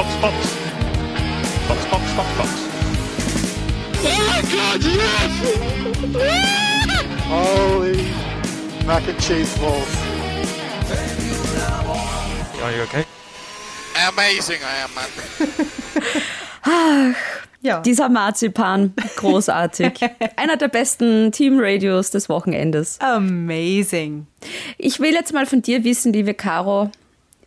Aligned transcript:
Box, 0.00 0.16
Box. 0.22 0.34
Box, 1.68 1.84
Box, 1.90 2.14
Box, 2.16 2.28
Box. 2.38 2.50
Oh 4.02 4.40
God, 4.50 4.82
yes! 4.82 5.32
Holy 7.28 8.00
mac 8.86 9.06
and 9.06 9.20
cheese 9.20 9.58
balls. 9.58 9.94
Are 12.62 12.72
you 12.72 12.80
okay? 12.84 13.04
Amazing 14.08 14.60
I 14.64 14.84
am, 14.84 14.90
man. 14.94 15.10
Ja. 17.62 17.80
Dieser 17.80 18.08
Marzipan, 18.08 18.94
großartig. 19.16 20.00
Einer 20.36 20.56
der 20.56 20.68
besten 20.68 21.30
Team-Radios 21.30 22.10
des 22.10 22.30
Wochenendes. 22.30 22.98
Amazing. 23.00 24.26
Ich 24.78 24.98
will 24.98 25.12
jetzt 25.12 25.34
mal 25.34 25.44
von 25.44 25.60
dir 25.60 25.84
wissen, 25.84 26.14
liebe 26.14 26.32
Caro, 26.32 26.90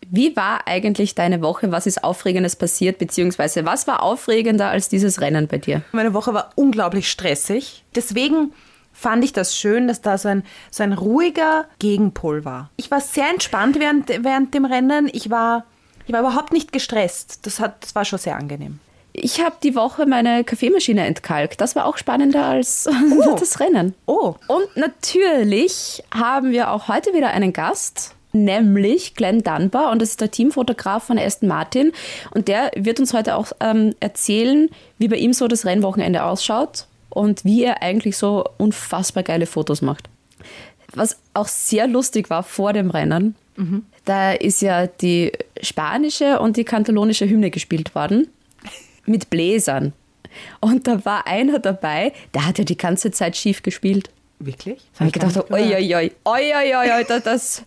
wie 0.09 0.35
war 0.35 0.67
eigentlich 0.67 1.15
deine 1.15 1.41
Woche? 1.41 1.71
Was 1.71 1.87
ist 1.87 2.03
Aufregendes 2.03 2.55
passiert? 2.55 2.97
Beziehungsweise 2.97 3.65
was 3.65 3.87
war 3.87 4.03
aufregender 4.03 4.69
als 4.69 4.89
dieses 4.89 5.21
Rennen 5.21 5.47
bei 5.47 5.57
dir? 5.57 5.81
Meine 5.91 6.13
Woche 6.13 6.33
war 6.33 6.51
unglaublich 6.55 7.09
stressig. 7.09 7.83
Deswegen 7.95 8.53
fand 8.91 9.23
ich 9.23 9.33
das 9.33 9.57
schön, 9.57 9.87
dass 9.87 10.01
da 10.01 10.17
so 10.17 10.29
ein, 10.29 10.43
so 10.71 10.83
ein 10.83 10.93
ruhiger 10.93 11.65
Gegenpol 11.79 12.45
war. 12.45 12.69
Ich 12.77 12.91
war 12.91 13.01
sehr 13.01 13.29
entspannt 13.29 13.79
während, 13.79 14.09
während 14.23 14.53
dem 14.53 14.65
Rennen. 14.65 15.09
Ich 15.11 15.29
war, 15.29 15.65
ich 16.05 16.13
war 16.13 16.21
überhaupt 16.21 16.53
nicht 16.53 16.71
gestresst. 16.71 17.45
Das, 17.45 17.59
hat, 17.59 17.83
das 17.83 17.95
war 17.95 18.05
schon 18.05 18.19
sehr 18.19 18.37
angenehm. 18.37 18.79
Ich 19.15 19.41
habe 19.41 19.55
die 19.61 19.75
Woche 19.75 20.07
meine 20.07 20.43
Kaffeemaschine 20.43 21.05
entkalkt. 21.05 21.61
Das 21.61 21.75
war 21.75 21.85
auch 21.85 21.97
spannender 21.97 22.45
als 22.45 22.89
das 23.39 23.59
Rennen. 23.59 23.93
Oh. 24.07 24.35
Und 24.47 24.75
natürlich 24.75 26.03
haben 26.13 26.51
wir 26.51 26.71
auch 26.71 26.87
heute 26.87 27.13
wieder 27.13 27.29
einen 27.29 27.53
Gast, 27.53 28.15
nämlich 28.33 29.15
Glenn 29.15 29.43
Dunbar. 29.43 29.91
Und 29.91 30.01
das 30.01 30.09
ist 30.09 30.21
der 30.21 30.31
Teamfotograf 30.31 31.03
von 31.03 31.17
Aston 31.17 31.47
Martin. 31.47 31.91
Und 32.31 32.47
der 32.47 32.71
wird 32.75 32.99
uns 32.99 33.13
heute 33.13 33.35
auch 33.35 33.53
ähm, 33.59 33.95
erzählen, 33.99 34.69
wie 34.97 35.07
bei 35.07 35.17
ihm 35.17 35.33
so 35.33 35.47
das 35.47 35.65
Rennwochenende 35.65 36.23
ausschaut 36.23 36.87
und 37.09 37.45
wie 37.45 37.63
er 37.63 37.81
eigentlich 37.81 38.17
so 38.17 38.43
unfassbar 38.57 39.23
geile 39.23 39.45
Fotos 39.45 39.81
macht. 39.81 40.09
Was 40.95 41.17
auch 41.33 41.47
sehr 41.47 41.87
lustig 41.87 42.29
war 42.29 42.43
vor 42.43 42.73
dem 42.73 42.91
Rennen, 42.91 43.35
da 44.05 44.33
ist 44.33 44.61
ja 44.61 44.87
die 44.87 45.31
spanische 45.61 46.39
und 46.39 46.57
die 46.57 46.63
katalonische 46.63 47.27
Hymne 47.29 47.51
gespielt 47.51 47.95
worden 47.95 48.27
mit 49.05 49.29
Bläsern. 49.29 49.93
Und 50.59 50.87
da 50.87 51.05
war 51.05 51.27
einer 51.27 51.59
dabei, 51.59 52.13
der 52.33 52.47
hat 52.47 52.57
ja 52.57 52.63
die 52.63 52.77
ganze 52.77 53.11
Zeit 53.11 53.37
schief 53.37 53.61
gespielt. 53.61 54.09
Wirklich? 54.39 54.81
Da 54.93 55.01
habe 55.01 55.07
ich 55.07 55.13
gedacht, 55.13 55.51
oi, 55.51 55.75
oi, 55.75 55.95
oi, 55.95 56.11
oi, 56.25 56.75
oi, 56.75 56.91
oi, 56.91 57.19
das, 57.23 57.63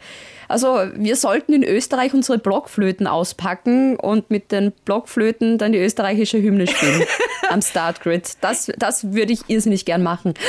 also 0.48 0.80
wir 0.94 1.16
sollten 1.16 1.52
in 1.52 1.62
Österreich 1.62 2.14
unsere 2.14 2.38
Blockflöten 2.38 3.06
auspacken 3.06 3.96
und 3.96 4.30
mit 4.30 4.52
den 4.52 4.72
Blockflöten 4.84 5.58
dann 5.58 5.72
die 5.72 5.78
österreichische 5.78 6.40
Hymne 6.40 6.66
spielen 6.66 7.02
am 7.50 7.62
Startgrid. 7.62 8.32
Das, 8.40 8.70
das 8.78 9.12
würde 9.12 9.32
ich 9.32 9.40
irrsinnig 9.48 9.84
gern 9.84 10.02
machen. 10.02 10.34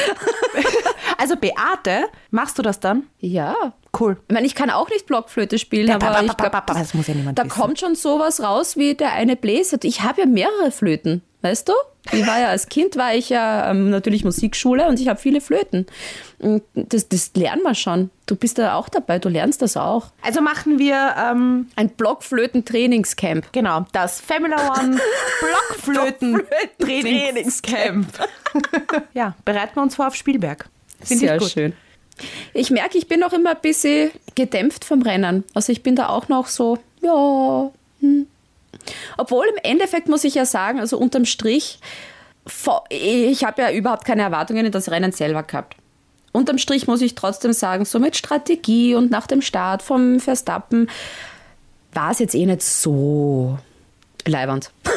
Also 1.18 1.36
Beate, 1.36 2.06
machst 2.30 2.60
du 2.60 2.62
das 2.62 2.80
dann? 2.80 3.08
Ja. 3.20 3.74
Cool. 4.00 4.18
Ich 4.28 4.34
meine, 4.34 4.46
ich 4.46 4.54
kann 4.54 4.70
auch 4.70 4.90
nicht 4.90 5.08
Blockflöte 5.08 5.58
spielen, 5.58 5.90
aber 5.90 6.24
ich 6.24 6.38
glaube, 6.38 6.62
das 6.68 6.94
muss 6.94 7.08
ja 7.08 7.16
niemand 7.16 7.40
da 7.40 7.46
kommt 7.46 7.80
schon 7.80 7.96
sowas 7.96 8.42
raus 8.42 8.78
wie 8.78 8.94
der 8.94 9.14
eine 9.14 9.36
bläst. 9.36 9.84
Ich 9.84 10.04
habe 10.04 10.22
ja 10.22 10.28
mehrere 10.28 10.72
Flöten, 10.72 11.24
weißt 11.42 11.70
du? 11.70 11.74
Ich 12.12 12.26
war 12.26 12.40
ja 12.40 12.50
als 12.50 12.70
Kind 12.70 12.96
war 12.96 13.14
ich 13.14 13.30
ja 13.30 13.70
ähm, 13.70 13.90
natürlich 13.90 14.24
Musikschule 14.24 14.88
und 14.88 15.00
ich 15.00 15.08
habe 15.08 15.20
viele 15.20 15.42
Flöten. 15.42 15.86
Und 16.40 16.64
das, 16.74 17.10
das 17.10 17.32
lernen 17.36 17.64
wir 17.64 17.76
schon. 17.76 18.10
Du 18.26 18.36
bist 18.36 18.58
da 18.58 18.76
auch 18.76 18.90
dabei, 18.90 19.20
du 19.20 19.30
lernst 19.30 19.62
das 19.62 19.78
auch. 19.78 20.08
Also 20.22 20.42
machen 20.42 20.80
wir, 20.80 21.16
ähm, 21.18 21.68
Ein 21.76 21.90
Blockflöten-Trainingscamp. 21.90 23.52
genau, 23.52 23.86
das 23.92 24.22
Formula 24.22 24.74
One 24.80 24.98
Blockflöten-Trainingscamp. 25.86 28.08
ja, 29.14 29.36
bereiten 29.46 29.76
wir 29.76 29.84
uns 29.84 29.96
vor 29.96 30.08
auf 30.08 30.16
Spielberg. 30.16 30.68
Finde 31.02 31.26
Sehr 31.26 31.36
ich 31.36 31.42
gut. 31.42 31.52
schön. 31.52 31.74
Ich 32.54 32.72
merke, 32.72 32.98
ich 32.98 33.08
bin 33.08 33.20
noch 33.20 33.34
immer 33.34 33.52
ein 33.52 33.62
bisschen 33.62 34.10
gedämpft 34.36 34.86
vom 34.86 35.02
Rennen. 35.04 35.44
Also 35.54 35.72
ich 35.72 35.84
bin 35.84 35.96
da 35.96 36.10
auch 36.10 36.30
noch 36.30 36.48
so, 36.48 36.80
ja. 37.02 37.70
Hm. 38.00 38.28
Obwohl 39.18 39.46
im 39.48 39.58
Endeffekt 39.64 40.08
muss 40.08 40.24
ich 40.24 40.36
ja 40.36 40.46
sagen, 40.46 40.80
also 40.80 40.98
unterm 40.98 41.26
Strich, 41.26 41.80
ich 42.90 43.44
habe 43.44 43.62
ja 43.62 43.72
überhaupt 43.72 44.06
keine 44.06 44.24
Erwartungen 44.24 44.66
in 44.66 44.72
das 44.72 44.90
Rennen 44.90 45.12
selber 45.12 45.44
gehabt. 45.44 45.76
Unterm 46.32 46.58
Strich 46.58 46.88
muss 46.88 47.02
ich 47.02 47.16
trotzdem 47.16 47.54
sagen, 47.54 47.86
so 47.86 48.00
mit 48.00 48.16
Strategie 48.16 48.96
und 48.96 49.12
nach 49.12 49.28
dem 49.28 49.42
Start 49.42 49.82
vom 49.82 50.20
Verstappen 50.20 50.90
war 51.94 52.12
es 52.12 52.20
jetzt 52.20 52.36
eh 52.36 52.46
nicht 52.46 52.62
so 52.62 53.58
leibernd. 54.26 54.72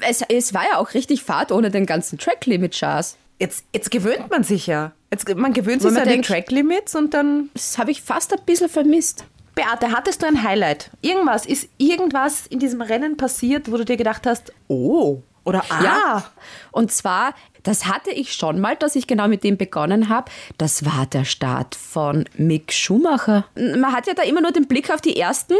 es, 0.00 0.22
es 0.28 0.54
war 0.54 0.64
ja 0.64 0.78
auch 0.78 0.94
richtig 0.94 1.22
Fahrt 1.22 1.52
ohne 1.52 1.70
den 1.70 1.86
ganzen 1.86 2.18
Track-Limit-Chars. 2.18 3.16
Jetzt, 3.38 3.64
jetzt 3.74 3.90
gewöhnt 3.90 4.30
man 4.30 4.42
sich 4.42 4.66
ja. 4.66 4.92
Jetzt, 5.10 5.34
man 5.34 5.52
gewöhnt 5.52 5.82
sich 5.82 5.96
an 5.96 6.04
die 6.04 6.10
denkt- 6.10 6.26
Track-Limits 6.26 6.94
und 6.94 7.14
dann... 7.14 7.50
Das 7.54 7.78
habe 7.78 7.90
ich 7.90 8.02
fast 8.02 8.32
ein 8.32 8.40
bisschen 8.44 8.68
vermisst. 8.68 9.24
Beate, 9.60 9.92
hattest 9.92 10.22
du 10.22 10.26
ein 10.26 10.42
Highlight? 10.42 10.90
Irgendwas? 11.02 11.44
Ist 11.44 11.68
irgendwas 11.76 12.46
in 12.46 12.60
diesem 12.60 12.80
Rennen 12.80 13.18
passiert, 13.18 13.70
wo 13.70 13.76
du 13.76 13.84
dir 13.84 13.98
gedacht 13.98 14.26
hast, 14.26 14.54
oh, 14.68 15.22
oder 15.44 15.62
ah, 15.68 15.84
Ja. 15.84 16.24
Und 16.70 16.90
zwar, 16.92 17.34
das 17.62 17.84
hatte 17.84 18.10
ich 18.10 18.32
schon 18.32 18.58
mal, 18.58 18.74
dass 18.76 18.96
ich 18.96 19.06
genau 19.06 19.28
mit 19.28 19.44
dem 19.44 19.58
begonnen 19.58 20.08
habe. 20.08 20.30
Das 20.56 20.86
war 20.86 21.04
der 21.04 21.26
Start 21.26 21.74
von 21.74 22.26
Mick 22.38 22.72
Schumacher. 22.72 23.44
Man 23.54 23.92
hat 23.92 24.06
ja 24.06 24.14
da 24.14 24.22
immer 24.22 24.40
nur 24.40 24.52
den 24.52 24.66
Blick 24.66 24.90
auf 24.90 25.02
die 25.02 25.18
ersten, 25.18 25.54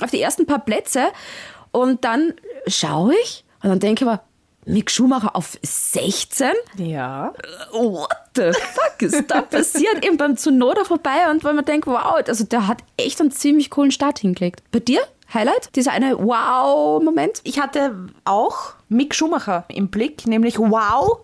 auf 0.00 0.10
die 0.12 0.20
ersten 0.20 0.46
paar 0.46 0.60
Plätze. 0.60 1.08
Und 1.72 2.04
dann 2.04 2.34
schaue 2.68 3.14
ich 3.24 3.44
und 3.64 3.70
dann 3.70 3.80
denke 3.80 4.04
ich 4.04 4.10
mir, 4.10 4.20
Mick 4.66 4.90
Schumacher 4.90 5.34
auf 5.34 5.58
16? 5.62 6.48
Ja. 6.76 7.32
What 7.72 8.08
the 8.36 8.52
fuck 8.52 9.00
ist 9.00 9.30
da 9.30 9.40
passiert? 9.42 10.04
Eben 10.04 10.16
beim 10.16 10.36
Tsunoda 10.36 10.84
vorbei 10.84 11.30
und 11.30 11.42
weil 11.44 11.54
man 11.54 11.64
denkt, 11.64 11.86
wow, 11.86 12.16
also 12.26 12.44
der 12.44 12.66
hat 12.66 12.78
echt 12.96 13.20
einen 13.20 13.30
ziemlich 13.30 13.70
coolen 13.70 13.90
Start 13.90 14.18
hingelegt. 14.18 14.62
Bei 14.70 14.80
dir? 14.80 15.00
Highlight? 15.32 15.74
Dieser 15.76 15.92
eine 15.92 16.18
Wow-Moment? 16.18 17.40
Ich 17.44 17.60
hatte 17.60 17.94
auch 18.24 18.74
Mick 18.88 19.14
Schumacher 19.14 19.64
im 19.68 19.88
Blick, 19.88 20.26
nämlich 20.26 20.58
wow, 20.58 21.20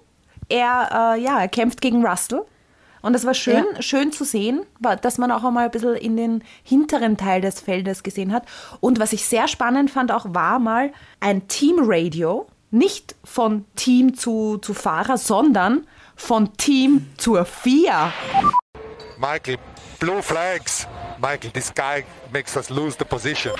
er, 0.48 1.14
äh, 1.16 1.20
ja, 1.20 1.40
er 1.40 1.48
kämpft 1.48 1.80
gegen 1.80 2.06
Russell. 2.06 2.42
Und 3.02 3.12
das 3.12 3.24
war 3.24 3.34
schön, 3.34 3.64
schön 3.78 4.10
zu 4.10 4.24
sehen, 4.24 4.62
dass 4.80 5.18
man 5.18 5.30
auch 5.30 5.44
einmal 5.44 5.66
ein 5.66 5.70
bisschen 5.70 5.94
in 5.94 6.16
den 6.16 6.42
hinteren 6.64 7.16
Teil 7.16 7.40
des 7.40 7.60
Feldes 7.60 8.02
gesehen 8.02 8.32
hat. 8.32 8.44
Und 8.80 8.98
was 8.98 9.12
ich 9.12 9.26
sehr 9.26 9.46
spannend 9.46 9.92
fand 9.92 10.10
auch, 10.10 10.26
war 10.30 10.58
mal 10.58 10.92
ein 11.20 11.46
Teamradio, 11.46 12.46
nicht 12.76 13.14
von 13.24 13.64
Team 13.76 14.14
zu, 14.16 14.58
zu 14.58 14.74
Fahrer, 14.74 15.16
sondern 15.18 15.86
von 16.14 16.56
Team 16.56 17.06
zur 17.16 17.44
FIA. 17.44 18.12
Michael, 19.18 19.58
blue 19.98 20.22
flags. 20.22 20.86
Michael, 21.20 21.50
this 21.52 21.72
guy 21.74 22.04
makes 22.32 22.56
us 22.56 22.68
lose 22.70 22.96
the 22.98 23.04
position. 23.04 23.52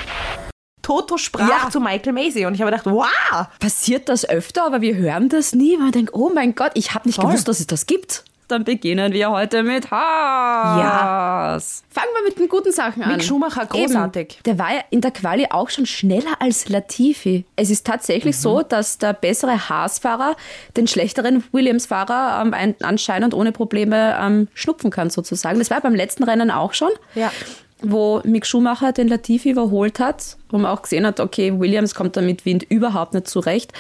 Toto 0.83 1.17
sprach 1.17 1.49
Ja. 1.65 1.71
zu 1.71 1.81
Michael 1.81 2.13
Macy 2.13 2.47
und 2.47 2.55
ich 2.55 2.61
habe 2.61 2.71
gedacht, 2.71 2.87
wow, 2.87 3.47
passiert 3.59 4.09
das 4.09 4.29
öfter, 4.29 4.65
aber 4.67 4.81
wir 4.81 4.95
hören 4.95 5.29
das 5.29 5.53
nie, 5.53 5.73
weil 5.73 5.85
man 5.85 5.93
denkt, 5.93 6.15
oh 6.15 6.31
mein 6.33 6.55
Gott, 6.55 6.73
ich 6.75 6.95
habe 6.95 7.09
nicht 7.09 7.17
Voll. 7.17 7.27
gewusst, 7.31 7.49
dass 7.49 7.59
es 7.61 7.67
das 7.67 7.87
gibt. 7.87 8.25
Dann 8.49 8.63
beginnen 8.63 9.13
wir 9.13 9.31
heute 9.31 9.63
mit 9.65 9.91
Haas. 9.91 10.79
Ja. 10.81 11.59
Fangen 12.01 12.13
wir 12.17 12.23
mit 12.29 12.39
den 12.39 12.49
guten 12.49 12.71
Sachen 12.73 13.03
an. 13.03 13.11
Mick 13.13 13.25
Schumacher, 13.25 13.67
großartig. 13.67 14.35
Eben, 14.35 14.43
der 14.45 14.59
war 14.59 14.73
ja 14.73 14.81
in 14.91 15.01
der 15.01 15.11
Quali 15.11 15.47
auch 15.51 15.69
schon 15.69 15.85
schneller 15.87 16.31
als 16.39 16.69
Latifi. 16.69 17.45
Es 17.57 17.71
ist 17.71 17.87
tatsächlich 17.87 18.39
so, 18.39 18.63
dass 18.63 18.99
der 18.99 19.15
bessere 19.15 19.69
Haas-Fahrer 19.69 20.37
den 20.77 20.87
schlechteren 20.87 21.43
Williams-Fahrer 21.53 22.43
ähm, 22.45 22.55
ein- 22.55 22.77
anscheinend 22.83 23.35
ohne 23.35 23.51
Probleme 23.53 24.17
ähm, 24.21 24.49
schnupfen 24.55 24.91
kann, 24.91 25.11
sozusagen. 25.11 25.59
Das 25.59 25.71
war 25.71 25.81
beim 25.81 25.95
letzten 25.97 26.23
Rennen 26.23 26.51
auch 26.53 26.73
schon. 26.73 26.91
Ja. 27.17 27.33
Wo 27.83 28.23
Mick 28.25 28.47
Schumacher 28.47 28.93
den 28.93 29.09
Latifi 29.09 29.51
überholt 29.51 30.01
hat, 30.01 30.39
wo 30.49 30.57
man 30.57 30.71
auch 30.71 30.83
gesehen 30.83 31.07
hat, 31.07 31.21
okay, 31.21 31.59
Williams 31.59 31.95
kommt 31.95 32.17
da 32.17 32.23
mit 32.23 32.47
Wind 32.47 32.65
überhaupt 32.69 33.13
nicht 33.13 33.29
zurecht. 33.29 33.73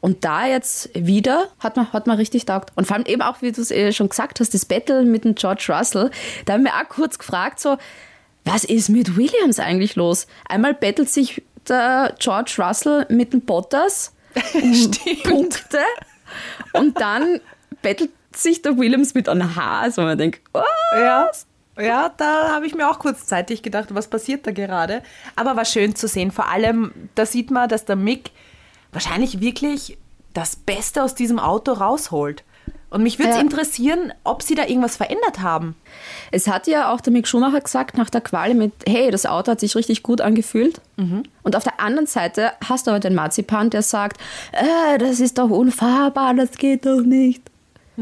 Und 0.00 0.24
da 0.24 0.46
jetzt 0.46 0.90
wieder 0.94 1.48
hat 1.60 1.76
man, 1.76 1.92
hat 1.92 2.06
man 2.06 2.16
richtig 2.16 2.46
taugt. 2.46 2.70
Und 2.74 2.86
vor 2.86 2.96
allem 2.96 3.06
eben 3.06 3.22
auch, 3.22 3.42
wie 3.42 3.52
du 3.52 3.60
es 3.60 3.70
eh 3.70 3.92
schon 3.92 4.08
gesagt 4.08 4.40
hast, 4.40 4.54
das 4.54 4.64
Battle 4.64 5.04
mit 5.04 5.24
dem 5.24 5.34
George 5.34 5.66
Russell. 5.68 6.10
Da 6.44 6.54
haben 6.54 6.64
wir 6.64 6.72
auch 6.72 6.88
kurz 6.88 7.18
gefragt, 7.18 7.60
so, 7.60 7.76
was 8.44 8.64
ist 8.64 8.88
mit 8.88 9.16
Williams 9.16 9.60
eigentlich 9.60 9.94
los? 9.96 10.26
Einmal 10.48 10.74
battelt 10.74 11.08
sich 11.08 11.42
der 11.68 12.14
George 12.18 12.54
Russell 12.58 13.06
mit 13.08 13.32
dem 13.32 13.42
Bottas 13.42 14.12
um 14.54 14.90
Punkte 15.22 15.78
und 16.72 17.00
dann 17.00 17.40
battelt 17.82 18.10
sich 18.34 18.62
der 18.62 18.78
Williams 18.78 19.14
mit 19.14 19.28
einem 19.28 19.54
Haas, 19.54 19.98
wo 19.98 20.02
man 20.02 20.18
denkt, 20.18 20.40
oh, 20.54 20.62
Ja, 20.96 21.30
ja, 21.78 22.10
da 22.16 22.50
habe 22.52 22.66
ich 22.66 22.74
mir 22.74 22.88
auch 22.90 22.98
kurzzeitig 22.98 23.62
gedacht, 23.62 23.88
was 23.94 24.08
passiert 24.08 24.46
da 24.46 24.50
gerade. 24.50 25.02
Aber 25.36 25.56
war 25.56 25.64
schön 25.64 25.94
zu 25.94 26.06
sehen. 26.08 26.30
Vor 26.30 26.48
allem, 26.48 26.92
da 27.14 27.26
sieht 27.26 27.50
man, 27.50 27.68
dass 27.68 27.84
der 27.84 27.96
Mick 27.96 28.30
wahrscheinlich 28.92 29.40
wirklich 29.40 29.96
das 30.34 30.56
Beste 30.56 31.02
aus 31.02 31.14
diesem 31.14 31.38
Auto 31.38 31.72
rausholt. 31.72 32.42
Und 32.90 33.02
mich 33.02 33.18
würde 33.18 33.30
es 33.30 33.36
Ja. 33.36 33.42
interessieren, 33.42 34.12
ob 34.22 34.42
sie 34.42 34.54
da 34.54 34.64
irgendwas 34.66 34.96
verändert 34.98 35.40
haben. 35.40 35.74
Es 36.30 36.46
hat 36.46 36.66
ja 36.66 36.92
auch 36.92 37.00
der 37.00 37.12
Mick 37.14 37.26
Schumacher 37.26 37.60
gesagt 37.62 37.96
nach 37.96 38.10
der 38.10 38.20
Quali 38.20 38.52
mit, 38.52 38.72
hey, 38.86 39.10
das 39.10 39.24
Auto 39.24 39.50
hat 39.52 39.60
sich 39.60 39.74
richtig 39.74 40.02
gut 40.02 40.20
angefühlt. 40.20 40.78
Und 41.42 41.56
auf 41.56 41.64
der 41.64 41.80
anderen 41.80 42.06
Seite 42.06 42.52
hast 42.68 42.86
du 42.86 42.90
aber 42.90 43.00
den 43.00 43.14
Marzipan, 43.14 43.70
der 43.70 43.80
sagt, 43.82 44.20
äh, 44.52 44.98
das 44.98 45.20
ist 45.20 45.38
doch 45.38 45.48
unfahrbar, 45.50 46.34
das 46.34 46.52
geht 46.58 46.84
doch 46.84 47.00
nicht. 47.00 47.42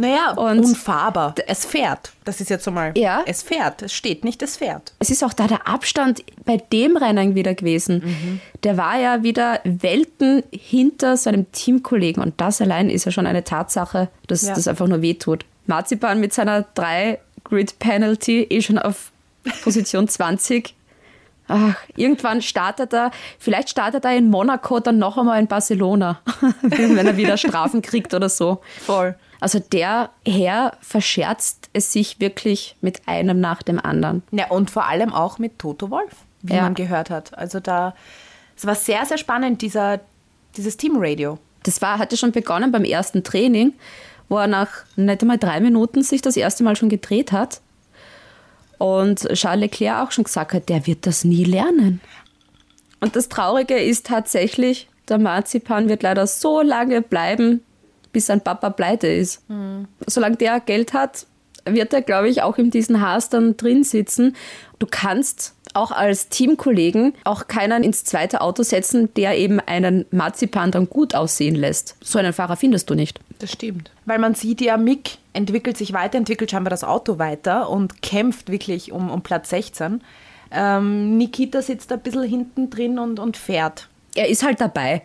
Naja, 0.00 0.32
Und- 0.32 0.61
unfahrbar. 0.61 1.35
Es 1.47 1.64
fährt. 1.64 2.12
Das 2.25 2.41
ist 2.41 2.50
jetzt 2.50 2.64
so 2.64 2.70
mal. 2.70 2.93
Ja. 2.97 3.23
Es 3.26 3.43
fährt. 3.43 3.82
Es 3.82 3.93
steht 3.93 4.25
nicht, 4.25 4.43
es 4.43 4.56
fährt. 4.56 4.93
Es 4.99 5.11
ist 5.11 5.23
auch 5.25 5.32
da 5.32 5.47
der 5.47 5.67
Abstand 5.69 6.23
bei 6.44 6.56
dem 6.73 6.97
Rennen 6.97 7.35
wieder 7.35 7.55
gewesen. 7.55 8.41
Der 8.64 8.76
war 8.76 8.99
ja 8.99 9.23
wieder 9.23 9.61
Welten 9.64 10.43
hinter 10.52 11.17
seinem 11.17 11.50
Teamkollegen 11.52 12.23
und 12.23 12.41
das 12.41 12.61
allein 12.61 12.91
ist 12.91 13.05
ja 13.05 13.12
schon 13.12 13.26
eine 13.26 13.44
Tatsache, 13.44 14.08
dass 14.26 14.43
Ja. 14.43 14.55
das 14.55 14.67
einfach 14.69 14.87
nur 14.88 15.02
wehtut. 15.02 15.44
Marzipan 15.67 16.19
mit 16.20 16.32
seiner 16.32 16.64
3-Grid-Penalty 17.44 18.43
eh 18.50 18.62
schon 18.62 18.79
auf 18.79 19.12
Position 19.62 20.08
20. 20.08 20.75
Ach, 21.52 21.75
irgendwann 21.97 22.43
startet 22.43 22.93
er, 22.94 23.11
vielleicht 23.41 23.70
startet 23.70 24.05
er 24.05 24.17
in 24.17 24.31
Monaco, 24.31 24.79
dann 24.79 24.99
noch 24.99 25.19
einmal 25.19 25.41
in 25.41 25.49
Barcelona, 25.49 26.20
wenn 26.62 26.97
er 27.06 27.17
wieder 27.17 27.37
Strafen 27.37 27.82
kriegt 27.82 28.14
oder 28.14 28.29
so. 28.29 28.61
Voll. 28.87 29.17
Also 29.41 29.59
der 29.59 30.11
Herr 30.27 30.77
verscherzt 30.81 31.71
es 31.73 31.93
sich 31.93 32.21
wirklich 32.21 32.77
mit 32.81 33.03
einem 33.09 33.41
nach 33.41 33.63
dem 33.63 33.79
anderen. 33.81 34.23
Ja, 34.33 34.49
und 34.51 34.71
vor 34.71 34.87
allem 34.87 35.13
auch 35.13 35.39
mit 35.39 35.59
Toto 35.59 35.91
Wolf, 35.91 36.13
wie 36.43 36.55
Ja. 36.55 36.63
man 36.63 36.75
gehört 36.75 37.11
hat. 37.11 37.37
Also 37.37 37.59
da, 37.61 37.95
es 38.57 38.67
war 38.67 38.75
sehr, 38.75 39.05
sehr 39.07 39.19
spannend, 39.19 39.63
dieser, 39.63 40.01
dieses 40.57 40.77
Teamradio. 40.77 41.39
Das 41.63 41.81
war, 41.83 41.99
hatte 41.99 42.17
schon 42.17 42.33
begonnen 42.33 42.71
beim 42.73 42.85
ersten 42.85 43.23
Training, 43.25 43.73
wo 44.29 44.39
er 44.39 44.47
nach 44.47 44.69
nicht 44.97 45.23
einmal 45.23 45.39
drei 45.39 45.61
Minuten 45.61 46.03
sich 46.03 46.23
das 46.23 46.37
erste 46.37 46.63
Mal 46.63 46.77
schon 46.77 46.89
gedreht 46.89 47.33
hat. 47.33 47.61
Und 48.79 49.29
Charles 49.35 49.61
Leclerc 49.61 50.07
auch 50.07 50.11
schon 50.13 50.25
gesagt 50.25 50.53
hat, 50.55 50.69
der 50.69 50.87
wird 50.87 51.07
das 51.07 51.25
nie 51.25 51.45
lernen. 51.45 52.01
Und 53.01 53.17
das 53.17 53.29
Traurige 53.29 53.77
ist 53.79 54.07
tatsächlich, 54.07 54.89
der 55.09 55.19
Marzipan 55.19 55.89
wird 55.89 56.03
leider 56.03 56.27
so 56.27 56.61
lange 56.63 57.03
bleiben, 57.03 57.63
bis 58.12 58.27
sein 58.27 58.41
Papa 58.41 58.71
pleite 58.71 59.07
ist. 59.07 59.43
Solange 60.07 60.37
der 60.37 60.61
Geld 60.61 60.93
hat, 60.93 61.27
wird 61.65 61.93
er, 61.93 62.03
glaube 62.03 62.29
ich, 62.29 62.43
auch 62.43 62.59
in 62.59 62.71
diesen 62.71 63.01
Haas 63.01 63.29
dann 63.29 63.57
drin 63.57 63.85
sitzen. 63.85 64.37
Du 64.79 64.87
kannst 64.91 65.55
auch 65.75 65.93
als 65.93 66.29
Teamkollegen 66.29 67.15
auch 67.25 67.47
keinen 67.47 67.85
ins 67.85 68.05
zweite 68.05 68.41
Auto 68.41 68.62
setzen, 68.62 69.12
der 69.15 69.39
eben 69.39 69.61
einen 69.61 70.05
Marzipan 70.11 70.73
dann 70.73 70.89
gut 70.89 71.15
aussehen 71.15 71.55
lässt. 71.55 71.97
So 72.03 72.19
einen 72.19 72.33
Fahrer 72.33 72.57
findest 72.57 72.91
du 72.91 72.95
nicht. 72.95 73.21
Das 73.39 73.53
stimmt. 73.53 73.91
Weil 74.05 74.19
man 74.19 74.35
sieht 74.35 74.61
ja, 74.61 74.77
Mick 74.77 75.19
entwickelt 75.33 75.77
sich 75.77 75.93
weiter, 75.93 76.19
entwickelt 76.19 76.51
scheinbar 76.51 76.71
das 76.71 76.83
Auto 76.83 77.19
weiter 77.19 77.71
und 77.71 78.03
kämpft 78.03 78.51
wirklich 78.51 78.91
um, 78.91 79.11
um 79.11 79.23
Platz 79.23 79.51
16. 79.51 80.03
Ähm, 80.51 81.17
Nikita 81.17 81.62
sitzt 81.62 81.93
ein 81.93 82.01
bisschen 82.01 82.25
hinten 82.25 82.71
drin 82.71 82.99
und, 82.99 83.21
und 83.21 83.37
fährt. 83.37 83.89
Er 84.17 84.29
ist 84.29 84.43
halt 84.43 84.61
dabei. 84.61 85.03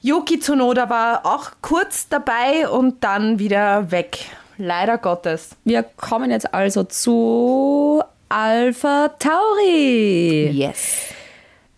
Yuki 0.00 0.38
Tsunoda 0.38 0.88
war 0.88 1.26
auch 1.26 1.50
kurz 1.60 2.08
dabei 2.08 2.68
und 2.68 3.02
dann 3.02 3.40
wieder 3.40 3.90
weg. 3.90 4.18
Leider 4.56 4.96
Gottes. 4.96 5.56
Wir 5.64 5.82
kommen 5.82 6.30
jetzt 6.30 6.54
also 6.54 6.84
zu 6.84 8.02
Alpha 8.28 9.08
Tauri. 9.18 10.50
Yes. 10.52 11.06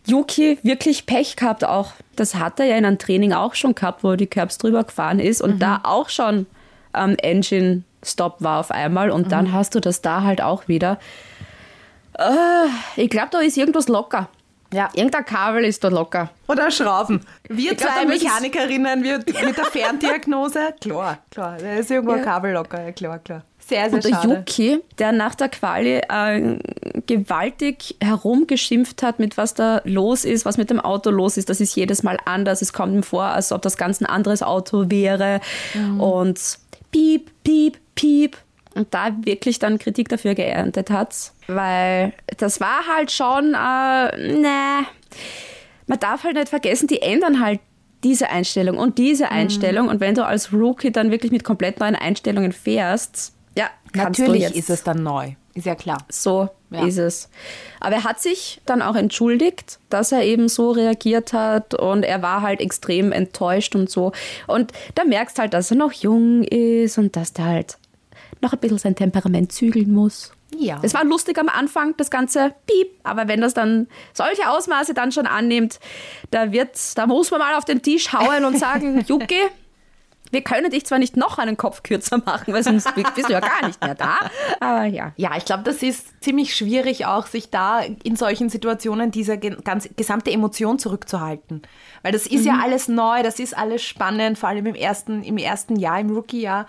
Yuki 0.07 0.59
wirklich 0.63 1.07
Pech 1.07 1.37
gehabt 1.37 1.65
auch. 1.65 1.93
Das 2.17 2.35
hat 2.35 2.61
er 2.61 2.67
ja 2.67 2.77
in 2.77 2.85
einem 2.85 2.99
Training 2.99 3.33
auch 3.33 3.55
schon 3.55 3.75
gehabt, 3.75 4.05
wo 4.05 4.11
er 4.11 4.17
die 4.19 4.27
Curbs 4.27 4.59
drüber 4.59 4.85
gefahren 4.85 5.19
ist 5.19 5.41
und 5.41 5.59
da 5.61 5.81
auch 5.85 6.11
schon 6.11 6.47
ähm, 6.95 7.17
Engine 7.23 7.85
Stop 8.03 8.37
war 8.41 8.61
auf 8.61 8.71
einmal 8.71 9.11
und 9.11 9.33
dann 9.33 9.53
hast 9.53 9.75
du 9.75 9.81
das 9.81 10.03
da 10.03 10.23
halt 10.23 10.43
auch 10.43 10.69
wieder. 10.69 10.99
Äh, 12.19 12.23
ich 12.97 13.09
glaube, 13.09 13.29
da 13.31 13.41
ist 13.41 13.57
irgendwas 13.57 13.89
locker. 13.89 14.29
Ja. 14.73 14.89
Irgendein 14.95 15.25
Kabel 15.25 15.65
ist 15.65 15.83
da 15.83 15.89
locker. 15.89 16.31
Oder 16.47 16.71
Schrauben. 16.71 17.21
Wir 17.49 17.73
Ich 17.73 17.79
zwei 17.79 18.05
Mechanikerinnen, 18.07 19.03
wir 19.03 19.19
mit 19.19 19.57
der 19.57 19.65
Ferndiagnose. 19.65 20.75
Klar, 20.81 21.19
klar. 21.31 21.57
Da 21.59 21.75
ist 21.75 21.91
irgendwo 21.91 22.15
ein. 22.15 22.23
Kabel 22.23 22.53
locker. 22.53 22.83
Ja, 22.85 22.93
klar, 22.93 23.19
klar. 23.19 23.43
Sehr, 23.59 23.85
sehr 23.85 23.95
Und 23.95 24.05
der 24.05 24.11
schade. 24.11 24.35
Yuki, 24.35 24.81
der 24.99 25.13
nach 25.13 25.35
der 25.35 25.49
Quali 25.49 26.01
äh, 26.09 26.59
gewaltig 27.07 27.97
herumgeschimpft 28.01 29.03
hat, 29.03 29.19
mit 29.19 29.37
was 29.37 29.55
da 29.55 29.81
los 29.85 30.25
ist, 30.25 30.45
was 30.45 30.57
mit 30.57 30.71
dem 30.71 30.81
Auto 30.81 31.11
los 31.11 31.37
ist, 31.37 31.51
das 31.51 31.61
ist 31.61 31.77
jedes 31.77 32.03
Mal 32.03 32.17
anders. 32.25 32.63
Es 32.63 32.73
kommt 32.73 32.95
ihm 32.95 33.03
vor, 33.03 33.25
als 33.25 33.53
ob 33.53 33.63
das 33.63 33.77
ganz 33.77 34.01
ein 34.01 34.07
anderes 34.07 34.43
Auto 34.43 34.91
wäre. 34.91 35.41
Und 35.99 36.59
piep, 36.91 37.31
piep, 37.45 37.79
piep. 37.95 38.37
Und 38.75 38.95
da 38.95 39.11
wirklich 39.23 39.59
dann 39.59 39.79
Kritik 39.79 40.09
dafür 40.09 40.35
geerntet 40.35 40.91
hat, 40.91 41.33
weil 41.49 42.13
das 42.37 42.61
war 42.61 42.87
halt 42.87 43.11
schon, 43.11 43.55
äh, 43.55 44.33
ne, 44.41 44.87
man 45.87 45.99
darf 45.99 46.23
halt 46.23 46.37
nicht 46.37 46.49
vergessen, 46.49 46.87
die 46.87 47.03
ändern 47.03 47.41
halt 47.41 47.61
diese 48.05 48.31
Einstellung 48.31 48.79
und 48.79 48.97
diese 48.97 49.31
Einstellung. 49.31 49.89
Und 49.89 50.01
wenn 50.01 50.15
du 50.15 50.25
als 50.25 50.53
Rookie 50.53 50.93
dann 50.93 51.11
wirklich 51.11 51.33
mit 51.33 51.43
komplett 51.45 51.81
neuen 51.81 51.97
Einstellungen 51.97 52.53
fährst, 52.53 53.35
ja, 53.57 53.69
Natürlich 53.95 54.55
ist 54.55 54.71
es 54.71 54.85
dann 54.85 55.03
neu. 55.03 55.33
Ist 55.55 55.67
ja 55.67 55.75
klar. 55.75 55.99
so 56.09 56.49
Ja. 56.71 56.87
ist 56.87 56.99
es. 56.99 57.29
Aber 57.81 57.97
er 57.97 58.05
hat 58.05 58.21
sich 58.21 58.61
dann 58.65 58.83
auch 58.83 58.95
entschuldigt, 58.95 59.81
dass 59.89 60.13
er 60.13 60.23
eben 60.23 60.49
so 60.49 60.71
reagiert 60.71 61.33
hat 61.33 61.75
und 61.75 62.05
er 62.05 62.23
war 62.23 62.43
halt 62.43 62.61
extrem 62.61 63.11
enttäuscht 63.11 63.75
und 63.75 63.91
so. 63.91 64.13
Und 64.47 64.73
da 64.95 65.05
merkst 65.05 65.41
halt, 65.41 65.53
dass 65.53 65.73
er 65.73 65.77
noch 65.77 65.93
jung 65.93 66.45
ist 66.45 66.99
und 66.99 67.17
dass 67.17 67.33
der 67.33 67.47
halt 67.47 67.79
noch 68.41 68.53
ein 68.53 68.59
bisschen 68.59 68.79
sein 68.79 68.97
Temperament 68.97 69.53
zügeln 69.53 69.93
muss. 69.93 70.33
Ja. 70.57 70.81
Es 70.83 70.95
war 70.95 71.05
lustig 71.05 71.39
am 71.39 71.49
Anfang, 71.49 71.95
das 71.97 72.11
ganze 72.11 72.55
Piep, 72.67 72.89
aber 73.05 73.29
wenn 73.29 73.41
das 73.41 73.55
dann 73.55 73.87
solche 74.13 74.49
Ausmaße 74.51 74.95
dann 74.95 75.13
schon 75.13 75.27
annimmt, 75.27 75.79
da 76.31 76.53
wird, 76.53 76.77
da 76.99 77.07
muss 77.07 77.31
man 77.31 77.41
mal 77.41 77.55
auf 77.55 77.65
den 77.65 77.83
Tisch 77.83 78.13
hauen 78.13 78.45
und 78.45 78.59
sagen, 78.59 79.05
Jucki, 79.07 79.41
wir 80.31 80.43
können 80.43 80.71
dich 80.71 80.87
zwar 80.87 80.99
nicht 80.99 81.17
noch 81.17 81.39
einen 81.39 81.57
Kopf 81.57 81.83
kürzer 81.83 82.19
machen, 82.19 82.55
weil 82.55 82.63
sonst 82.63 82.95
bist 82.95 83.29
du 83.29 83.33
ja 83.33 83.41
gar 83.41 83.67
nicht 83.67 83.83
mehr 83.83 83.95
da, 83.95 84.19
aber 84.61 84.85
ja. 84.85 85.13
Ja, 85.17 85.37
ich 85.37 85.45
glaube, 85.45 85.65
das 85.65 85.83
ist 85.83 86.23
ziemlich 86.23 86.55
schwierig 86.55 87.07
auch, 87.07 87.27
sich 87.27 87.51
da 87.51 87.81
in 87.81 88.17
solchen 88.17 88.49
Situationen 88.49 89.11
diese 89.11 89.39
ganz, 89.39 89.89
gesamte 89.97 90.31
Emotion 90.31 90.79
zurückzuhalten. 90.79 91.63
Weil 92.03 92.13
das 92.13 92.27
ist 92.27 92.45
ja 92.45 92.61
alles 92.63 92.89
neu, 92.89 93.23
das 93.23 93.39
ist 93.39 93.57
alles 93.57 93.83
spannend, 93.83 94.39
vor 94.39 94.49
allem 94.49 94.67
im 94.67 94.75
ersten, 94.75 95.23
im 95.23 95.37
ersten 95.37 95.77
Jahr, 95.77 96.01
im 96.01 96.11
Rookie-Jahr. 96.11 96.67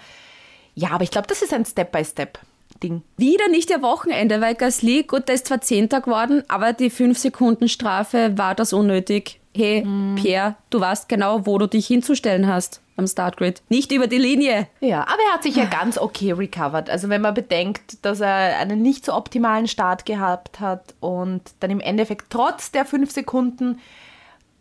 Ja, 0.75 0.91
aber 0.91 1.03
ich 1.03 1.11
glaube, 1.11 1.27
das 1.27 1.41
ist 1.41 1.53
ein 1.53 1.65
Step-by-Step-Ding. 1.65 3.01
Wieder 3.17 3.47
nicht 3.49 3.69
ihr 3.69 3.81
Wochenende, 3.81 4.41
weil 4.41 4.55
Gasly, 4.55 5.03
gut, 5.03 5.27
der 5.27 5.35
ist 5.35 5.47
zwar 5.47 5.61
Zehnter 5.61 6.01
geworden, 6.01 6.43
aber 6.47 6.73
die 6.73 6.91
5-Sekunden-Strafe 6.91 8.37
war 8.37 8.55
das 8.55 8.73
unnötig. 8.73 9.39
Hey, 9.53 9.85
Pierre, 10.15 10.55
du 10.69 10.79
weißt 10.79 11.09
genau, 11.09 11.45
wo 11.45 11.57
du 11.57 11.67
dich 11.67 11.85
hinzustellen 11.85 12.47
hast 12.47 12.79
am 12.95 13.05
Startgrid. 13.05 13.61
Nicht 13.67 13.91
über 13.91 14.07
die 14.07 14.17
Linie. 14.17 14.67
Ja, 14.79 15.01
aber 15.01 15.19
er 15.27 15.33
hat 15.33 15.43
sich 15.43 15.57
ja 15.57 15.65
ganz 15.65 15.97
okay 15.97 16.31
recovered. 16.31 16.89
Also 16.89 17.09
wenn 17.09 17.21
man 17.21 17.33
bedenkt, 17.33 18.05
dass 18.05 18.21
er 18.21 18.57
einen 18.59 18.81
nicht 18.81 19.05
so 19.05 19.13
optimalen 19.13 19.67
Start 19.67 20.05
gehabt 20.05 20.61
hat 20.61 20.93
und 21.01 21.41
dann 21.59 21.69
im 21.69 21.81
Endeffekt 21.81 22.27
trotz 22.29 22.71
der 22.71 22.85
fünf 22.85 23.11
Sekunden 23.11 23.79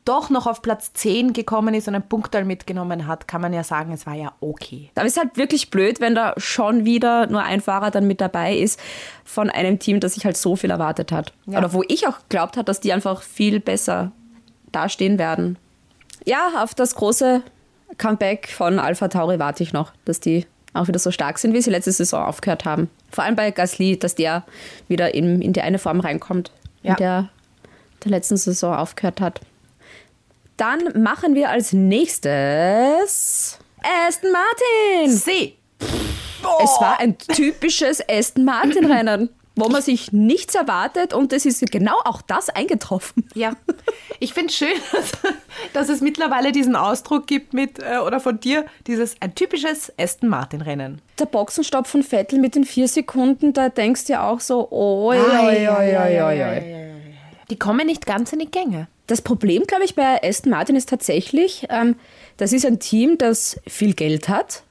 doch 0.05 0.31
noch 0.31 0.47
auf 0.47 0.63
Platz 0.63 0.93
10 0.95 1.33
gekommen 1.33 1.75
ist 1.75 1.87
und 1.89 1.95
ein 1.95 2.09
Punktal 2.09 2.45
mitgenommen 2.45 3.07
hat, 3.07 3.29
kann 3.29 3.41
man 3.41 3.53
ja 3.53 3.63
sagen, 3.63 3.93
es 3.93 4.07
war 4.07 4.15
ja 4.15 4.33
okay. 4.41 4.91
Aber 4.95 5.07
es 5.07 5.13
ist 5.13 5.19
halt 5.19 5.37
wirklich 5.37 5.71
blöd, 5.71 6.01
wenn 6.01 6.15
da 6.15 6.35
schon 6.39 6.85
wieder 6.85 7.27
nur 7.27 7.43
ein 7.43 7.61
Fahrer 7.61 7.91
dann 7.91 8.07
mit 8.07 8.21
dabei 8.21 8.57
ist 8.57 8.81
von 9.25 9.51
einem 9.51 9.79
Team, 9.79 10.01
das 10.01 10.15
sich 10.15 10.25
halt 10.25 10.37
so 10.37 10.57
viel 10.57 10.71
erwartet 10.71 11.13
hat. 11.13 11.33
Ja. 11.47 11.59
Oder 11.59 11.73
wo 11.73 11.83
ich 11.87 12.07
auch 12.09 12.19
glaubt 12.29 12.57
habe, 12.57 12.65
dass 12.65 12.81
die 12.81 12.93
einfach 12.93 13.23
viel 13.23 13.61
besser 13.61 14.13
dastehen 14.73 15.19
werden. 15.19 15.59
Ja, 16.25 16.63
auf 16.63 16.75
das 16.75 16.95
große 16.95 17.43
Comeback 17.99 18.49
von 18.49 18.79
Alpha 18.79 19.09
Tauri 19.09 19.39
warte 19.39 19.63
ich 19.63 19.73
noch, 19.73 19.93
dass 20.05 20.21
die 20.21 20.47
auch 20.73 20.87
wieder 20.89 20.99
so 20.99 21.11
stark 21.11 21.39
sind, 21.39 21.53
wie 21.55 21.61
sie 21.61 21.71
letzte 21.71 21.93
Saison 21.93 22.25
aufgehört 22.25 22.65
haben. 22.65 22.89
Vor 23.11 23.25
allem 23.25 23.35
bei 23.37 23.51
Gasly, 23.51 23.99
dass 23.99 24.15
der 24.15 24.45
wieder 24.89 25.15
in, 25.15 25.43
in 25.43 25.53
die 25.53 25.63
eine 25.63 25.79
Form 25.79 26.01
reinkommt, 26.01 26.53
Ja. 26.83 26.93
in 26.93 26.97
der 26.99 27.29
der 28.05 28.11
letzten 28.13 28.37
Saison 28.39 28.75
aufgehört 28.77 29.21
hat. 29.21 29.41
Dann 30.61 31.03
machen 31.03 31.35
wir 31.35 31.49
als 31.49 31.73
nächstes 31.73 33.59
Aston 33.83 34.31
Martin. 34.31 35.11
See! 35.11 35.57
Es 36.63 36.79
war 36.79 37.01
ein 37.01 37.17
typisches 37.17 38.07
Aston 38.07 38.45
Martin-Rennen, 38.45 39.31
wo 39.57 39.71
man 39.71 39.81
sich 39.81 40.13
nichts 40.13 40.55
erwartet 40.55 41.15
und 41.15 41.33
es 41.33 41.47
ist 41.47 41.65
genau 41.73 41.97
auch 42.05 42.21
das 42.21 42.51
eingetroffen. 42.51 43.27
Ja, 43.35 43.55
ich 44.19 44.35
finde 44.35 44.49
es 44.49 44.57
schön, 44.57 44.75
dass, 44.93 45.13
dass 45.73 45.89
es 45.89 46.03
mittlerweile 46.03 46.53
diesen 46.53 46.77
Ausdruck 46.77 47.27
gibt 47.27 47.55
mit, 47.55 47.79
äh, 47.79 47.97
oder 47.97 48.21
von 48.21 48.39
dir, 48.39 48.67
dieses 48.87 49.17
ein 49.21 49.35
typisches 49.35 49.91
Aston 49.99 50.29
Martin-Rennen. 50.29 51.01
Der 51.19 51.25
Boxenstopp 51.25 51.87
von 51.87 52.03
Vettel 52.03 52.39
mit 52.39 52.55
den 52.55 52.65
vier 52.65 52.87
Sekunden, 52.87 53.55
da 53.55 53.71
denkst 53.71 54.05
du 54.05 54.13
ja 54.13 54.29
auch 54.29 54.41
so, 54.41 54.71
oi, 54.71 55.17
oi, 55.19 55.69
oi, 55.69 55.97
oi, 55.97 56.23
oi, 56.23 56.45
oi. 56.45 56.91
Die 57.49 57.59
kommen 57.59 57.87
nicht 57.87 58.05
ganz 58.05 58.35
in 58.35 58.41
die 58.41 58.51
Gänge. 58.51 58.89
Das 59.11 59.23
Problem, 59.23 59.65
glaube 59.65 59.85
ich, 59.85 59.95
bei 59.95 60.23
Aston 60.23 60.51
Martin 60.51 60.77
ist 60.77 60.89
tatsächlich, 60.89 61.67
ähm, 61.69 61.97
das 62.37 62.53
ist 62.53 62.65
ein 62.65 62.79
Team, 62.79 63.19
das 63.19 63.61
viel 63.67 63.95
Geld 63.95 64.29
hat 64.29 64.63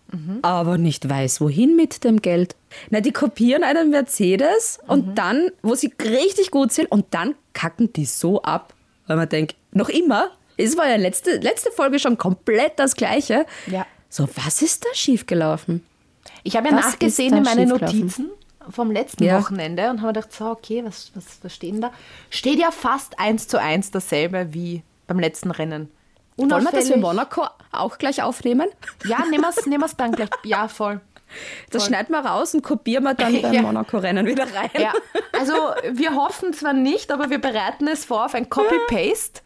aber 0.41 0.77
nicht 0.77 1.07
weiß, 1.07 1.41
wohin 1.41 1.75
mit 1.75 2.03
dem 2.03 2.21
Geld. 2.21 2.55
Na, 2.89 3.01
die 3.01 3.11
kopieren 3.11 3.63
einen 3.63 3.89
Mercedes 3.89 4.79
und 4.87 5.17
dann, 5.17 5.49
wo 5.61 5.75
sie 5.75 5.93
richtig 6.01 6.51
gut 6.51 6.71
sind, 6.71 6.91
und 6.91 7.05
dann 7.11 7.35
kacken 7.53 7.93
die 7.93 8.05
so 8.05 8.41
ab, 8.41 8.73
weil 9.07 9.17
man 9.17 9.29
denkt, 9.29 9.55
noch 9.71 9.89
immer, 9.89 10.31
es 10.57 10.77
war 10.77 10.89
ja 10.89 10.95
letzte, 10.95 11.37
letzte 11.37 11.71
Folge 11.71 11.99
schon 11.99 12.17
komplett 12.17 12.73
das 12.77 12.95
Gleiche. 12.95 13.45
Ja. 13.67 13.85
So, 14.09 14.27
was 14.43 14.61
ist 14.61 14.83
da 14.85 14.89
schiefgelaufen? 14.93 15.83
Ich 16.43 16.55
habe 16.55 16.69
ja 16.69 16.75
Was 16.75 16.85
nachgesehen 16.85 17.37
in 17.37 17.43
meine 17.43 17.67
schiefgelaufen? 17.67 17.99
Notizen 17.99 18.29
vom 18.71 18.91
letzten 18.91 19.23
Ja. 19.23 19.39
Wochenende 19.39 19.89
und 19.89 20.01
habe 20.01 20.13
gedacht, 20.13 20.33
so, 20.33 20.45
okay, 20.45 20.83
was, 20.85 21.11
was, 21.15 21.39
was 21.41 21.53
steht 21.53 21.73
denn 21.73 21.81
da? 21.81 21.91
Steht 22.29 22.59
ja 22.59 22.71
fast 22.71 23.19
eins 23.19 23.47
zu 23.47 23.59
eins 23.59 23.91
dasselbe 23.91 24.53
wie 24.53 24.83
beim 25.07 25.19
letzten 25.19 25.51
Rennen. 25.51 25.91
Wollen 26.37 26.49
wir 26.49 26.57
das 26.71 26.85
Unauffällig- 26.89 26.97
Monaco 27.01 27.45
auch 27.71 27.97
gleich 27.97 28.23
aufnehmen? 28.23 28.69
Ja, 29.05 29.25
nehmen 29.29 29.43
wir 29.43 29.85
es 29.85 29.95
dann 29.97 30.11
gleich. 30.13 30.29
Ja, 30.43 30.67
voll. 30.67 31.01
Das 31.69 31.85
schneiden 31.85 32.11
wir 32.11 32.19
raus 32.25 32.55
und 32.55 32.63
kopieren 32.63 33.03
wir 33.03 33.13
dann 33.13 33.33
beim 33.41 33.53
Ja. 33.53 33.61
Monaco-Rennen 33.61 34.25
wieder 34.25 34.45
rein. 34.55 34.69
Ja, 34.79 34.93
also 35.37 35.53
wir 35.91 36.15
hoffen 36.15 36.53
zwar 36.53 36.73
nicht, 36.73 37.11
aber 37.11 37.29
wir 37.29 37.39
bereiten 37.39 37.87
es 37.87 38.05
vor 38.05 38.25
auf 38.25 38.33
ein 38.33 38.49
Copy-Paste. 38.49 39.41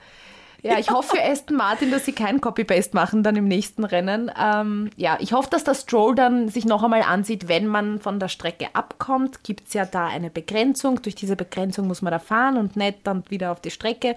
Ja, 0.64 0.80
ich 0.80 0.90
hoffe 0.92 1.18
für 1.18 1.22
Aston 1.22 1.58
Martin, 1.58 1.92
dass 1.92 2.06
sie 2.06 2.14
kein 2.14 2.40
Copy-Paste 2.40 2.96
machen 2.96 3.22
dann 3.22 3.36
im 3.36 3.46
nächsten 3.50 3.84
Rennen. 3.84 4.32
Ähm, 4.42 4.90
ja, 4.96 5.18
ich 5.20 5.34
hoffe, 5.34 5.50
dass 5.50 5.66
der 5.66 5.76
Stroll 5.76 6.16
dann 6.16 6.48
sich 6.48 6.64
noch 6.64 6.84
einmal 6.84 7.02
ansieht, 7.02 7.50
wenn 7.50 7.68
man 7.68 8.00
von 8.00 8.18
der 8.18 8.30
Strecke 8.30 8.68
abkommt, 8.74 9.44
gibt 9.44 9.68
es 9.68 9.74
ja 9.74 9.86
da 9.86 10.08
eine 10.08 10.30
Begrenzung. 10.30 11.02
Durch 11.02 11.16
diese 11.16 11.36
Begrenzung 11.36 11.88
muss 11.88 12.02
man 12.02 12.12
da 12.12 12.20
fahren 12.20 12.56
und 12.56 12.78
nicht 12.78 13.00
dann 13.04 13.24
wieder 13.30 13.52
auf 13.52 13.60
die 13.60 13.72
Strecke. 13.72 14.16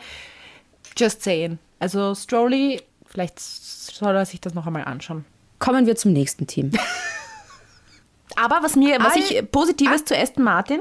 Just 0.96 1.24
saying. 1.24 1.58
Also 1.80 2.14
Strolly, 2.14 2.80
vielleicht 3.06 3.40
soll 3.40 4.14
er 4.14 4.24
sich 4.24 4.40
das 4.40 4.54
noch 4.54 4.68
einmal 4.68 4.84
anschauen. 4.84 5.24
Kommen 5.58 5.86
wir 5.86 5.96
zum 5.96 6.12
nächsten 6.12 6.46
Team. 6.46 6.70
Aber 8.36 8.62
was 8.62 8.76
mir, 8.76 8.98
was 9.00 9.14
All- 9.14 9.18
ich 9.20 9.50
Positives 9.50 10.04
zu 10.04 10.16
Aston 10.16 10.44
Martin, 10.44 10.80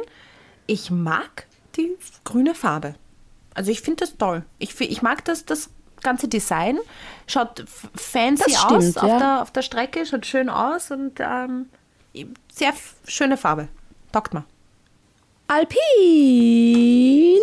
ich 0.67 0.91
mag 0.91 1.47
die 1.75 1.95
grüne 2.23 2.53
Farbe. 2.53 2.95
Also 3.55 3.71
ich 3.71 3.81
finde 3.81 4.05
das 4.05 4.17
toll. 4.17 4.43
Ich, 4.59 4.79
ich 4.79 5.01
mag 5.01 5.25
das, 5.25 5.45
das 5.45 5.69
ganze 6.03 6.27
Design. 6.27 6.77
Schaut 7.25 7.65
fancy 7.95 8.43
Das 8.45 8.65
aus 8.65 8.83
stimmt, 8.83 8.97
auf, 9.03 9.09
ja. 9.09 9.17
der, 9.17 9.41
auf 9.41 9.51
der 9.51 9.63
Strecke, 9.63 10.05
schaut 10.05 10.25
schön 10.25 10.49
aus 10.49 10.91
und 10.91 11.19
ähm, 11.19 11.69
sehr 12.53 12.73
schöne 13.07 13.37
Farbe. 13.37 13.67
Taugt 14.11 14.33
mir. 14.33 14.45
Alpin. 15.47 17.39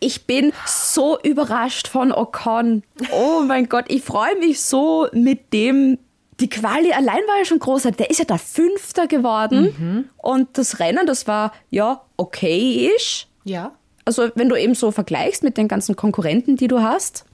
Ich 0.00 0.24
bin 0.26 0.52
so 0.66 1.18
überrascht 1.20 1.88
von 1.88 2.12
Ocon. 2.12 2.82
Oh 3.12 3.42
mein 3.46 3.68
Gott, 3.68 3.84
ich 3.88 4.02
freue 4.02 4.36
mich 4.36 4.60
so 4.62 5.08
mit 5.12 5.52
dem. 5.52 5.98
Die 6.40 6.48
Quali 6.48 6.92
allein 6.92 7.20
war 7.26 7.38
ja 7.38 7.44
schon 7.44 7.58
großartig. 7.58 7.96
Der 7.98 8.10
ist 8.10 8.18
ja 8.18 8.24
der 8.24 8.38
Fünfter 8.38 9.08
geworden. 9.08 10.08
Und 10.16 10.56
das 10.56 10.78
Rennen, 10.78 11.04
das 11.06 11.26
war 11.26 11.52
ja 11.70 12.00
okay-ish. 12.16 13.26
Ja. 13.44 13.72
Also 14.08 14.30
wenn 14.36 14.48
du 14.48 14.56
eben 14.56 14.74
so 14.74 14.90
vergleichst 14.90 15.42
mit 15.42 15.58
den 15.58 15.68
ganzen 15.68 15.94
Konkurrenten, 15.94 16.56
die 16.56 16.66
du 16.66 16.80
hast, 16.80 17.26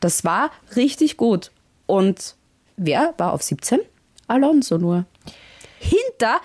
das 0.00 0.24
war 0.24 0.50
richtig 0.74 1.16
gut. 1.16 1.52
Und 1.86 2.34
wer 2.76 3.14
war 3.16 3.32
auf 3.32 3.44
17? 3.44 3.78
Alonso 4.26 4.76
nur. 4.76 5.04
Hinter, 5.78 6.40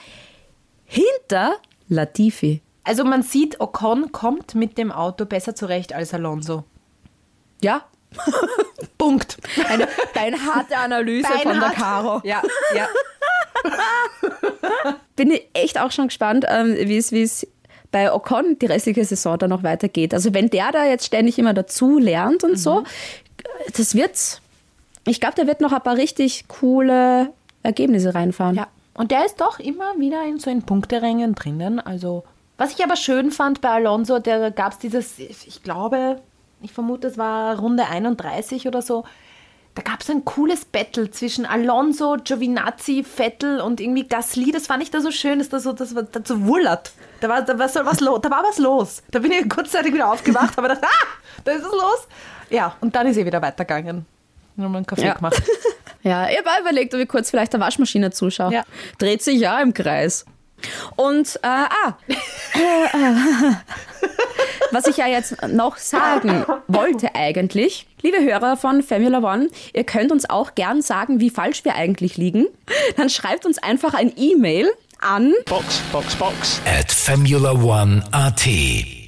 hinter 0.85 1.55
Latifi. 1.89 2.61
Also 2.83 3.03
man 3.03 3.23
sieht, 3.23 3.59
Ocon 3.59 4.11
kommt 4.11 4.53
mit 4.53 4.77
dem 4.77 4.91
Auto 4.91 5.25
besser 5.25 5.55
zurecht 5.55 5.93
als 5.93 6.13
Alonso. 6.13 6.63
Ja, 7.63 7.85
Punkt. 8.99 9.37
eine 9.67 9.87
beinharte 10.13 10.77
Analyse 10.77 11.27
von 11.41 11.59
der. 11.59 11.71
Caro. 11.71 12.21
Ja, 12.23 12.43
ja. 12.75 12.87
Bin 15.15 15.31
ich 15.31 15.47
echt 15.53 15.79
auch 15.79 15.91
schon 15.91 16.09
gespannt, 16.09 16.45
ähm, 16.47 16.75
wie 16.75 16.97
es 16.97 17.11
wie 17.11 17.23
es 17.23 17.47
bei 17.91 18.13
Ocon 18.13 18.57
die 18.59 18.65
restliche 18.65 19.03
Saison 19.03 19.37
dann 19.37 19.49
noch 19.49 19.63
weitergeht. 19.63 20.13
Also 20.13 20.33
wenn 20.33 20.49
der 20.49 20.71
da 20.71 20.85
jetzt 20.85 21.05
ständig 21.05 21.37
immer 21.37 21.53
dazu 21.53 21.99
lernt 21.99 22.43
und 22.43 22.57
so, 22.57 22.83
das 23.75 23.95
wird, 23.95 24.41
ich 25.05 25.19
glaube, 25.19 25.35
der 25.35 25.47
wird 25.47 25.61
noch 25.61 25.73
ein 25.73 25.81
paar 25.81 25.97
richtig 25.97 26.47
coole 26.47 27.31
Ergebnisse 27.63 28.15
reinfahren. 28.15 28.55
Ja, 28.55 28.67
und 28.93 29.11
der 29.11 29.25
ist 29.25 29.41
doch 29.41 29.59
immer 29.59 29.97
wieder 29.97 30.23
in 30.25 30.39
so 30.39 30.49
in 30.49 30.63
Punkterängen 30.63 31.35
drinnen. 31.35 31.79
Also, 31.79 32.23
was 32.57 32.71
ich 32.71 32.83
aber 32.83 32.95
schön 32.95 33.31
fand 33.31 33.61
bei 33.61 33.69
Alonso, 33.69 34.19
da 34.19 34.49
gab 34.49 34.73
es 34.73 34.79
dieses, 34.79 35.19
ich 35.19 35.63
glaube, 35.63 36.21
ich 36.61 36.71
vermute, 36.71 37.07
es 37.07 37.17
war 37.17 37.59
Runde 37.59 37.87
31 37.87 38.67
oder 38.67 38.81
so. 38.81 39.03
Da 39.73 39.81
gab 39.83 40.01
es 40.01 40.09
ein 40.09 40.25
cooles 40.25 40.65
Battle 40.65 41.09
zwischen 41.11 41.45
Alonso, 41.45 42.17
Giovinazzi, 42.21 43.03
Vettel 43.05 43.61
und 43.61 43.79
irgendwie 43.79 44.05
Gasly. 44.05 44.51
Das 44.51 44.67
fand 44.67 44.83
ich 44.83 44.91
da 44.91 44.99
so 44.99 45.11
schön, 45.11 45.39
dass 45.39 45.47
da 45.49 45.59
so, 45.59 45.71
das 45.71 45.95
war 45.95 46.03
da 46.03 46.19
so 46.23 46.45
wullert. 46.45 46.91
Da 47.21 47.29
war, 47.29 47.41
da 47.41 47.57
war 47.57 47.69
so 47.69 47.85
was 47.85 48.01
los. 48.01 48.19
Da 48.21 48.29
war 48.29 48.43
was 48.43 48.57
los. 48.57 49.01
Da 49.11 49.19
bin 49.19 49.31
ich 49.31 49.47
kurzzeitig 49.47 49.93
wieder 49.93 50.11
aufgewacht, 50.11 50.57
aber 50.57 50.67
dachte, 50.69 50.85
ah, 50.87 51.07
da 51.45 51.51
ist 51.53 51.63
es 51.63 51.71
los. 51.71 52.07
Ja, 52.49 52.75
und 52.81 52.93
dann 52.95 53.07
ist 53.07 53.15
er 53.15 53.25
wieder 53.25 53.41
weitergegangen. 53.41 54.05
Nochmal 54.57 54.77
einen 54.77 54.85
Kaffee 54.85 55.05
Ja. 55.05 55.13
gemacht. 55.13 55.41
Ja, 56.03 56.27
ich 56.31 56.37
habe 56.39 56.49
auch 56.49 56.59
überlegt, 56.61 56.95
ob 56.95 56.99
ich 56.99 57.07
kurz 57.07 57.29
vielleicht 57.29 57.53
der 57.53 57.59
Waschmaschine 57.59 58.09
zuschaue. 58.09 58.51
Ja. 58.51 58.63
Dreht 58.97 59.21
sich 59.21 59.39
ja 59.39 59.61
im 59.61 59.71
Kreis. 59.71 60.25
Und, 60.95 61.39
äh, 61.43 61.47
ah, 61.47 61.93
was 64.71 64.87
ich 64.87 64.97
ja 64.97 65.05
jetzt 65.07 65.35
noch 65.47 65.77
sagen 65.77 66.43
wollte 66.67 67.13
eigentlich, 67.13 67.87
liebe 68.01 68.17
Hörer 68.21 68.57
von 68.57 68.81
Formula 68.83 69.19
One, 69.19 69.49
ihr 69.73 69.83
könnt 69.83 70.11
uns 70.11 70.29
auch 70.29 70.55
gern 70.55 70.81
sagen, 70.81 71.19
wie 71.19 71.29
falsch 71.29 71.63
wir 71.65 71.75
eigentlich 71.75 72.17
liegen. 72.17 72.47
Dann 72.97 73.09
schreibt 73.09 73.45
uns 73.45 73.57
einfach 73.57 73.93
ein 73.93 74.11
E-Mail 74.15 74.69
an 74.99 75.33
Box, 75.45 75.81
Box, 75.91 76.15
Box. 76.15 76.61
at 76.65 76.91
Formula 76.91 77.51
One 77.53 78.03
AT. 78.11 78.45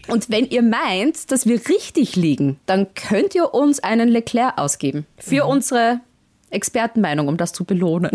und 0.07 0.29
wenn 0.29 0.45
ihr 0.49 0.61
meint, 0.63 1.31
dass 1.31 1.45
wir 1.45 1.59
richtig 1.69 2.15
liegen, 2.15 2.59
dann 2.65 2.93
könnt 2.95 3.35
ihr 3.35 3.53
uns 3.53 3.79
einen 3.81 4.09
Leclerc 4.09 4.57
ausgeben 4.57 5.05
für 5.17 5.45
unsere 5.45 5.99
Expertenmeinung, 6.49 7.27
um 7.27 7.37
das 7.37 7.51
zu 7.53 7.63
belohnen. 7.65 8.11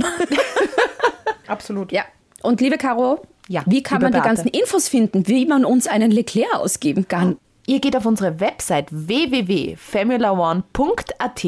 Absolut. 1.47 1.93
Ja. 1.93 2.03
Und 2.43 2.61
liebe 2.61 2.77
Caro, 2.79 3.23
Ja, 3.49 3.63
wie 3.67 3.83
kann 3.83 4.01
man 4.03 4.13
die 4.13 4.19
Beate. 4.19 4.29
ganzen 4.29 4.49
Infos 4.49 4.89
finden, 4.89 5.27
wie 5.27 5.47
man 5.47 5.65
uns 5.65 5.87
einen 5.87 6.11
Leclerc 6.11 6.55
ausgeben 6.55 7.09
kann? 7.09 7.37
Ihr 7.69 7.79
geht 7.81 7.95
auf 7.97 8.07
unsere 8.07 8.41
Website 8.41 8.87
www.formula1.at 8.91 11.45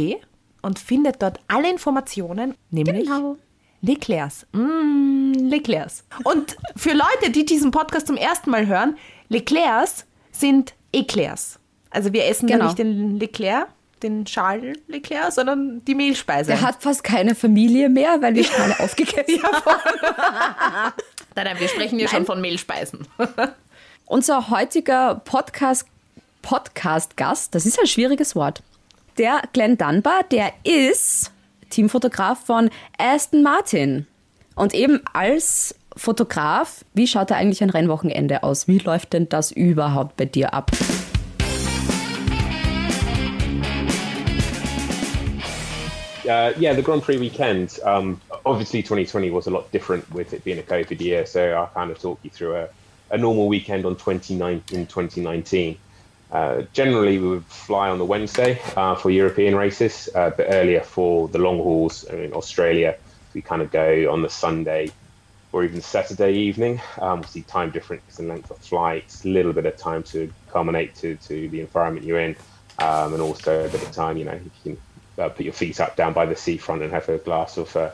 und 0.61 0.79
findet 0.79 1.23
dort 1.23 1.41
alle 1.49 1.71
Informationen, 1.71 2.55
nämlich 2.71 3.07
Genau. 3.07 3.37
Leclercs. 3.81 4.47
Mm, 4.53 5.33
Leclercs. 5.49 6.05
Und 6.25 6.59
für 6.77 6.93
Leute, 6.93 7.31
die 7.31 7.47
diesen 7.47 7.71
Podcast 7.71 8.07
zum 8.07 8.19
ersten 8.19 8.51
Mal 8.51 8.67
hören, 8.67 8.99
Leclercs 9.31 10.05
sind 10.31 10.75
Eclairs. 10.93 11.59
Also 11.89 12.13
wir 12.13 12.27
essen 12.27 12.49
Genau. 12.49 12.67
nicht 12.67 12.77
den 12.79 13.19
Leclerc, 13.19 13.69
den 14.03 14.27
Charles 14.27 14.77
Leclerc, 14.89 15.33
sondern 15.33 15.83
die 15.87 15.95
Mehlspeise. 15.95 16.51
Der 16.51 16.61
hat 16.61 16.83
fast 16.83 17.03
keine 17.03 17.35
Familie 17.35 17.89
mehr, 17.89 18.21
weil 18.21 18.35
die 18.35 18.45
Schale 18.45 18.79
aufgegessen 18.79 19.43
haben. 19.43 20.93
nein, 21.35 21.47
nein, 21.47 21.57
wir 21.59 21.69
sprechen 21.69 21.99
hier 21.99 22.09
schon 22.09 22.27
von 22.27 22.43
Mehlspeisen. 22.43 23.07
Unser 24.05 24.51
heutiger 24.51 25.15
Podcast, 25.25 25.87
Podcast-Gast, 26.43 27.55
das 27.55 27.67
ist 27.67 27.79
ein 27.81 27.87
schwieriges 27.87 28.35
Wort. 28.35 28.63
Der 29.19 29.43
Glenn 29.53 29.77
Dunbar, 29.77 30.23
der 30.31 30.53
ist 30.65 31.31
Teamfotograf 31.71 32.45
von 32.45 32.71
Aston 32.99 33.43
Martin. 33.43 34.07
Und 34.55 34.75
eben 34.75 35.01
als 35.13 35.75
Fotograf, 35.97 36.85
wie 36.95 37.07
schaut 37.07 37.31
da 37.31 37.37
eigentlich 37.37 37.63
ein 37.63 37.71
Rennwochenende 37.71 38.43
aus? 38.43 38.69
Wie 38.69 38.79
läuft 38.79 39.13
denn 39.13 39.29
das 39.29 39.53
überhaupt 39.53 40.17
bei 40.17 40.25
dir 40.25 40.55
ab? 40.55 40.71
Uh, 46.25 46.53
yeah, 46.61 46.73
the 46.75 46.83
Grand 46.83 47.03
Prix 47.03 47.19
weekend. 47.19 47.81
Um, 47.85 48.21
obviously, 48.45 48.83
2020 48.83 49.33
was 49.33 49.49
a 49.49 49.51
lot 49.51 49.71
different 49.73 50.05
with 50.15 50.33
it 50.33 50.45
being 50.45 50.59
a 50.59 50.63
COVID 50.63 51.01
year. 51.01 51.27
So 51.27 51.41
I'll 51.41 51.71
kind 51.75 51.91
of 51.91 51.99
talk 52.01 52.19
you 52.23 52.31
through 52.31 52.55
a, 52.55 52.69
a 53.11 53.19
normal 53.19 53.49
weekend 53.49 53.85
on 53.85 53.97
29 53.97 54.63
in 54.73 54.87
2019. 54.87 55.77
Uh, 56.33 56.63
generally, 56.73 57.19
we 57.19 57.29
would 57.29 57.45
fly 57.47 57.89
on 57.89 57.99
the 57.99 58.05
Wednesday 58.05 58.61
uh, 58.77 58.95
for 58.95 59.11
European 59.11 59.57
races, 59.57 60.09
uh, 60.15 60.27
a 60.27 60.31
bit 60.31 60.47
earlier 60.51 60.81
for 60.81 61.29
the 61.29 61.39
long 61.39 61.59
hauls. 61.59 62.05
In 62.05 62.33
Australia, 62.33 62.97
we 63.35 63.43
kind 63.43 63.63
of 63.63 63.71
go 63.71 64.13
on 64.13 64.23
the 64.23 64.31
Sunday 64.31 64.91
or 65.53 65.65
even 65.65 65.81
Saturday 65.81 66.33
evening. 66.33 66.81
Um, 67.01 67.25
see 67.25 67.43
time 67.43 67.71
difference 67.71 68.19
and 68.21 68.29
length 68.29 68.51
of 68.51 68.59
flights, 68.59 69.25
a 69.25 69.29
little 69.29 69.53
bit 69.53 69.67
of 69.67 69.77
time 69.77 70.05
to 70.05 70.33
culminate 70.51 70.95
to, 70.97 71.17
to 71.17 71.49
the 71.49 71.61
environment 71.61 72.07
you're 72.07 72.21
in, 72.21 72.37
um, 72.79 73.13
and 73.13 73.23
also 73.23 73.65
a 73.65 73.69
bit 73.69 73.83
of 73.83 73.91
time, 73.91 74.17
you 74.17 74.25
know, 74.25 74.35
you 74.35 74.51
can 74.63 74.81
uh, 75.19 75.29
put 75.29 75.45
your 75.45 75.53
feet 75.53 75.81
up 75.81 75.97
down 75.97 76.13
by 76.13 76.27
the 76.27 76.37
seafront 76.37 76.83
and 76.83 76.93
have 76.93 77.09
a 77.09 77.19
glass 77.19 77.57
of 77.57 77.75
uh, 77.77 77.91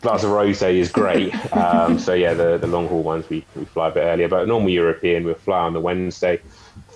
glass 0.00 0.24
of 0.24 0.30
rosé 0.30 0.74
is 0.74 0.90
great. 0.90 1.34
Um, 1.56 1.98
so 1.98 2.12
yeah, 2.12 2.34
the, 2.34 2.58
the 2.58 2.66
long 2.66 2.86
haul 2.86 3.02
ones 3.02 3.28
we, 3.30 3.44
we 3.54 3.64
fly 3.64 3.88
a 3.88 3.90
bit 3.90 4.00
earlier, 4.00 4.28
but 4.28 4.42
a 4.42 4.46
normal 4.46 4.68
European 4.68 5.24
we'll 5.24 5.34
fly 5.34 5.60
on 5.60 5.72
the 5.72 5.80
Wednesday. 5.80 6.40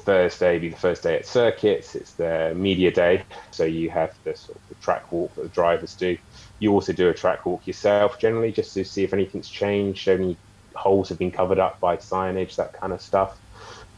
Thursday 0.04 0.58
be 0.58 0.68
the 0.70 0.76
first 0.76 1.02
day 1.02 1.16
at 1.16 1.26
circuits. 1.26 1.94
It's 1.94 2.12
the 2.12 2.52
media 2.54 2.90
day, 2.90 3.22
so 3.50 3.64
you 3.64 3.90
have 3.90 4.14
the 4.24 4.34
sort 4.36 4.56
of 4.56 4.68
the 4.68 4.74
track 4.76 5.10
walk 5.12 5.34
that 5.34 5.42
the 5.42 5.48
drivers 5.48 5.94
do. 5.94 6.16
You 6.58 6.72
also 6.72 6.92
do 6.92 7.08
a 7.08 7.14
track 7.14 7.46
walk 7.46 7.66
yourself, 7.66 8.18
generally, 8.18 8.52
just 8.52 8.74
to 8.74 8.84
see 8.84 9.04
if 9.04 9.12
anything's 9.12 9.48
changed, 9.48 10.08
any 10.08 10.36
holes 10.74 11.08
have 11.08 11.18
been 11.18 11.30
covered 11.30 11.58
up 11.58 11.80
by 11.80 11.96
signage, 11.96 12.56
that 12.56 12.72
kind 12.72 12.92
of 12.92 13.00
stuff. 13.00 13.38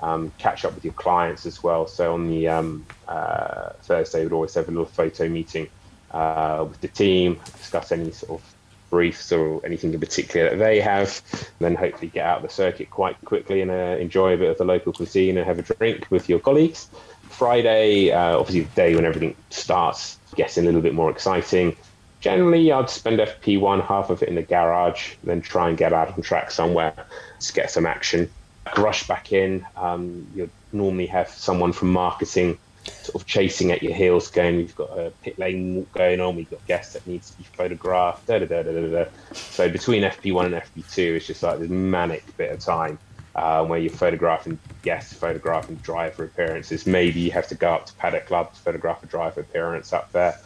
Um, 0.01 0.33
catch 0.39 0.65
up 0.65 0.75
with 0.75 0.85
your 0.85 0.95
clients 0.95 1.47
as 1.47 1.63
well. 1.63 1.87
So 1.87 2.15
on 2.15 2.29
the 2.29 2.49
um, 2.49 2.85
uh, 3.07 3.71
Thursday, 3.83 4.25
we'd 4.25 4.33
always 4.33 4.55
have 4.55 4.69
a 4.69 4.71
little 4.71 4.87
photo 4.87 5.29
meeting 5.29 5.69
uh, 6.11 6.67
with 6.69 6.81
the 6.81 6.89
team, 6.89 7.39
discuss 7.57 7.93
any 7.93 8.11
sort 8.11 8.41
of 8.41 8.55
briefs 8.93 9.33
or 9.33 9.65
anything 9.65 9.93
in 9.95 9.99
particular 9.99 10.51
that 10.51 10.59
they 10.59 10.79
have, 10.79 11.23
and 11.33 11.61
then 11.61 11.75
hopefully 11.75 12.09
get 12.09 12.27
out 12.27 12.37
of 12.37 12.43
the 12.43 12.51
circuit 12.51 12.91
quite 12.91 13.17
quickly 13.25 13.63
and 13.63 13.71
uh, 13.71 13.97
enjoy 13.99 14.35
a 14.35 14.37
bit 14.37 14.51
of 14.51 14.59
the 14.59 14.65
local 14.65 14.93
cuisine 14.93 15.39
and 15.39 15.47
have 15.47 15.59
a 15.59 15.63
drink 15.63 16.07
with 16.11 16.29
your 16.29 16.39
colleagues. 16.39 16.89
Friday, 17.31 18.13
uh, 18.13 18.39
obviously 18.39 18.61
the 18.61 18.77
day 18.77 18.95
when 18.95 19.07
everything 19.07 19.35
starts 19.49 20.19
getting 20.37 20.65
a 20.65 20.67
little 20.67 20.83
bit 20.83 20.95
more 20.95 21.11
exciting. 21.11 21.75
Generally, 22.21 22.71
I'd 22.71 22.91
spend 22.91 23.19
FP1, 23.19 23.85
half 23.85 24.11
of 24.11 24.23
it 24.23 24.29
in 24.29 24.35
the 24.35 24.43
garage, 24.43 25.15
then 25.25 25.41
try 25.41 25.71
and 25.71 25.77
get 25.77 25.95
out 25.95 26.13
on 26.13 26.21
track 26.21 26.51
somewhere 26.51 26.95
to 27.41 27.53
get 27.53 27.71
some 27.71 27.87
action. 27.87 28.31
Rush 28.77 29.09
back 29.09 29.33
in. 29.33 29.67
Um, 29.75 30.29
you'll 30.35 30.51
normally 30.71 31.07
have 31.07 31.31
someone 31.31 31.73
from 31.73 31.93
marketing 31.93 32.59
sort 32.85 33.15
of 33.15 33.27
chasing 33.27 33.73
at 33.73 33.83
your 33.83 33.95
heels, 33.95 34.31
going, 34.31 34.57
"We've 34.57 34.77
got 34.77 34.91
a 34.99 35.13
pit 35.23 35.39
lane 35.39 35.77
walk 35.77 35.93
going 35.93 36.21
on. 36.21 36.37
We've 36.37 36.51
got 36.51 36.67
guests 36.67 36.95
that 36.95 37.07
needs 37.07 37.31
to 37.31 37.39
be 37.39 37.45
photographed." 37.45 38.27
Da, 38.27 38.39
da, 38.39 38.47
da, 38.47 38.63
da, 38.63 38.89
da. 38.89 39.05
So 39.33 39.69
between 39.69 40.03
FP1 40.03 40.47
and 40.47 40.55
FP2, 40.55 41.17
it's 41.17 41.27
just 41.27 41.43
like 41.43 41.59
this 41.59 41.71
manic 41.71 42.25
bit 42.37 42.53
of 42.53 42.61
time 42.61 42.99
uh, 43.35 43.65
where 43.65 43.79
you're 43.79 43.93
photographing 43.93 44.59
guests, 44.83 45.15
photographing 45.15 45.77
driver 45.77 46.25
appearances. 46.25 46.87
Maybe 46.87 47.21
you 47.21 47.31
have 47.33 47.49
to 47.49 47.55
go 47.55 47.73
up 47.73 47.87
to 47.87 47.95
Paddock 47.95 48.27
Club 48.27 48.53
to 48.53 48.61
photograph 48.61 49.03
a 49.03 49.07
driver 49.07 49.41
appearance 49.41 49.93
up 49.93 50.13
there. 50.13 50.39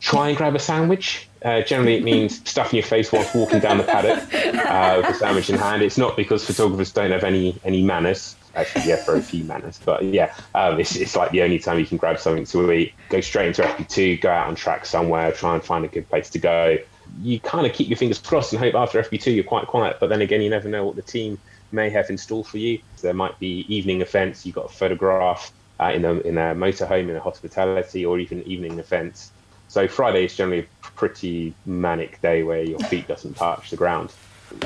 Try 0.00 0.28
and 0.28 0.36
grab 0.36 0.54
a 0.54 0.58
sandwich. 0.58 1.28
Uh, 1.44 1.60
generally, 1.62 1.96
it 1.96 2.02
means 2.02 2.48
stuffing 2.48 2.78
your 2.78 2.86
face 2.86 3.12
whilst 3.12 3.34
walking 3.34 3.60
down 3.60 3.78
the 3.78 3.84
paddock 3.84 4.22
uh, 4.34 4.96
with 4.96 5.16
a 5.16 5.18
sandwich 5.18 5.50
in 5.50 5.56
hand. 5.56 5.82
It's 5.82 5.98
not 5.98 6.16
because 6.16 6.44
photographers 6.44 6.92
don't 6.92 7.10
have 7.10 7.24
any 7.24 7.58
any 7.64 7.82
manners. 7.82 8.36
Actually, 8.54 8.88
yeah, 8.88 8.96
for 8.96 9.14
a 9.14 9.22
few 9.22 9.44
manners, 9.44 9.78
but 9.84 10.02
yeah, 10.02 10.34
um, 10.54 10.80
it's, 10.80 10.96
it's 10.96 11.14
like 11.14 11.30
the 11.30 11.42
only 11.42 11.58
time 11.58 11.78
you 11.78 11.86
can 11.86 11.96
grab 11.96 12.18
something 12.18 12.44
to 12.46 12.72
eat. 12.72 12.94
Go 13.08 13.20
straight 13.20 13.48
into 13.48 13.62
FP2, 13.62 14.20
go 14.20 14.30
out 14.30 14.48
on 14.48 14.56
track 14.56 14.84
somewhere, 14.84 15.30
try 15.30 15.54
and 15.54 15.62
find 15.62 15.84
a 15.84 15.88
good 15.88 16.08
place 16.08 16.30
to 16.30 16.38
go. 16.38 16.76
You 17.22 17.38
kind 17.40 17.66
of 17.66 17.72
keep 17.72 17.88
your 17.88 17.96
fingers 17.96 18.18
crossed 18.18 18.52
and 18.52 18.60
hope 18.60 18.74
after 18.74 19.00
FP2 19.00 19.34
you're 19.34 19.44
quite 19.44 19.66
quiet, 19.66 19.98
but 20.00 20.08
then 20.08 20.20
again, 20.20 20.42
you 20.42 20.50
never 20.50 20.68
know 20.68 20.84
what 20.84 20.96
the 20.96 21.02
team 21.02 21.38
may 21.72 21.90
have 21.90 22.10
in 22.10 22.18
store 22.18 22.44
for 22.44 22.58
you. 22.58 22.80
There 23.02 23.14
might 23.14 23.38
be 23.38 23.64
evening 23.74 24.00
events. 24.00 24.44
You've 24.44 24.56
got 24.56 24.66
a 24.66 24.72
photograph 24.72 25.52
uh, 25.78 25.92
in 25.94 26.04
a 26.04 26.14
in 26.20 26.36
a 26.36 26.54
motorhome, 26.54 27.08
in 27.08 27.16
a 27.16 27.20
hospitality, 27.20 28.04
or 28.04 28.18
even 28.18 28.42
evening 28.42 28.78
events. 28.78 29.32
So 29.68 29.86
Friday 29.86 30.24
is 30.24 30.34
generally 30.34 30.60
a 30.60 30.86
pretty 30.96 31.54
manic 31.64 32.20
day 32.20 32.42
where 32.42 32.62
your 32.62 32.80
feet 32.80 33.06
doesn't 33.06 33.34
touch 33.34 33.70
the 33.70 33.76
ground. 33.76 34.12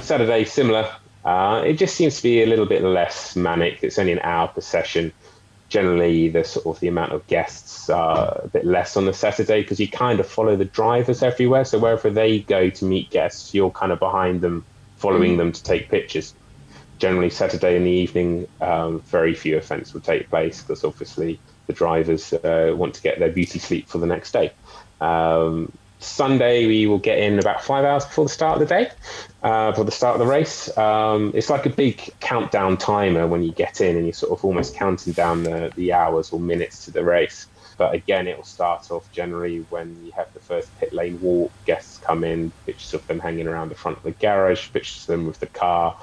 Saturday 0.00 0.44
similar. 0.44 0.90
Uh, 1.24 1.62
it 1.64 1.74
just 1.74 1.96
seems 1.96 2.16
to 2.16 2.22
be 2.22 2.42
a 2.42 2.46
little 2.46 2.66
bit 2.66 2.82
less 2.82 3.34
manic. 3.34 3.82
It's 3.82 3.98
only 3.98 4.12
an 4.12 4.20
hour 4.22 4.48
per 4.48 4.60
session. 4.60 5.12
Generally, 5.68 6.28
the 6.28 6.44
sort 6.44 6.66
of 6.66 6.80
the 6.80 6.88
amount 6.88 7.12
of 7.12 7.26
guests 7.26 7.88
are 7.88 8.42
a 8.44 8.48
bit 8.48 8.66
less 8.66 8.96
on 8.96 9.06
the 9.06 9.14
Saturday 9.14 9.62
because 9.62 9.80
you 9.80 9.88
kind 9.88 10.20
of 10.20 10.28
follow 10.28 10.54
the 10.56 10.66
drivers 10.66 11.22
everywhere. 11.22 11.64
So 11.64 11.78
wherever 11.78 12.10
they 12.10 12.40
go 12.40 12.68
to 12.68 12.84
meet 12.84 13.10
guests, 13.10 13.54
you're 13.54 13.70
kind 13.70 13.90
of 13.90 13.98
behind 13.98 14.42
them, 14.42 14.66
following 14.96 15.38
them 15.38 15.52
to 15.52 15.62
take 15.62 15.88
pictures 15.88 16.34
generally 16.98 17.30
Saturday 17.30 17.76
in 17.76 17.84
the 17.84 17.90
evening, 17.90 18.48
um, 18.60 19.00
very 19.00 19.34
few 19.34 19.56
events 19.56 19.92
will 19.92 20.00
take 20.00 20.30
place 20.30 20.62
because 20.62 20.84
obviously 20.84 21.38
the 21.66 21.72
drivers 21.72 22.32
uh, 22.32 22.72
want 22.76 22.94
to 22.94 23.02
get 23.02 23.18
their 23.18 23.30
beauty 23.30 23.58
sleep 23.58 23.88
for 23.88 23.98
the 23.98 24.06
next 24.06 24.32
day. 24.32 24.52
Um, 25.00 25.72
Sunday, 26.04 26.66
we 26.66 26.86
will 26.86 26.98
get 26.98 27.18
in 27.18 27.38
about 27.38 27.62
five 27.62 27.84
hours 27.84 28.04
before 28.04 28.24
the 28.24 28.30
start 28.30 28.60
of 28.60 28.68
the 28.68 28.74
day, 28.74 28.90
uh, 29.42 29.72
for 29.72 29.84
the 29.84 29.90
start 29.90 30.14
of 30.14 30.20
the 30.20 30.30
race. 30.30 30.76
Um, 30.76 31.32
it's 31.34 31.50
like 31.50 31.66
a 31.66 31.70
big 31.70 32.12
countdown 32.20 32.76
timer 32.76 33.26
when 33.26 33.42
you 33.42 33.52
get 33.52 33.80
in 33.80 33.96
and 33.96 34.06
you're 34.06 34.12
sort 34.12 34.38
of 34.38 34.44
almost 34.44 34.74
counting 34.74 35.12
down 35.12 35.42
the, 35.42 35.72
the 35.76 35.92
hours 35.92 36.32
or 36.32 36.40
minutes 36.40 36.84
to 36.86 36.90
the 36.90 37.04
race. 37.04 37.46
But 37.76 37.94
again, 37.94 38.28
it 38.28 38.36
will 38.36 38.44
start 38.44 38.90
off 38.90 39.10
generally 39.10 39.66
when 39.70 40.04
you 40.04 40.12
have 40.12 40.32
the 40.32 40.40
first 40.40 40.68
pit 40.78 40.92
lane 40.92 41.20
walk. 41.20 41.50
Guests 41.64 41.98
come 41.98 42.22
in, 42.22 42.52
pictures 42.66 42.94
of 42.94 43.06
them 43.06 43.18
hanging 43.18 43.48
around 43.48 43.70
the 43.70 43.74
front 43.74 43.96
of 43.96 44.04
the 44.04 44.12
garage, 44.12 44.72
pictures 44.72 45.02
of 45.02 45.06
them 45.08 45.26
with 45.26 45.40
the 45.40 45.46
car 45.46 45.96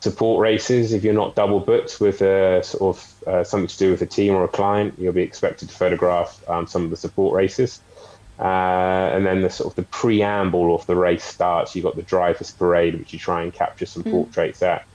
support 0.00 0.40
races. 0.40 0.92
If 0.92 1.04
you're 1.04 1.14
not 1.14 1.34
double 1.34 1.60
booked 1.60 2.00
with 2.00 2.22
a 2.22 2.62
sort 2.62 2.96
of 2.96 3.14
uh, 3.26 3.44
something 3.44 3.68
to 3.68 3.78
do 3.78 3.90
with 3.90 4.02
a 4.02 4.06
team 4.06 4.34
or 4.34 4.44
a 4.44 4.48
client, 4.48 4.94
you'll 4.98 5.12
be 5.12 5.22
expected 5.22 5.68
to 5.68 5.74
photograph 5.74 6.42
um, 6.48 6.66
some 6.66 6.84
of 6.84 6.90
the 6.90 6.96
support 6.96 7.34
races. 7.34 7.80
Uh, 8.38 9.10
and 9.12 9.26
then 9.26 9.42
the 9.42 9.50
sort 9.50 9.72
of 9.72 9.76
the 9.76 9.82
preamble 9.82 10.74
of 10.74 10.86
the 10.86 10.94
race 10.94 11.24
starts. 11.24 11.74
You've 11.74 11.84
got 11.84 11.96
the 11.96 12.02
drivers' 12.02 12.52
parade, 12.52 12.96
which 12.96 13.12
you 13.12 13.18
try 13.18 13.42
and 13.42 13.52
capture 13.52 13.86
some 13.86 14.04
mm. 14.04 14.10
portraits 14.10 14.62
at. 14.62 14.86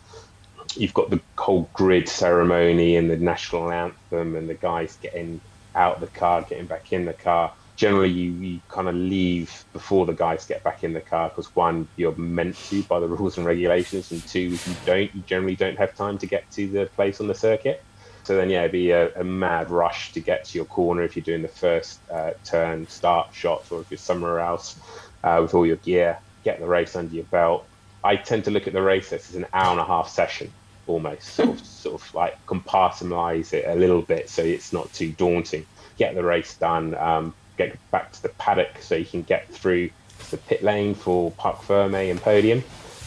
You've 0.75 0.93
got 0.93 1.09
the 1.09 1.19
whole 1.37 1.69
grid 1.73 2.07
ceremony 2.07 2.95
and 2.95 3.09
the 3.09 3.17
national 3.17 3.71
anthem, 3.71 4.35
and 4.35 4.49
the 4.49 4.53
guys 4.53 4.97
getting 5.01 5.41
out 5.75 5.95
of 5.95 6.01
the 6.01 6.19
car, 6.19 6.43
getting 6.43 6.67
back 6.67 6.93
in 6.93 7.05
the 7.05 7.13
car 7.13 7.51
generally 7.75 8.09
you, 8.09 8.31
you 8.33 8.59
kind 8.69 8.87
of 8.87 8.95
leave 8.95 9.65
before 9.73 10.05
the 10.05 10.13
guys 10.13 10.45
get 10.45 10.63
back 10.63 10.83
in 10.83 10.93
the 10.93 11.01
car 11.01 11.29
because 11.29 11.53
one 11.55 11.87
you're 11.95 12.15
meant 12.15 12.55
to 12.55 12.83
by 12.83 12.99
the 12.99 13.07
rules 13.15 13.37
and 13.37 13.45
regulations 13.45 14.11
and 14.11 14.25
two 14.27 14.51
if 14.53 14.67
you 14.67 14.75
don't 14.85 15.13
you 15.15 15.21
generally 15.25 15.55
don't 15.55 15.77
have 15.77 15.95
time 15.95 16.17
to 16.17 16.25
get 16.25 16.49
to 16.51 16.67
the 16.67 16.85
place 16.95 17.19
on 17.19 17.27
the 17.27 17.35
circuit 17.35 17.83
so 18.23 18.35
then 18.35 18.49
yeah 18.49 18.59
it'd 18.59 18.71
be 18.71 18.91
a, 18.91 19.13
a 19.19 19.23
mad 19.23 19.69
rush 19.69 20.11
to 20.13 20.19
get 20.19 20.45
to 20.45 20.57
your 20.57 20.65
corner 20.65 21.03
if 21.03 21.15
you're 21.15 21.23
doing 21.23 21.41
the 21.41 21.47
first 21.47 21.99
uh, 22.11 22.31
turn 22.43 22.87
start 22.87 23.33
shots 23.33 23.71
or 23.71 23.81
if 23.81 23.91
you're 23.91 23.97
somewhere 23.97 24.39
else 24.39 24.79
uh, 25.23 25.39
with 25.41 25.53
all 25.53 25.65
your 25.65 25.77
gear 25.77 26.17
get 26.43 26.59
the 26.59 26.65
race 26.65 26.95
under 26.95 27.13
your 27.13 27.25
belt 27.25 27.65
i 28.03 28.15
tend 28.15 28.43
to 28.43 28.51
look 28.51 28.67
at 28.67 28.73
the 28.73 28.81
race 28.81 29.13
as 29.13 29.35
an 29.35 29.45
hour 29.53 29.71
and 29.71 29.79
a 29.79 29.85
half 29.85 30.09
session 30.09 30.51
almost 30.87 31.23
sort 31.23 31.49
of 31.49 31.59
sort 31.65 32.01
of 32.01 32.15
like 32.15 32.45
compartmentalize 32.45 33.53
it 33.53 33.65
a 33.67 33.75
little 33.75 34.01
bit 34.01 34.29
so 34.29 34.41
it's 34.41 34.73
not 34.73 34.91
too 34.93 35.11
daunting 35.13 35.65
get 35.97 36.15
the 36.15 36.23
race 36.23 36.55
done 36.57 36.95
um, 36.95 37.33
get 37.57 37.77
back 37.91 38.11
to 38.11 38.21
the 38.21 38.29
paddock 38.29 38.81
so 38.81 38.95
you 38.95 39.05
can 39.05 39.21
get 39.21 39.47
through 39.49 39.89
the 40.31 40.37
pit 40.37 40.63
lane 40.63 40.95
for 40.95 41.31
Parc 41.31 41.61
Ferme 41.61 42.09
and 42.09 42.21
podium. 42.21 42.63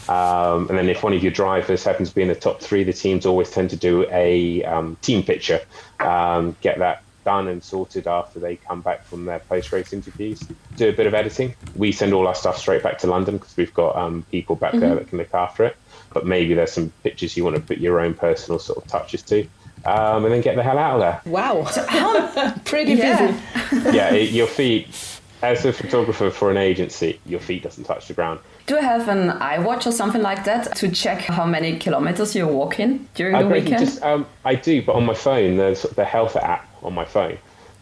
Um, 0.09 0.69
and 0.69 0.79
then 0.79 0.89
if 0.89 1.03
one 1.03 1.13
of 1.13 1.23
your 1.23 1.33
drivers 1.33 1.85
happens 1.85 2.11
to 2.11 2.15
be 2.15 2.23
in 2.23 2.29
the 2.29 2.35
top 2.35 2.61
three, 2.61 2.85
the 2.85 2.93
teams 2.93 3.27
always 3.27 3.51
tend 3.51 3.71
to 3.71 3.77
do 3.77 4.07
a 4.11 4.63
um, 4.65 4.97
team 5.03 5.23
picture, 5.23 5.61
um, 6.01 6.57
get 6.61 6.79
that 6.79 7.03
done 7.25 7.49
and 7.49 7.63
sorted 7.63 8.07
after 8.07 8.39
they 8.39 8.55
come 8.55 8.81
back 8.81 9.05
from 9.05 9.25
their 9.25 9.41
post-race 9.41 9.93
interviews. 9.93 10.41
Do 10.77 10.89
a 10.89 10.93
bit 10.93 11.07
of 11.07 11.15
editing. 11.15 11.57
We 11.75 11.91
send 11.91 12.13
all 12.13 12.29
our 12.29 12.37
stuff 12.37 12.57
straight 12.57 12.85
back 12.85 12.99
to 12.99 13.09
London 13.09 13.39
because 13.39 13.57
we've 13.57 13.75
got 13.75 13.97
um, 13.97 14.25
people 14.31 14.55
back 14.55 14.71
mm-hmm. 14.71 14.81
there 14.81 14.95
that 14.95 15.09
can 15.09 15.19
look 15.19 15.35
after 15.35 15.65
it. 15.65 15.77
But 16.13 16.25
maybe 16.25 16.55
there's 16.55 16.73
some 16.73 16.93
pictures 17.03 17.37
you 17.37 17.43
want 17.43 17.57
to 17.57 17.63
put 17.63 17.79
your 17.79 18.01
own 18.01 18.15
personal 18.15 18.61
sort 18.61 18.79
of 18.79 18.87
touches 18.87 19.23
to 19.23 19.47
um, 19.87 20.25
and 20.25 20.35
then 20.35 20.41
get 20.41 20.57
the 20.57 20.63
hell 20.63 20.79
out 20.79 20.95
of 20.95 21.01
there. 21.01 21.33
Wow, 21.33 21.65
pretty 22.65 22.95
yeah. 22.95 23.33
busy. 23.71 23.97
yeah, 23.97 24.13
it, 24.13 24.31
your 24.31 24.47
feet, 24.47 25.16
as 25.43 25.65
a 25.65 25.73
photographer 25.73 26.31
for 26.31 26.51
an 26.51 26.57
agency, 26.57 27.21
your 27.27 27.41
feet 27.41 27.63
doesn't 27.63 27.85
touch 27.85 28.09
the 28.09 28.15
ground. 28.15 28.41
Do 28.67 28.75
you 28.75 28.81
have 28.81 29.09
an 29.09 29.31
iWatch 29.39 29.87
or 29.87 29.93
something 29.93 30.23
like 30.23 30.45
that 30.45 30.75
to 30.77 30.91
check 30.91 31.21
how 31.21 31.47
many 31.47 31.79
kilometers 31.79 32.35
you're 32.35 32.47
walking 32.47 33.09
during 33.15 33.35
I 33.35 33.43
the 33.43 33.49
weekend? 33.49 33.79
Just, 33.79 34.03
um, 34.03 34.27
I 34.45 34.55
do, 34.55 34.83
but 34.83 34.97
on 34.97 35.07
my 35.07 35.15
phone, 35.15 35.57
there's 35.57 35.83
the 35.83 36.05
health 36.05 36.37
app 36.37 36.69
on 36.83 36.95
my 36.95 37.05
phone. 37.05 37.39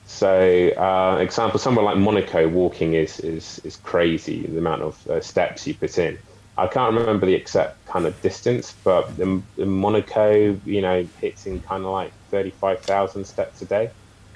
So, 0.07 0.69
uh, 0.77 1.19
example, 1.21 1.59
somewhere 1.59 1.85
like 1.85 1.97
Monaco, 1.97 2.47
walking 2.49 2.93
is 2.93 3.21
is 3.21 3.59
is 3.65 3.77
crazy. 3.77 4.43
The 4.47 4.59
amount 4.59 4.83
of 4.83 5.07
uh, 5.09 5.21
steps 5.23 5.67
you 5.67 5.75
put 5.75 5.97
in. 5.97 6.19
I 6.57 6.67
can't 6.69 6.95
remember 6.95 7.27
the 7.27 7.35
exact 7.35 7.85
kind 7.87 8.07
of 8.07 8.21
distance, 8.23 8.75
but 8.85 9.11
in, 9.19 9.43
in 9.57 9.69
Monaco, 9.69 10.57
you 10.65 10.83
know, 10.83 11.07
hitting 11.21 11.61
kind 11.63 11.85
of 11.85 11.91
like 11.91 12.13
35,000 12.31 13.25
steps 13.25 13.63
a 13.63 13.65
day. 13.65 13.91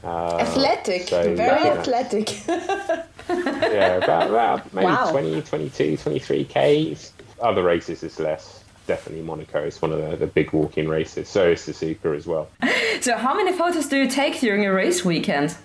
Uh, 0.04 0.38
athletic, 0.38 1.08
so 1.08 1.34
very 1.34 1.68
athletic. 1.68 2.46
yeah, 2.48 3.96
about, 3.96 4.30
about 4.30 4.72
maybe 4.74 4.86
wow. 4.86 5.10
20, 5.10 5.42
22, 5.42 5.96
23 5.96 6.44
Ks. 6.44 7.12
Other 7.40 7.62
races 7.62 8.02
is 8.02 8.18
less. 8.18 8.64
Definitely 8.86 9.22
Monaco 9.24 9.64
is 9.64 9.82
one 9.82 9.92
of 9.92 9.98
the, 9.98 10.16
the 10.16 10.26
big 10.26 10.52
walking 10.52 10.88
races. 10.88 11.28
So 11.28 11.50
is 11.50 11.66
the 11.66 11.74
Super 11.74 12.14
as 12.14 12.26
well. 12.26 12.48
So, 13.00 13.16
how 13.16 13.32
many 13.32 13.52
photos 13.56 13.86
do 13.86 13.96
you 13.96 14.08
take 14.08 14.40
during 14.40 14.66
a 14.66 14.72
race 14.72 15.04
weekend? 15.04 15.56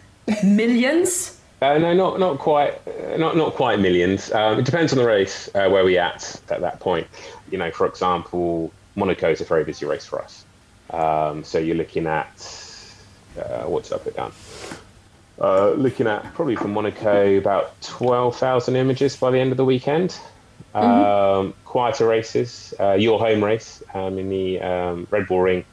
Millions? 0.44 1.42
Uh, 1.64 1.80
no, 1.80 1.92
not 1.92 2.20
not 2.20 2.38
quite, 2.38 2.80
uh, 2.88 3.18
not 3.18 3.36
not 3.36 3.56
quite 3.56 3.80
millions. 3.80 4.32
Um, 4.34 4.60
it 4.60 4.66
depends 4.66 4.94
on 4.94 5.00
the 5.00 5.06
race 5.06 5.50
uh, 5.56 5.68
where 5.68 5.84
we 5.84 5.98
at 5.98 6.40
at 6.50 6.62
that 6.62 6.80
point. 6.80 7.08
You 7.50 7.58
know, 7.58 7.72
for 7.72 7.88
example, 7.88 8.72
Monaco 8.96 9.32
is 9.32 9.42
a 9.42 9.46
very 9.46 9.64
busy 9.64 9.86
race 9.86 10.06
for 10.06 10.22
us. 10.22 10.46
Um, 10.92 11.44
so 11.44 11.58
you're 11.58 11.76
looking 11.76 12.06
at 12.06 12.38
uh, 13.38 13.64
what 13.64 13.84
did 13.84 13.94
I 13.94 13.98
put 13.98 14.16
down? 14.16 14.32
Uh, 15.40 15.72
looking 15.72 16.08
at 16.08 16.34
probably 16.34 16.56
from 16.56 16.74
Monaco 16.74 17.38
about 17.38 17.80
twelve 17.82 18.38
thousand 18.38 18.76
images 18.76 19.16
by 19.16 19.32
the 19.32 19.40
end 19.40 19.52
of 19.52 19.58
the 19.58 19.66
weekend. 19.66 20.18
Mm-hmm. 20.76 20.78
Um, 20.78 21.54
quieter 21.66 22.08
races, 22.08 22.74
uh, 22.80 22.94
your 22.94 23.20
home 23.20 23.44
race 23.44 23.84
um, 23.94 24.18
in 24.18 24.30
the 24.30 24.62
um, 24.62 25.08
Red 25.10 25.28
Bull 25.28 25.42
Ring. 25.42 25.66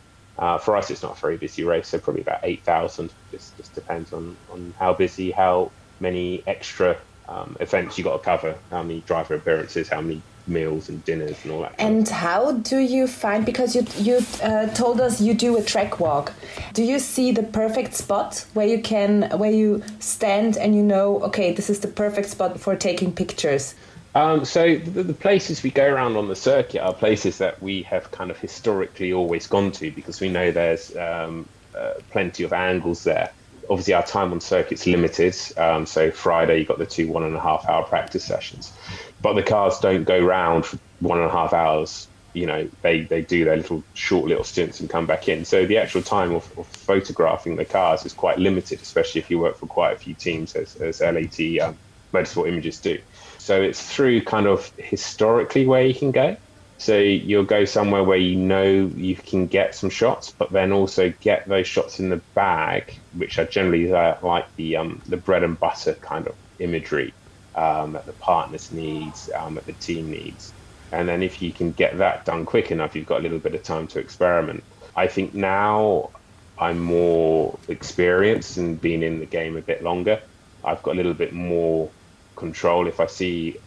for 0.61 0.77
us, 0.77 0.90
it's 0.90 1.03
not 1.03 1.16
a 1.16 1.20
very 1.20 1.37
busy 1.37 1.64
race, 1.64 1.88
so 1.88 1.99
probably 1.99 2.23
about 2.23 2.40
eight 2.42 2.62
thousand. 2.62 3.12
Just 3.31 3.57
just 3.57 3.75
depends 3.75 4.12
on 4.12 4.37
on 4.51 4.75
how 4.79 4.94
busy, 4.94 5.31
how 5.31 5.70
many 6.01 6.42
extra 6.46 6.96
um, 7.29 7.57
events 7.61 7.96
you 7.96 8.05
got 8.05 8.18
to 8.18 8.25
cover, 8.25 8.57
how 8.70 8.83
many 8.83 9.01
driver 9.03 9.35
appearances, 9.35 9.88
how 9.88 10.01
many 10.01 10.20
meals 10.51 10.89
and 10.89 11.05
dinners 11.05 11.37
and 11.43 11.53
all 11.53 11.63
that. 11.63 11.75
And 11.79 12.09
how 12.09 12.53
do 12.53 12.79
you 12.79 13.07
find? 13.07 13.47
Because 13.47 13.75
you 13.75 13.87
you 13.97 14.21
uh, 14.43 14.67
told 14.75 15.01
us 15.01 15.21
you 15.21 15.35
do 15.35 15.57
a 15.57 15.63
trek 15.63 16.01
walk. 16.01 16.33
Do 16.75 16.83
you 16.83 16.99
see 16.99 17.33
the 17.33 17.43
perfect 17.43 17.95
spot 17.95 18.45
where 18.55 18.67
you 18.67 18.81
can 18.81 19.31
where 19.39 19.51
you 19.51 19.83
stand 20.01 20.57
and 20.57 20.75
you 20.75 20.83
know, 20.83 21.23
okay, 21.23 21.53
this 21.53 21.71
is 21.71 21.81
the 21.81 21.89
perfect 21.89 22.29
spot 22.29 22.61
for 22.61 22.77
taking 22.77 23.13
pictures? 23.13 23.75
Um, 24.15 24.45
so 24.45 24.77
the, 24.77 25.05
the 25.05 25.15
places 25.15 25.63
we 25.63 25.71
go 25.71 25.87
around 25.87 26.17
on 26.17 26.29
the 26.29 26.37
circuit 26.37 26.81
are 26.81 26.93
places 26.93 27.39
that 27.39 27.63
we 27.63 27.83
have 27.85 28.11
kind 28.11 28.31
of 28.31 28.39
historically 28.39 29.13
always 29.13 29.47
gone 29.47 29.71
to 29.73 29.91
because 29.93 30.21
we 30.21 30.29
know 30.29 30.51
there's 30.51 30.97
um, 30.97 31.49
uh, 31.77 31.95
plenty 32.11 32.43
of 32.43 32.53
angles 32.53 33.05
there. 33.05 33.31
Obviously, 33.69 33.95
our 33.95 34.05
time 34.05 34.33
on 34.33 34.41
circuit's 34.41 34.85
limited. 34.85 35.37
Um, 35.57 35.87
so 35.87 36.11
Friday, 36.11 36.59
you 36.59 36.65
got 36.65 36.79
the 36.79 36.87
two 36.87 37.07
one 37.07 37.23
and 37.23 37.37
a 37.37 37.41
half 37.41 37.69
hour 37.69 37.85
practice 37.85 38.25
sessions, 38.25 38.73
but 39.22 39.35
the 39.35 39.42
cars 39.42 39.78
don't 39.80 40.04
go 40.04 40.18
round 40.18 40.66
for 40.66 40.78
one 41.00 41.18
and 41.18 41.28
a 41.28 41.33
half 41.33 41.52
hours. 41.52 42.09
You 42.33 42.46
know, 42.46 42.70
they, 42.83 43.02
they 43.02 43.22
do 43.22 43.44
their 43.44 43.56
little 43.56 43.83
short 43.94 44.28
little 44.28 44.44
stints 44.44 44.80
and 44.80 44.88
come 44.88 45.06
back 45.06 45.28
in. 45.28 45.44
So 45.44 45.66
the 45.66 45.78
actual 45.78 46.02
time 46.02 46.33
of, 46.33 46.59
of 46.59 46.66
photographing 46.66 47.56
the 47.56 47.64
cars 47.64 48.06
is 48.06 48.12
quite 48.12 48.38
limited, 48.38 48.80
especially 48.80 49.20
if 49.20 49.30
you 49.30 49.38
work 49.38 49.56
for 49.56 49.66
quite 49.66 49.94
a 49.94 49.98
few 49.98 50.14
teams, 50.14 50.54
as, 50.54 50.76
as 50.76 51.00
LAT 51.00 51.40
um, 51.61 51.76
Motorsport 52.12 52.48
Images 52.48 52.78
do. 52.78 52.98
So 53.38 53.61
it's 53.61 53.83
through 53.83 54.22
kind 54.22 54.46
of 54.46 54.70
historically 54.76 55.66
where 55.66 55.85
you 55.85 55.94
can 55.94 56.12
go. 56.12 56.37
So 56.78 56.96
you'll 56.96 57.44
go 57.44 57.66
somewhere 57.66 58.02
where 58.02 58.16
you 58.16 58.37
know 58.37 58.90
you 58.96 59.14
can 59.14 59.48
get 59.48 59.74
some 59.74 59.90
shots, 59.90 60.33
but 60.38 60.50
then 60.50 60.72
also 60.72 61.12
get 61.20 61.46
those 61.46 61.66
shots 61.66 62.00
in 62.00 62.09
the 62.09 62.22
bag, 62.35 62.94
which 63.12 63.38
are 63.38 63.44
generally 63.44 63.92
uh, 63.92 64.14
like 64.22 64.46
the 64.56 64.76
um, 64.76 65.02
the 65.06 65.18
bread 65.18 65.42
and 65.42 65.61
butter 65.61 65.94
kind 65.94 66.26
of 66.26 66.35
imagery 66.59 67.12
um, 67.55 67.93
that 67.93 68.07
the 68.07 68.15
partners 68.15 68.71
needs, 68.73 69.29
um, 69.37 69.57
that 69.57 69.67
the 69.67 69.75
team 69.75 70.11
needs. 70.11 70.55
And 70.93 71.09
then 71.09 71.23
if 71.23 71.41
you 71.43 71.53
can 71.53 71.73
get 71.73 71.99
that 71.99 72.25
done 72.25 72.45
quick 72.47 72.71
enough, 72.71 72.97
you've 72.97 73.07
got 73.07 73.21
a 73.21 73.23
little 73.23 73.39
bit 73.39 73.55
of 73.55 73.63
time 73.63 73.87
to 73.89 74.01
experiment. 74.01 74.65
I 74.97 75.07
think 75.07 75.35
now 75.35 76.11
I'm 76.59 76.81
more 76.81 77.61
experienced 77.69 78.57
and 78.57 78.81
been 78.81 79.03
in 79.03 79.21
the 79.21 79.27
game 79.27 79.57
a 79.57 79.63
bit 79.63 79.83
longer. 79.83 80.21
I've 80.65 80.83
got 80.83 80.93
a 80.95 80.97
little 80.97 81.15
bit 81.15 81.33
more 81.33 81.95
control 82.37 82.89
if 82.89 83.01
I 83.01 83.07
see 83.07 83.59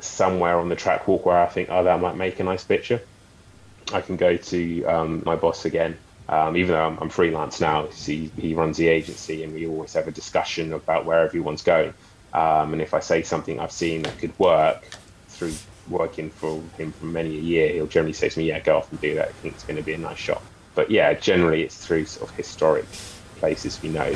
somewhere 0.00 0.58
on 0.58 0.68
the 0.68 0.76
track 0.76 1.08
walk 1.08 1.26
where 1.26 1.42
I 1.42 1.48
think, 1.48 1.68
oh, 1.70 1.84
that 1.84 2.00
might 2.00 2.16
make 2.16 2.40
a 2.40 2.44
nice 2.44 2.64
picture. 2.64 3.02
I 3.92 4.00
can 4.00 4.16
go 4.16 4.36
to 4.36 4.84
um, 4.84 5.22
my 5.26 5.36
boss 5.36 5.64
again, 5.64 6.00
um, 6.28 6.56
even 6.56 6.72
though 6.72 6.86
I'm, 6.86 6.98
I'm 7.00 7.10
freelance 7.10 7.60
now. 7.60 7.88
He, 7.88 8.32
he 8.36 8.54
runs 8.54 8.76
the 8.78 8.88
agency, 8.88 9.42
and 9.44 9.52
we 9.52 9.66
always 9.66 9.92
have 9.94 10.08
a 10.08 10.12
discussion 10.12 10.72
about 10.72 11.06
where 11.06 11.20
everyone's 11.20 11.62
going. 11.62 11.94
Um, 12.34 12.72
and 12.72 12.82
if 12.82 12.94
I 12.94 13.00
say 13.00 13.22
something 13.22 13.60
I've 13.60 13.72
seen 13.72 14.02
that 14.02 14.18
could 14.18 14.36
work 14.38 14.84
through 15.28 15.54
working 15.88 16.30
for 16.30 16.62
him 16.76 16.92
for 16.92 17.06
many 17.06 17.36
a 17.36 17.40
year, 17.40 17.72
he'll 17.72 17.86
generally 17.86 18.12
say 18.12 18.28
to 18.28 18.38
me, 18.38 18.46
"Yeah, 18.46 18.60
go 18.60 18.76
off 18.78 18.90
and 18.90 19.00
do 19.00 19.14
that. 19.14 19.28
I 19.28 19.32
think 19.32 19.54
it's 19.54 19.64
going 19.64 19.76
to 19.76 19.82
be 19.82 19.92
a 19.94 19.98
nice 19.98 20.18
shot." 20.18 20.42
But 20.74 20.90
yeah, 20.90 21.14
generally 21.14 21.62
it's 21.62 21.86
through 21.86 22.06
sort 22.06 22.30
of 22.30 22.36
historic 22.36 22.84
places 23.36 23.80
we 23.82 23.88
know, 23.90 24.10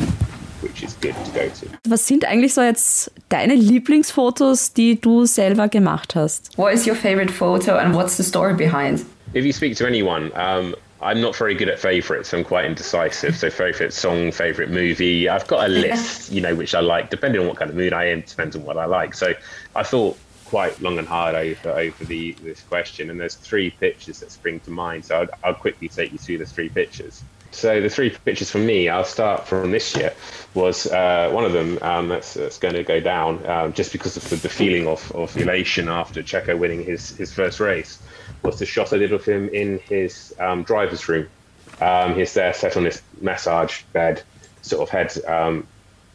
which 0.61 0.83
is 0.83 0.95
good 0.95 1.15
to 1.25 1.31
go 1.31 1.49
to. 1.49 1.69
Was 1.89 2.05
sind 2.05 2.25
eigentlich 2.25 2.55
so 2.55 2.63
jetzt 2.63 3.11
deine 3.29 3.55
Lieblingsfotos, 3.55 4.73
die 4.75 4.97
du 5.01 5.27
selber 5.27 5.69
gemacht 5.69 6.15
hast? 6.15 6.51
What 6.57 6.75
is 6.75 6.87
your 6.87 6.97
favorite 6.97 7.31
photo 7.31 7.77
and 7.77 7.95
what's 7.95 8.17
the 8.17 8.25
story 8.25 8.55
behind? 8.55 9.05
if 9.35 9.45
you 9.45 9.53
speak 9.53 9.77
to 9.77 9.87
anyone, 9.87 10.33
um, 10.35 10.75
I'm 11.01 11.21
not 11.21 11.37
very 11.37 11.55
good 11.55 11.69
at 11.69 11.79
favourites. 11.79 12.33
I'm 12.35 12.45
quite 12.45 12.65
indecisive. 12.65 13.37
So 13.37 13.51
favourite 13.51 13.93
song, 13.93 14.33
favourite 14.33 14.71
movie. 14.71 15.29
I've 15.29 15.47
got 15.47 15.67
a 15.67 15.69
list, 15.73 16.33
you 16.33 16.41
know, 16.41 16.55
which 16.55 16.75
I 16.75 16.81
like, 16.81 17.11
depending 17.11 17.41
on 17.41 17.47
what 17.47 17.57
kind 17.57 17.71
of 17.71 17.77
mood 17.77 17.93
I 17.93 18.07
am. 18.07 18.23
Depends 18.23 18.57
on 18.57 18.65
what 18.65 18.77
I 18.77 18.87
like. 18.87 19.15
So 19.15 19.35
I 19.77 19.83
thought 19.83 20.19
quite 20.45 20.81
long 20.81 20.99
and 20.99 21.07
hard 21.07 21.35
over 21.35 21.71
over 21.71 22.05
the 22.07 22.33
this 22.43 22.63
question, 22.63 23.11
and 23.11 23.21
there's 23.21 23.35
three 23.35 23.71
pictures 23.71 24.21
that 24.21 24.33
spring 24.33 24.61
to 24.61 24.71
mind. 24.71 25.05
So 25.05 25.21
I'll, 25.21 25.29
I'll 25.45 25.55
quickly 25.55 25.89
take 25.89 26.11
you 26.11 26.19
through 26.19 26.39
the 26.39 26.47
three 26.47 26.69
pictures. 26.69 27.23
So 27.51 27.81
the 27.81 27.89
three 27.89 28.11
pictures 28.11 28.51
for 28.51 28.59
me, 28.59 28.89
I'll 28.89 29.05
start 29.05 29.47
from 29.47 29.71
this 29.71 29.97
year, 29.97 30.13
was 30.53 30.87
uh, 30.87 31.31
one 31.33 31.45
of 31.45 31.53
them 31.53 31.79
um, 31.81 32.09
that's, 32.09 32.35
that's 32.35 32.59
going 32.59 32.75
to 32.75 32.83
go 32.83 33.01
down 33.01 33.45
um, 33.47 33.73
just 33.73 33.91
because 33.91 34.19
of 34.19 34.29
the, 34.29 34.37
the 34.37 34.51
feeling 34.51 34.87
of, 34.87 35.11
of 35.13 35.35
elation 35.37 35.89
after 35.89 36.23
Checo 36.23 36.59
winning 36.59 36.85
his, 36.85 37.17
his 37.17 37.33
first 37.33 37.59
race 37.59 38.01
was 38.43 38.59
the 38.59 38.67
shot 38.67 38.93
I 38.93 38.99
did 38.99 39.13
of 39.13 39.25
him 39.25 39.49
in 39.51 39.79
his 39.81 40.35
um, 40.39 40.63
driver's 40.63 41.09
room. 41.09 41.29
Um, 41.81 42.15
he's 42.15 42.35
there 42.35 42.53
sat 42.55 42.77
on 42.77 42.85
this 42.85 43.03
massage 43.21 43.83
bed, 43.93 44.23
sort 44.63 44.83
of 44.83 44.91
had 44.91 45.25
um, 45.27 45.67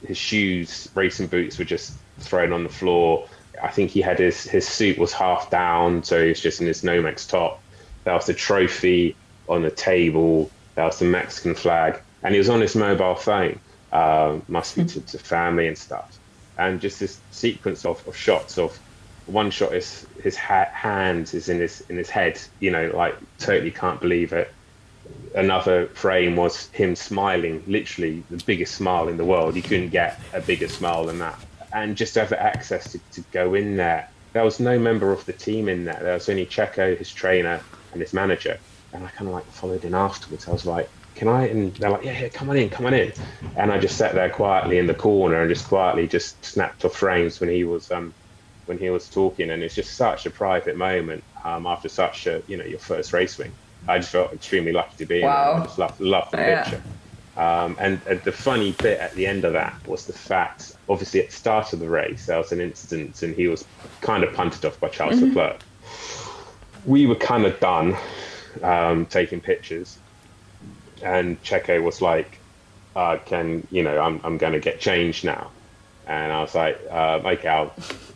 his 0.05 0.17
shoes, 0.17 0.89
racing 0.95 1.27
boots 1.27 1.57
were 1.57 1.65
just 1.65 1.93
thrown 2.19 2.53
on 2.53 2.63
the 2.63 2.69
floor. 2.69 3.27
I 3.61 3.69
think 3.69 3.91
he 3.91 4.01
had 4.01 4.19
his, 4.19 4.43
his 4.43 4.67
suit 4.67 4.97
was 4.97 5.13
half 5.13 5.49
down, 5.49 6.03
so 6.03 6.21
he 6.21 6.29
was 6.29 6.41
just 6.41 6.59
in 6.59 6.67
his 6.67 6.81
Nomex 6.81 7.29
top. 7.29 7.61
There 8.03 8.13
was 8.13 8.25
the 8.25 8.33
trophy 8.33 9.15
on 9.47 9.61
the 9.61 9.71
table. 9.71 10.51
There 10.75 10.85
was 10.85 10.99
the 10.99 11.05
Mexican 11.05 11.55
flag, 11.55 12.01
and 12.23 12.33
he 12.33 12.39
was 12.39 12.49
on 12.49 12.59
his 12.59 12.75
mobile 12.75 13.15
phone. 13.15 13.59
Uh, 13.91 14.39
must 14.47 14.75
be 14.75 14.83
to, 14.83 15.01
to 15.01 15.19
family 15.19 15.67
and 15.67 15.77
stuff. 15.77 16.17
And 16.57 16.81
just 16.81 16.99
this 16.99 17.19
sequence 17.31 17.85
of, 17.85 18.05
of 18.07 18.15
shots 18.17 18.57
of 18.57 18.77
one 19.25 19.51
shot 19.51 19.73
is 19.73 20.05
his 20.21 20.35
ha- 20.35 20.69
hand 20.71 21.33
is 21.33 21.49
in 21.49 21.59
his 21.59 21.81
in 21.89 21.97
his 21.97 22.09
head. 22.09 22.39
You 22.59 22.71
know, 22.71 22.91
like 22.93 23.15
totally 23.39 23.71
can't 23.71 23.99
believe 23.99 24.33
it. 24.33 24.53
Another 25.35 25.87
frame 25.87 26.35
was 26.35 26.67
him 26.69 26.95
smiling, 26.95 27.63
literally 27.67 28.23
the 28.29 28.41
biggest 28.45 28.75
smile 28.75 29.07
in 29.07 29.17
the 29.17 29.25
world. 29.25 29.55
You 29.55 29.61
couldn't 29.61 29.89
get 29.89 30.19
a 30.33 30.41
bigger 30.41 30.67
smile 30.67 31.05
than 31.05 31.19
that. 31.19 31.37
And 31.73 31.97
just 31.97 32.13
to 32.13 32.21
have 32.21 32.33
access 32.33 32.91
to, 32.91 32.99
to 33.13 33.21
go 33.31 33.53
in 33.53 33.77
there. 33.77 34.09
There 34.33 34.43
was 34.43 34.59
no 34.59 34.79
member 34.79 35.11
of 35.11 35.25
the 35.25 35.33
team 35.33 35.69
in 35.69 35.85
there. 35.85 35.99
There 36.01 36.13
was 36.13 36.27
only 36.27 36.45
Checo, 36.45 36.97
his 36.97 37.11
trainer, 37.13 37.61
and 37.91 38.01
his 38.01 38.13
manager. 38.13 38.57
And 38.91 39.03
I 39.03 39.09
kind 39.09 39.27
of 39.27 39.33
like 39.35 39.45
followed 39.45 39.85
in 39.85 39.93
afterwards. 39.93 40.47
I 40.47 40.51
was 40.51 40.65
like, 40.65 40.89
can 41.15 41.27
I? 41.27 41.47
And 41.47 41.73
they're 41.75 41.89
like, 41.89 42.03
yeah, 42.03 42.19
yeah, 42.19 42.29
come 42.29 42.49
on 42.49 42.57
in, 42.57 42.69
come 42.69 42.85
on 42.85 42.93
in. 42.93 43.11
And 43.55 43.71
I 43.71 43.79
just 43.79 43.97
sat 43.97 44.15
there 44.15 44.29
quietly 44.29 44.77
in 44.77 44.87
the 44.87 44.93
corner 44.93 45.41
and 45.41 45.49
just 45.49 45.67
quietly 45.67 46.07
just 46.07 46.43
snapped 46.43 46.83
off 46.85 46.95
frames 46.95 47.39
when 47.39 47.49
he 47.49 47.63
was 47.63 47.91
um, 47.91 48.13
when 48.65 48.77
he 48.77 48.89
was 48.89 49.09
talking, 49.09 49.49
and 49.51 49.61
it's 49.63 49.75
just 49.75 49.95
such 49.95 50.25
a 50.25 50.29
private 50.29 50.77
moment 50.77 51.23
um, 51.43 51.65
after 51.65 51.89
such 51.89 52.27
a 52.27 52.41
you 52.47 52.57
know 52.57 52.65
your 52.65 52.79
first 52.79 53.13
race 53.13 53.37
win. 53.37 53.51
I 53.87 53.97
just 53.99 54.11
felt 54.11 54.31
extremely 54.33 54.71
lucky 54.71 54.95
to 54.97 55.05
be 55.05 55.19
in. 55.19 55.25
Wow. 55.25 55.53
there. 55.53 55.61
I 55.61 55.65
just 55.65 55.77
loved, 55.77 55.99
loved 55.99 56.31
the 56.31 56.37
Yeah. 56.37 56.63
picture. 56.63 56.83
Um, 57.35 57.75
and, 57.79 57.99
and 58.07 58.21
the 58.23 58.31
funny 58.31 58.73
bit 58.73 58.99
at 58.99 59.13
the 59.15 59.25
end 59.25 59.43
of 59.43 59.53
that 59.53 59.75
was 59.87 60.05
the 60.05 60.13
fact, 60.13 60.77
obviously 60.87 61.19
at 61.19 61.31
the 61.31 61.35
start 61.35 61.73
of 61.73 61.79
the 61.79 61.89
race, 61.89 62.27
there 62.27 62.37
was 62.37 62.51
an 62.51 62.61
incident, 62.61 63.23
and 63.23 63.35
he 63.35 63.47
was 63.47 63.65
kind 64.01 64.23
of 64.23 64.33
punted 64.33 64.63
off 64.65 64.79
by 64.79 64.87
Charles 64.89 65.19
Leclerc. 65.19 65.57
We 66.85 67.07
were 67.07 67.15
kind 67.15 67.45
of 67.45 67.59
done 67.59 67.97
um, 68.61 69.05
taking 69.07 69.41
pictures, 69.41 69.97
and 71.01 71.41
Checo 71.43 71.81
was 71.81 72.01
like, 72.01 72.37
uh, 72.95 73.17
"Can 73.25 73.67
you 73.71 73.83
know? 73.83 73.99
I'm 73.99 74.21
I'm 74.23 74.37
going 74.37 74.53
to 74.53 74.59
get 74.59 74.79
changed 74.79 75.25
now." 75.25 75.49
And 76.05 76.31
I 76.31 76.41
was 76.41 76.53
like, 76.53 76.79
uh, 76.91 77.19
okay, 77.25 77.47
I'll 77.47 77.73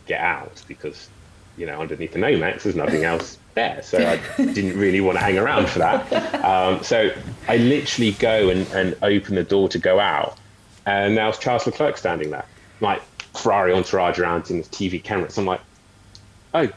get 0.07 0.21
out 0.21 0.63
because, 0.67 1.09
you 1.57 1.65
know, 1.65 1.81
underneath 1.81 2.13
the 2.13 2.19
Nomex, 2.19 2.63
there's 2.63 2.75
nothing 2.75 3.03
else 3.03 3.37
there. 3.53 3.81
So 3.83 3.97
I 3.97 4.17
didn't 4.37 4.77
really 4.77 5.01
want 5.01 5.17
to 5.17 5.23
hang 5.23 5.37
around 5.37 5.67
for 5.69 5.79
that. 5.79 6.43
Um, 6.43 6.83
so 6.83 7.11
I 7.47 7.57
literally 7.57 8.11
go 8.13 8.49
and, 8.49 8.67
and 8.73 8.95
open 9.01 9.35
the 9.35 9.43
door 9.43 9.69
to 9.69 9.79
go 9.79 9.99
out. 9.99 10.37
And 10.85 11.15
now 11.15 11.29
it's 11.29 11.37
Charles 11.37 11.65
Leclerc 11.65 11.97
standing 11.97 12.29
there, 12.29 12.45
like 12.79 13.01
Ferrari 13.35 13.73
entourage 13.73 14.19
around 14.19 14.49
in 14.49 14.57
the 14.57 14.63
TV 14.63 15.03
cameras. 15.03 15.37
I'm 15.37 15.45
like, 15.45 15.61
oh, 16.53 16.69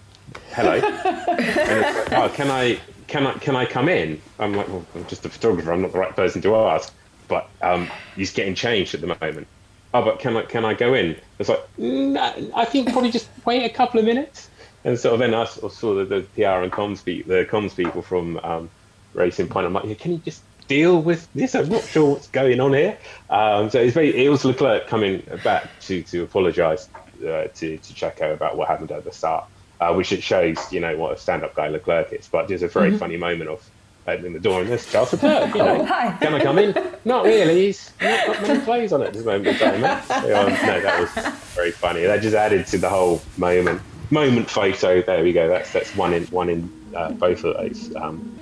hello. 0.52 0.78
like, 0.78 2.12
oh, 2.12 2.28
can 2.34 2.50
I, 2.50 2.80
can 3.06 3.26
I, 3.26 3.32
can 3.34 3.56
I 3.56 3.66
come 3.66 3.88
in? 3.88 4.20
I'm 4.38 4.54
like, 4.54 4.68
well, 4.68 4.84
I'm 4.94 5.06
just 5.06 5.24
a 5.24 5.28
photographer. 5.28 5.72
I'm 5.72 5.82
not 5.82 5.92
the 5.92 5.98
right 5.98 6.14
person 6.14 6.42
to 6.42 6.56
ask. 6.56 6.92
But 7.28 7.48
um, 7.62 7.88
he's 8.16 8.32
getting 8.32 8.56
changed 8.56 8.92
at 8.94 9.00
the 9.00 9.16
moment 9.20 9.46
oh, 9.94 10.04
but 10.04 10.18
can 10.18 10.36
I 10.36 10.42
can 10.42 10.64
I 10.64 10.74
go 10.74 10.94
in? 10.94 11.16
It's 11.38 11.48
like, 11.48 11.62
nah, 11.78 12.32
I 12.54 12.64
think 12.64 12.90
probably 12.92 13.10
just 13.10 13.28
wait 13.44 13.64
a 13.64 13.70
couple 13.70 14.00
of 14.00 14.06
minutes. 14.06 14.48
And 14.84 14.98
sort 14.98 15.14
of 15.14 15.20
then 15.20 15.34
I 15.34 15.44
sort 15.44 15.72
of 15.72 15.78
saw 15.78 15.94
the, 15.94 16.04
the 16.04 16.22
PR 16.34 16.62
and 16.62 16.72
comms 16.72 17.04
people, 17.04 17.34
the 17.34 17.44
comms 17.44 17.76
people 17.76 18.00
from 18.00 18.38
um, 18.38 18.70
Racing 19.12 19.48
Point. 19.48 19.66
I'm 19.66 19.74
like, 19.74 19.84
yeah, 19.84 19.94
can 19.94 20.12
you 20.12 20.18
just 20.18 20.42
deal 20.68 21.02
with 21.02 21.28
this? 21.34 21.54
I'm 21.54 21.68
not 21.68 21.84
sure 21.84 22.12
what's 22.12 22.28
going 22.28 22.60
on 22.60 22.72
here. 22.72 22.96
Um, 23.28 23.68
so 23.68 23.80
it's 23.80 23.92
very, 23.92 24.24
it 24.24 24.30
was 24.30 24.44
Leclerc 24.44 24.86
coming 24.86 25.22
back 25.44 25.68
to 25.80 26.02
to 26.04 26.22
apologise 26.22 26.88
uh, 27.20 27.48
to 27.54 27.76
to 27.76 27.94
Checo 27.94 28.32
about 28.32 28.56
what 28.56 28.68
happened 28.68 28.90
at 28.92 29.04
the 29.04 29.12
start, 29.12 29.44
uh, 29.80 29.92
which 29.92 30.12
it 30.12 30.22
shows, 30.22 30.72
you 30.72 30.80
know, 30.80 30.96
what 30.96 31.12
a 31.12 31.18
stand-up 31.18 31.54
guy 31.54 31.68
Leclerc 31.68 32.12
is. 32.12 32.28
But 32.28 32.48
there's 32.48 32.62
a 32.62 32.68
very 32.68 32.96
funny 32.96 33.18
moment 33.18 33.50
of 33.50 33.70
opening 34.06 34.32
the 34.32 34.40
door 34.40 34.60
and 34.60 34.70
there's 34.70 34.90
Charles 34.90 35.12
Leclerc. 35.12 35.54
You 35.54 35.62
know, 35.62 35.84
can 36.20 36.34
I 36.34 36.42
come 36.42 36.58
in? 36.58 36.74
Not 37.04 37.24
really. 37.24 37.66
He's 37.66 37.92
not 38.00 38.26
got 38.26 38.42
many 38.42 38.60
plays 38.60 38.92
on 38.92 39.02
it 39.02 39.08
at 39.08 39.12
this 39.14 39.24
moment 39.24 39.46
in 39.48 39.56
time. 39.56 39.80
mate. 39.80 40.02
So, 40.06 40.28
no, 40.28 40.80
that 40.80 41.00
was 41.00 41.34
very 41.54 41.70
funny. 41.70 42.02
That 42.02 42.22
just 42.22 42.34
added 42.34 42.66
to 42.68 42.78
the 42.78 42.88
whole 42.88 43.22
moment. 43.36 43.80
Moment 44.10 44.50
photo. 44.50 45.02
There 45.02 45.22
we 45.22 45.32
go. 45.32 45.48
That's 45.48 45.72
that's 45.72 45.94
one 45.94 46.12
in 46.12 46.24
one 46.26 46.48
in 46.48 46.70
uh, 46.96 47.12
both 47.12 47.44
of 47.44 47.56
those. 47.56 47.94
Um, 47.94 48.36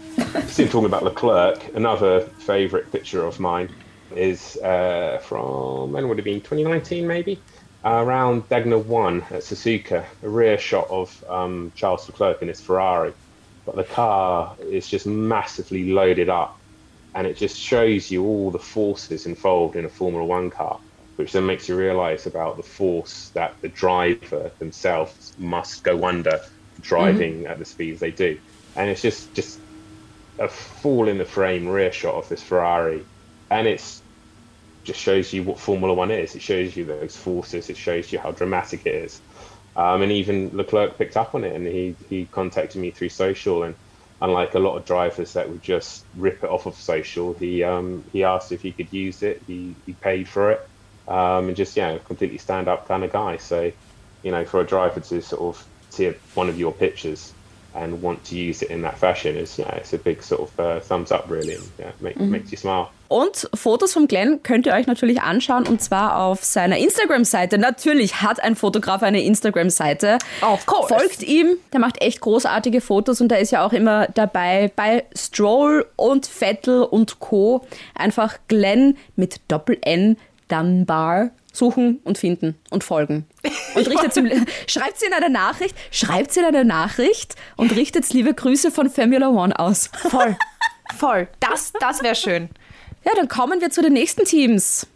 still 0.47 0.66
talking 0.68 0.87
about 0.87 1.03
Leclerc. 1.03 1.75
Another 1.75 2.21
favourite 2.21 2.90
picture 2.90 3.25
of 3.27 3.38
mine 3.38 3.68
is 4.16 4.57
uh, 4.59 5.21
from 5.23 5.92
when 5.92 6.09
would 6.09 6.18
it 6.18 6.21
have 6.21 6.25
been 6.25 6.40
2019 6.40 7.07
maybe. 7.07 7.38
around 7.85 8.49
Degner 8.49 8.83
1 8.83 9.21
at 9.31 9.42
Suzuka, 9.42 10.05
a 10.23 10.29
rear 10.29 10.59
shot 10.59 10.88
of 10.88 11.23
um, 11.29 11.71
Charles 11.75 12.09
Leclerc 12.09 12.40
in 12.40 12.49
his 12.49 12.61
Ferrari. 12.61 13.12
But 13.68 13.76
the 13.76 13.94
car 13.94 14.57
is 14.61 14.88
just 14.88 15.07
massively 15.07 15.92
loaded 15.92 16.31
up, 16.31 16.59
and 17.14 17.26
it 17.26 17.37
just 17.37 17.54
shows 17.59 18.11
you 18.11 18.24
all 18.24 18.50
the 18.50 18.59
forces 18.59 19.26
involved 19.26 19.76
in 19.76 19.85
a 19.85 19.90
Formula 19.90 20.24
One 20.24 20.48
car, 20.48 20.81
which 21.16 21.33
then 21.33 21.44
makes 21.44 21.68
you 21.68 21.76
realize 21.76 22.26
about 22.26 22.57
the 22.57 22.62
force 22.62 23.28
that 23.35 23.61
the 23.61 23.68
driver 23.68 24.50
themselves 24.59 25.35
must 25.37 25.85
go 25.85 26.07
under 26.07 26.40
driving 26.81 27.40
mm-hmm. 27.40 27.48
at 27.48 27.59
the 27.59 27.66
speeds 27.66 28.00
they 28.00 28.11
do. 28.11 28.38
And 28.74 28.88
it's 28.88 29.02
just, 29.02 29.35
just 29.35 29.61
a 30.38 30.48
fall 30.48 31.07
in 31.07 31.18
the 31.18 31.26
frame 31.26 31.68
rear 31.68 31.92
shot 31.92 32.14
of 32.14 32.26
this 32.31 32.42
Ferrari, 32.42 33.04
and 33.50 33.66
it's 33.66 34.00
just 34.85 34.98
shows 34.98 35.31
you 35.35 35.42
what 35.42 35.59
Formula 35.59 35.92
One 35.92 36.11
is. 36.11 36.35
It 36.35 36.40
shows 36.40 36.74
you 36.74 36.87
those 36.87 37.14
forces. 37.14 37.68
It 37.68 37.76
shows 37.76 38.11
you 38.12 38.18
how 38.18 38.31
dramatic 38.31 38.87
it 38.87 38.94
is. 38.94 39.20
Um, 39.79 40.03
and 40.03 40.12
even 40.12 40.51
Leclerc 40.55 40.99
picked 40.99 41.17
up 41.17 41.35
on 41.37 41.45
it, 41.45 41.55
and 41.57 41.67
he 41.67 41.97
he 42.09 42.27
contacted 42.27 42.81
me 42.83 42.91
through 42.93 43.11
social. 43.11 43.62
And 43.64 43.77
unlike 44.21 44.55
a 44.55 44.59
lot 44.59 44.77
of 44.77 44.85
drivers 44.87 45.35
that 45.35 45.49
would 45.51 45.62
just 45.62 46.07
rip 46.14 46.43
it 46.45 46.51
off 46.51 46.67
of 46.67 46.77
social, 46.77 47.35
he 47.38 47.62
um, 47.64 48.05
he 48.12 48.25
asked 48.25 48.53
if 48.53 48.62
he 48.62 48.75
could 48.75 48.93
use 48.93 49.23
it. 49.23 49.45
He 49.47 49.83
he 49.87 49.95
paid 49.95 50.29
for 50.29 50.53
it, 50.53 50.61
um, 51.07 51.49
and 51.49 51.57
just 51.57 51.77
yeah, 51.77 51.99
completely 51.99 52.38
stand 52.38 52.69
up 52.69 52.88
kind 52.88 53.05
of 53.05 53.12
guy. 53.12 53.37
So, 53.38 53.71
you 54.23 54.33
know, 54.33 54.45
for 54.45 54.61
a 54.61 54.67
driver 54.67 55.01
to 55.01 55.23
sort 55.23 55.57
of 55.57 55.67
see 55.91 56.12
one 56.35 56.49
of 56.51 56.59
your 56.59 56.75
pictures 56.77 57.35
and 57.75 58.03
want 58.03 58.25
to 58.25 58.37
use 58.38 58.62
it 58.62 58.71
in 58.71 58.83
that 58.83 58.99
fashion 58.99 59.37
is 59.37 59.59
yeah, 59.59 59.77
it's 59.77 59.93
a 59.93 59.99
big 59.99 60.23
sort 60.25 60.51
of 60.51 60.64
uh, 60.64 60.81
thumbs 60.81 61.12
up 61.12 61.27
really. 61.31 61.55
And, 61.55 61.73
yeah, 61.79 61.93
make, 62.01 62.21
makes 62.29 62.51
you 62.53 62.59
smile. 62.59 62.98
Und 63.09 63.49
Fotos 63.55 63.94
vom 63.94 64.07
Glenn 64.07 64.42
könnt 64.42 64.66
ihr 64.66 64.75
euch 64.75 64.87
natürlich 64.87 65.23
anschauen 65.23 65.66
und 65.66 65.83
zwar 65.83 66.23
auf 66.23 66.44
seiner 66.44 66.77
Instagram-Seite. 66.77 67.59
Natürlich 67.59 68.21
hat 68.21 68.40
ein 68.40 68.55
Fotograf 68.55 69.03
eine 69.03 69.23
Instagram-Seite. 69.23 70.18
Of 70.42 70.66
course. 70.66 70.94
Folgt 70.94 71.23
ihm, 71.23 71.57
der 71.73 71.81
macht 71.81 72.03
echt 72.03 72.21
großartige 72.21 72.83
Fotos 72.83 73.21
und 73.21 73.29
der 73.29 73.40
ist 73.40 73.51
ja 73.51 73.66
auch 73.66 73.73
immer 73.73 74.09
dabei 74.09 74.71
bei 74.77 75.05
Stroll 75.16 75.87
und 75.97 76.27
Vettel 76.27 76.83
und 76.83 77.18
Co. 77.18 77.66
Einfach 77.94 78.37
Glenn 78.49 78.97
mit 79.16 79.40
Doppel-N 79.49 80.18
Dunbar 80.49 81.31
suchen 81.53 82.01
und 82.05 82.18
finden 82.18 82.57
und 82.71 82.85
folgen. 82.85 83.27
Und 83.75 83.88
richtet 83.90 84.14
schreibt 84.66 84.99
sie 84.99 85.07
in 85.07 85.12
eine 85.12 85.31
Nachricht, 85.31 85.75
schreibt 85.90 86.33
sie 86.33 86.40
in 86.40 86.47
eine 86.47 86.64
Nachricht 86.64 87.37
und 87.57 87.75
richtet 87.75 88.12
liebe 88.12 88.33
Grüße 88.35 88.71
von 88.71 88.90
Formula 88.90 89.29
One 89.29 89.59
aus. 89.59 89.90
Voll. 90.09 90.37
Voll. 90.97 91.29
Das, 91.40 91.73
das 91.81 92.03
wäre 92.03 92.14
schön. 92.14 92.49
Ja, 93.09 93.14
dann 93.16 93.29
kommen 93.29 93.61
wir 93.61 93.71
zu 93.71 93.81
den 93.81 93.94
nächsten 93.94 94.25
Teams. 94.25 94.87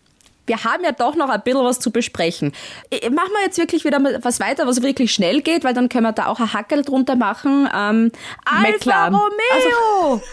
Wir 0.46 0.64
haben 0.64 0.84
ja 0.84 0.92
doch 0.92 1.14
noch 1.14 1.28
ein 1.30 1.40
bisschen 1.42 1.62
was 1.64 1.78
zu 1.78 1.90
besprechen. 1.92 2.52
Machen 2.90 3.30
wir 3.32 3.44
jetzt 3.44 3.56
wirklich 3.58 3.84
wieder 3.84 4.00
mal 4.00 4.18
was 4.22 4.38
weiter, 4.40 4.66
was 4.66 4.82
wirklich 4.82 5.14
schnell 5.14 5.40
geht, 5.40 5.64
weil 5.64 5.72
dann 5.72 5.88
können 5.88 6.04
wir 6.04 6.12
da 6.12 6.26
auch 6.26 6.40
ein 6.40 6.52
Hackel 6.52 6.82
drunter 6.82 7.16
machen. 7.16 7.68
Ähm, 7.74 8.10
Alfa 8.44 8.70
McLaren. 8.72 9.14
Romeo! 9.14 10.20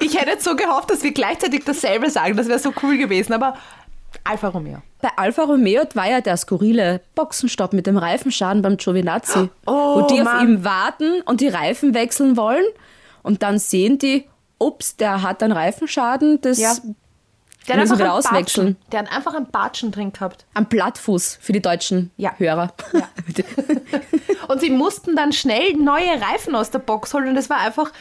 Ich 0.00 0.16
hätte 0.16 0.30
jetzt 0.30 0.44
so 0.44 0.54
gehofft, 0.54 0.90
dass 0.90 1.02
wir 1.02 1.12
gleichzeitig 1.12 1.64
dasselbe 1.64 2.08
sagen. 2.10 2.36
Das 2.36 2.46
wäre 2.46 2.58
so 2.60 2.72
cool 2.82 2.98
gewesen. 2.98 3.32
Aber 3.32 3.56
Alfa 4.22 4.48
Romeo. 4.48 4.78
Bei 5.00 5.08
Alfa 5.16 5.42
Romeo 5.42 5.82
war 5.94 6.08
ja 6.08 6.20
der 6.20 6.36
skurrile 6.36 7.00
Boxenstopp 7.16 7.72
mit 7.72 7.86
dem 7.86 7.96
Reifenschaden 7.96 8.62
beim 8.62 8.76
Giovinazzi, 8.76 9.48
Oh, 9.66 10.02
wo 10.02 10.06
die 10.06 10.20
auf 10.20 10.24
Mann. 10.24 10.46
ihm 10.48 10.64
warten 10.64 11.20
und 11.22 11.40
die 11.40 11.48
Reifen 11.48 11.94
wechseln 11.94 12.36
wollen 12.36 12.64
und 13.24 13.42
dann 13.42 13.58
sehen 13.58 13.98
die, 13.98 14.26
ups, 14.58 14.96
der 14.96 15.22
hat 15.22 15.42
einen 15.42 15.52
Reifenschaden, 15.52 16.40
das 16.40 16.58
Ja. 16.58 16.74
Der 17.68 17.78
müssen 17.78 17.98
wir 17.98 18.12
auswechseln. 18.12 18.76
Der 18.92 19.00
hat 19.00 19.12
einfach 19.12 19.34
einen 19.34 19.46
Batschen 19.50 19.90
drin 19.90 20.12
gehabt. 20.12 20.46
Am 20.54 20.68
Plattfuß 20.68 21.38
für 21.40 21.52
die 21.52 21.60
deutschen 21.60 22.12
Ja. 22.16 22.32
Hörer. 22.38 22.72
Und 24.48 24.60
sie 24.60 24.70
mussten 24.70 25.16
dann 25.16 25.32
schnell 25.32 25.74
neue 25.74 26.20
Reifen 26.20 26.54
aus 26.54 26.70
der 26.70 26.78
Box 26.78 27.12
holen 27.12 27.28
und 27.28 27.34
das 27.34 27.50
war 27.50 27.58
einfach. 27.58 27.92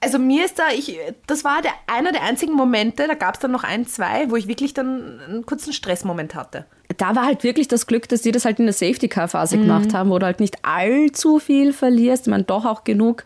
Also 0.00 0.18
mir 0.18 0.44
ist 0.44 0.58
da, 0.58 0.68
ich, 0.74 0.98
das 1.26 1.44
war 1.44 1.62
der, 1.62 1.72
einer 1.86 2.10
der 2.12 2.22
einzigen 2.22 2.54
Momente, 2.54 3.06
da 3.06 3.14
gab 3.14 3.34
es 3.34 3.40
dann 3.40 3.52
noch 3.52 3.62
ein, 3.62 3.86
zwei, 3.86 4.30
wo 4.30 4.36
ich 4.36 4.48
wirklich 4.48 4.74
dann 4.74 5.20
einen 5.20 5.46
kurzen 5.46 5.72
Stressmoment 5.72 6.34
hatte. 6.34 6.66
Da 6.96 7.14
war 7.16 7.26
halt 7.26 7.42
wirklich 7.44 7.68
das 7.68 7.86
Glück, 7.86 8.08
dass 8.08 8.22
die 8.22 8.32
das 8.32 8.44
halt 8.44 8.58
in 8.58 8.66
der 8.66 8.72
Safety-Car-Phase 8.72 9.56
Mhm. 9.56 9.62
gemacht 9.62 9.94
haben, 9.94 10.10
wo 10.10 10.18
du 10.18 10.26
halt 10.26 10.40
nicht 10.40 10.56
allzu 10.64 11.38
viel 11.38 11.72
verlierst. 11.72 12.26
Ich 12.26 12.30
meine, 12.30 12.44
doch 12.44 12.64
auch 12.64 12.84
genug. 12.84 13.24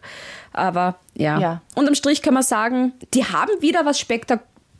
Aber 0.52 0.96
ja. 1.16 1.38
Ja. 1.38 1.62
Unterm 1.74 1.94
Strich 1.94 2.22
kann 2.22 2.34
man 2.34 2.42
sagen, 2.42 2.92
die 3.14 3.24
haben 3.24 3.50
wieder 3.60 3.84
was 3.84 3.98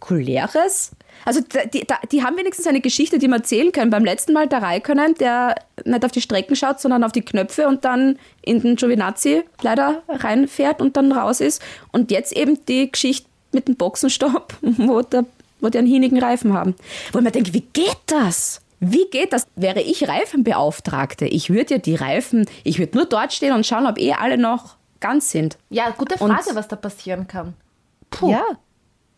Spektakuläres. 0.00 0.92
Also 1.24 1.40
die, 1.40 1.80
die, 1.80 1.86
die 2.12 2.22
haben 2.22 2.36
wenigstens 2.36 2.66
eine 2.66 2.80
Geschichte, 2.80 3.18
die 3.18 3.26
man 3.28 3.40
erzählen 3.40 3.72
können. 3.72 3.90
Beim 3.90 4.04
letzten 4.04 4.32
Mal 4.32 4.46
der 4.46 4.62
Raikkonen, 4.62 5.14
der 5.14 5.56
nicht 5.84 6.04
auf 6.04 6.12
die 6.12 6.20
Strecken 6.20 6.54
schaut, 6.54 6.80
sondern 6.80 7.02
auf 7.04 7.12
die 7.12 7.22
Knöpfe 7.22 7.66
und 7.66 7.84
dann 7.84 8.18
in 8.42 8.60
den 8.60 8.76
Giovinazzi 8.76 9.42
leider 9.62 10.02
reinfährt 10.08 10.80
und 10.80 10.96
dann 10.96 11.10
raus 11.12 11.40
ist. 11.40 11.62
Und 11.92 12.10
jetzt 12.10 12.32
eben 12.36 12.64
die 12.66 12.90
Geschichte 12.92 13.28
mit 13.52 13.66
dem 13.68 13.76
Boxenstopp, 13.76 14.54
wo, 14.60 15.02
der, 15.02 15.24
wo 15.60 15.68
die 15.68 15.78
einen 15.78 15.86
hienigen 15.86 16.18
Reifen 16.22 16.52
haben. 16.52 16.74
Wo 17.12 17.18
ich 17.18 17.24
mir 17.24 17.30
denke, 17.32 17.54
wie 17.54 17.64
geht 17.72 17.96
das? 18.06 18.60
Wie 18.80 19.06
geht 19.10 19.32
das? 19.32 19.46
Wäre 19.56 19.80
ich 19.80 20.06
Reifenbeauftragte, 20.08 21.24
ich 21.26 21.48
würde 21.50 21.74
ja 21.74 21.78
die 21.78 21.94
Reifen, 21.94 22.46
ich 22.64 22.78
würde 22.78 22.96
nur 22.98 23.06
dort 23.06 23.32
stehen 23.32 23.52
und 23.54 23.66
schauen, 23.66 23.86
ob 23.86 23.98
eh 23.98 24.12
alle 24.12 24.36
noch 24.38 24.76
ganz 25.00 25.30
sind. 25.30 25.56
Ja, 25.70 25.90
gute 25.90 26.16
Und- 26.22 26.30
Frage, 26.32 26.54
was 26.54 26.68
da 26.68 26.76
passieren 26.76 27.26
kann. 27.26 27.54
Puh. 28.10 28.30
Ja. 28.32 28.44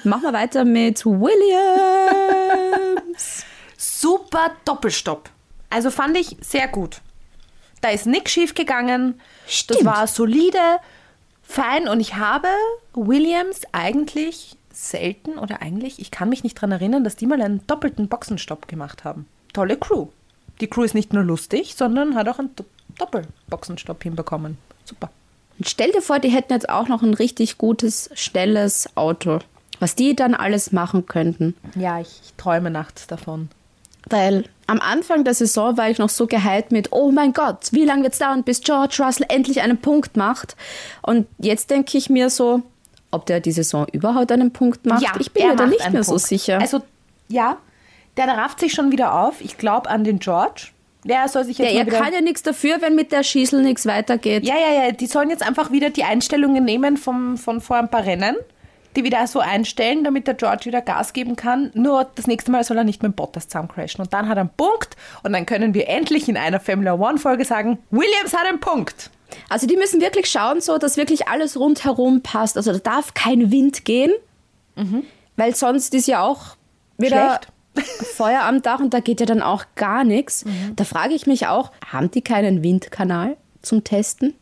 Machen 0.04 0.22
wir 0.22 0.32
weiter 0.32 0.64
mit 0.64 1.04
Williams. 1.98 3.44
Super 3.76 4.52
Doppelstopp. 4.64 5.30
Also 5.70 5.90
fand 5.90 6.16
ich 6.16 6.36
sehr 6.40 6.68
gut. 6.68 7.00
Da 7.80 7.90
ist 7.90 8.06
nichts 8.06 8.30
schief 8.32 8.54
gegangen. 8.54 9.20
Das 9.44 9.54
Stimmt. 9.54 9.84
war 9.84 10.06
solide, 10.06 10.58
fein 11.42 11.88
und 11.88 12.00
ich 12.00 12.14
habe 12.16 12.48
Williams 12.94 13.62
eigentlich 13.72 14.56
selten 14.72 15.38
oder 15.38 15.62
eigentlich, 15.62 15.98
ich 16.00 16.10
kann 16.10 16.28
mich 16.28 16.44
nicht 16.44 16.56
daran 16.58 16.72
erinnern, 16.72 17.02
dass 17.04 17.16
die 17.16 17.26
mal 17.26 17.40
einen 17.42 17.66
doppelten 17.66 18.08
Boxenstopp 18.08 18.68
gemacht 18.68 19.02
haben. 19.04 19.26
Tolle 19.52 19.76
Crew. 19.76 20.08
Die 20.61 20.66
Crew 20.66 20.82
ist 20.82 20.94
nicht 20.94 21.12
nur 21.12 21.22
lustig, 21.24 21.74
sondern 21.76 22.14
hat 22.14 22.28
auch 22.28 22.38
einen 22.38 22.54
Do- 22.56 22.64
Doppelboxenstopp 22.98 24.02
hinbekommen. 24.02 24.58
Super. 24.84 25.11
Und 25.58 25.68
stell 25.68 25.90
dir 25.92 26.02
vor, 26.02 26.18
die 26.18 26.28
hätten 26.28 26.52
jetzt 26.52 26.68
auch 26.68 26.88
noch 26.88 27.02
ein 27.02 27.14
richtig 27.14 27.58
gutes, 27.58 28.11
schnelles 28.14 28.88
Auto. 28.96 29.38
Was 29.80 29.94
die 29.94 30.16
dann 30.16 30.34
alles 30.34 30.72
machen 30.72 31.06
könnten. 31.06 31.54
Ja, 31.76 32.00
ich, 32.00 32.20
ich 32.24 32.34
träume 32.37 32.70
nachts 32.70 33.06
davon. 33.06 33.48
Weil 34.11 34.44
am 34.66 34.80
Anfang 34.80 35.22
der 35.24 35.34
Saison 35.34 35.76
war 35.76 35.88
ich 35.90 35.98
noch 35.98 36.08
so 36.08 36.26
gehypt 36.26 36.72
mit, 36.72 36.88
oh 36.92 37.11
mein 37.12 37.32
Gott, 37.32 37.68
wie 37.72 37.84
lange 37.84 38.02
wird 38.04 38.14
es 38.14 38.18
dauern, 38.18 38.42
bis 38.42 38.61
George 38.61 38.96
Russell 39.00 39.26
endlich 39.28 39.61
einen 39.61 39.78
Punkt 39.78 40.16
macht? 40.16 40.56
Und 41.02 41.26
jetzt 41.38 41.70
denke 41.70 41.96
ich 41.98 42.08
mir 42.11 42.30
so, 42.30 42.62
ob 43.11 43.26
der 43.26 43.40
die 43.40 43.52
Saison 43.52 43.87
überhaupt 43.92 44.32
einen 44.32 44.52
Punkt 44.52 44.84
macht. 44.87 45.04
ich 45.20 45.32
bin 45.32 45.46
mir 45.48 45.56
da 45.56 45.66
nicht 45.66 45.90
mehr 45.92 46.02
so 46.04 46.12
Punkt. 46.12 46.26
sicher. 46.26 46.58
Also, 46.61 46.82
ja, 47.28 47.58
der 48.26 48.37
rafft 48.37 48.61
sich 48.61 48.72
schon 48.72 48.92
wieder 48.92 49.14
auf. 49.14 49.40
Ich 49.40 49.59
glaube 49.59 49.88
an 49.88 50.04
den 50.04 50.18
George. 50.18 50.68
Der 51.04 51.28
soll 51.28 51.44
sich 51.44 51.59
jetzt 51.59 51.74
mal 51.74 51.78
er 51.78 51.87
kann 51.87 52.12
ja 52.12 52.20
nichts 52.20 52.42
dafür, 52.42 52.81
wenn 52.81 52.94
mit 52.94 53.12
der 53.12 53.22
Schießel 53.22 53.62
nichts 53.62 53.87
weitergeht. 53.87 54.44
Ja, 54.44 54.57
ja, 54.57 54.85
ja, 54.85 54.92
die 54.92 55.07
sollen 55.07 55.31
jetzt 55.31 55.46
einfach 55.46 55.70
wieder 55.70 55.90
die 55.90 56.04
Einstellungen 56.04 56.64
nehmen 56.64 56.96
vom, 56.96 57.37
von 57.37 57.61
vor 57.61 57.76
ein 57.76 57.88
paar 57.88 58.04
Rennen, 58.04 58.37
die 58.96 59.04
wieder 59.04 59.26
so 59.26 59.38
einstellen, 59.38 60.02
damit 60.02 60.26
der 60.26 60.35
George 60.35 60.66
wieder 60.66 60.83
Gas 60.83 61.12
geben 61.12 61.37
kann. 61.37 61.70
Nur 61.74 62.11
das 62.14 62.26
nächste 62.26 62.50
Mal 62.50 62.64
soll 62.64 62.76
er 62.76 62.85
nicht 62.85 63.02
mit 63.02 63.12
dem 63.12 63.14
Bottas 63.14 63.48
zusammencrashen. 63.48 64.02
Und 64.02 64.12
dann 64.12 64.28
hat 64.28 64.37
er 64.37 64.42
einen 64.42 64.50
Punkt 64.57 64.96
und 65.22 65.33
dann 65.33 65.46
können 65.46 65.72
wir 65.72 65.88
endlich 65.88 66.28
in 66.28 66.37
einer 66.37 66.61
Formula 66.61 66.94
One-Folge 66.94 67.44
sagen, 67.44 67.78
Williams 67.90 68.35
hat 68.35 68.46
einen 68.46 68.61
Punkt. 68.61 69.11
Also 69.48 69.66
die 69.66 69.76
müssen 69.76 70.00
wirklich 70.00 70.26
schauen, 70.28 70.61
so 70.61 70.78
dass 70.78 70.96
wirklich 70.96 71.28
alles 71.28 71.59
rundherum 71.59 72.22
passt. 72.22 72.57
Also 72.57 72.72
da 72.72 72.78
darf 72.78 73.14
kein 73.14 73.52
Wind 73.52 73.85
gehen, 73.85 74.12
weil 75.37 75.54
sonst 75.54 75.94
ist 75.94 76.09
ja 76.09 76.22
auch 76.22 76.57
wieder 76.96 77.40
Feuer 77.74 78.42
am 78.42 78.62
Dach 78.62 78.81
und 78.81 78.92
da 78.94 79.00
geht 79.00 79.20
ja 79.20 79.26
dann 79.26 79.42
auch 79.42 79.64
gar 79.76 80.04
nichts. 80.04 80.44
Da 80.76 80.85
frage 80.85 81.14
ich 81.14 81.26
mich 81.26 81.46
auch, 81.46 81.70
haben 81.90 82.11
die 82.11 82.22
keinen 82.22 82.62
Windkanal 82.62 83.37
zum 83.62 83.85
Testen? 83.85 84.35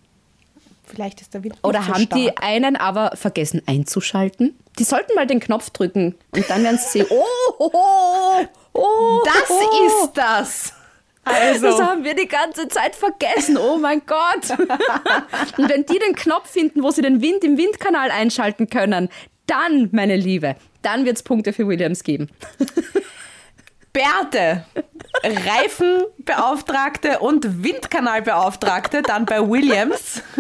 Vielleicht 0.85 1.21
ist 1.21 1.35
der 1.35 1.43
Wind 1.43 1.57
Oder 1.63 1.83
so 1.83 1.89
haben 1.89 2.03
stark. 2.03 2.21
die 2.21 2.37
einen 2.37 2.77
aber 2.77 3.13
vergessen 3.17 3.61
einzuschalten? 3.67 4.57
Die 4.79 4.85
sollten 4.85 5.15
mal 5.15 5.27
den 5.27 5.41
Knopf 5.41 5.71
drücken 5.71 6.15
und 6.31 6.49
dann 6.49 6.63
werden 6.63 6.79
sie 6.79 7.01
sehen, 7.01 7.07
oh, 7.11 7.25
oh, 7.59 7.71
oh, 7.73 8.45
oh, 8.73 9.23
Das 9.25 9.51
oh. 9.51 9.87
ist 9.87 10.13
das. 10.15 10.73
Also, 11.25 11.67
Das 11.67 11.83
haben 11.83 12.05
wir 12.05 12.15
die 12.15 12.29
ganze 12.29 12.69
Zeit 12.69 12.95
vergessen. 12.95 13.59
Oh 13.59 13.79
mein 13.79 14.03
Gott. 14.07 14.57
Und 15.59 15.69
wenn 15.69 15.85
die 15.85 15.99
den 15.99 16.15
Knopf 16.15 16.49
finden, 16.51 16.85
wo 16.85 16.93
sie 16.93 17.03
den 17.03 17.21
Wind 17.21 17.43
im 17.43 17.59
Windkanal 17.59 18.13
einschalten 18.13 18.71
können, 18.71 19.09
dann, 19.49 19.89
meine 19.91 20.15
Liebe, 20.15 20.55
dann 20.87 21.05
wird 21.05 21.17
es 21.17 21.23
Punkte 21.23 21.53
für 21.53 21.67
Williams 21.67 22.05
geben. 22.05 22.31
Beate, 23.93 24.65
Reifenbeauftragte 25.25 27.19
und 27.19 27.65
Windkanalbeauftragte, 27.65 29.03
dann 29.03 29.27
bei 29.27 29.41
Williams. 29.47 30.23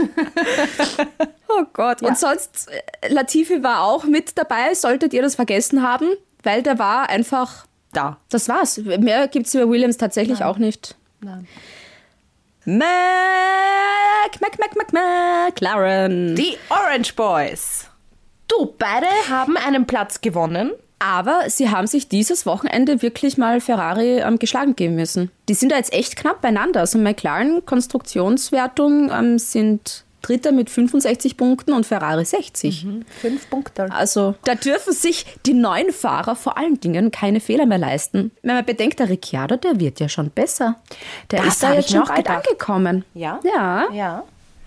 Oh 1.49 1.63
Gott. 1.73 2.03
Und 2.03 2.19
sonst, 2.19 2.69
äh, 2.69 3.09
Latifi 3.09 3.63
war 3.63 3.85
auch 3.85 4.03
mit 4.03 4.37
dabei, 4.37 4.75
solltet 4.75 5.15
ihr 5.15 5.23
das 5.23 5.37
vergessen 5.37 5.81
haben, 5.81 6.09
weil 6.43 6.61
der 6.65 6.81
war 6.81 7.09
einfach 7.09 7.67
da. 7.93 8.19
Das 8.31 8.49
war's. 8.49 8.79
Mehr 8.79 9.29
gibt 9.29 9.47
es 9.47 9.55
über 9.55 9.71
Williams 9.71 9.97
tatsächlich 9.97 10.43
auch 10.43 10.59
nicht. 10.59 10.97
Nein. 11.21 11.47
Mac, 12.65 12.81
Mac, 14.41 14.59
Mac, 14.59 14.77
Mac, 14.77 14.93
McLaren. 14.93 16.35
Die 16.35 16.59
Orange 16.69 17.15
Boys. 17.15 17.89
Du, 18.49 18.75
beide 18.79 19.07
haben 19.29 19.57
einen 19.57 19.87
Platz 19.87 20.21
gewonnen. 20.21 20.73
Aber 20.99 21.51
sie 21.51 21.69
haben 21.69 21.87
sich 21.87 22.09
dieses 22.09 22.47
Wochenende 22.47 23.03
wirklich 23.03 23.37
mal 23.37 23.61
Ferrari 23.61 24.21
ähm, 24.21 24.39
geschlagen 24.39 24.77
geben 24.77 24.95
müssen. 24.95 25.31
Die 25.47 25.53
sind 25.53 25.71
da 25.71 25.77
jetzt 25.77 25.93
echt 25.93 26.17
knapp 26.17 26.41
beieinander. 26.41 26.81
Also 26.81 26.99
McLaren 26.99 27.67
Konstruktionswertung 27.67 29.11
ähm, 29.11 29.39
sind 29.39 30.05
Dritter 30.23 30.53
mit 30.53 30.71
65 30.71 31.37
Punkten 31.37 31.73
und 31.75 31.85
Ferrari 31.87 32.25
60. 32.25 32.87
Fünf 33.21 33.51
Punkte. 33.51 33.93
Also 33.93 34.35
da 34.45 34.55
dürfen 34.55 34.95
sich 34.95 35.27
die 35.45 35.53
neuen 35.53 35.93
Fahrer 35.93 36.35
vor 36.35 36.57
allen 36.57 36.81
Dingen 36.81 37.11
keine 37.11 37.41
Fehler 37.41 37.67
mehr 37.67 37.79
leisten. 37.79 38.33
Wenn 38.43 38.55
man 38.57 38.65
bedenkt, 38.65 38.99
der 38.99 39.11
Ricciardo, 39.11 39.57
der 39.57 39.79
wird 39.79 40.01
ja 40.01 40.09
schon 40.09 40.31
besser. 40.31 40.77
Der 41.31 41.43
Das 41.43 41.55
ist 41.55 41.63
da 41.63 41.75
jetzt 41.75 41.91
schon 41.91 42.09
weit 42.09 42.17
gedacht. 42.17 42.47
angekommen. 42.49 43.05
Ja. 43.15 43.39
Ja. 43.45 43.87
Ja. 43.93 44.23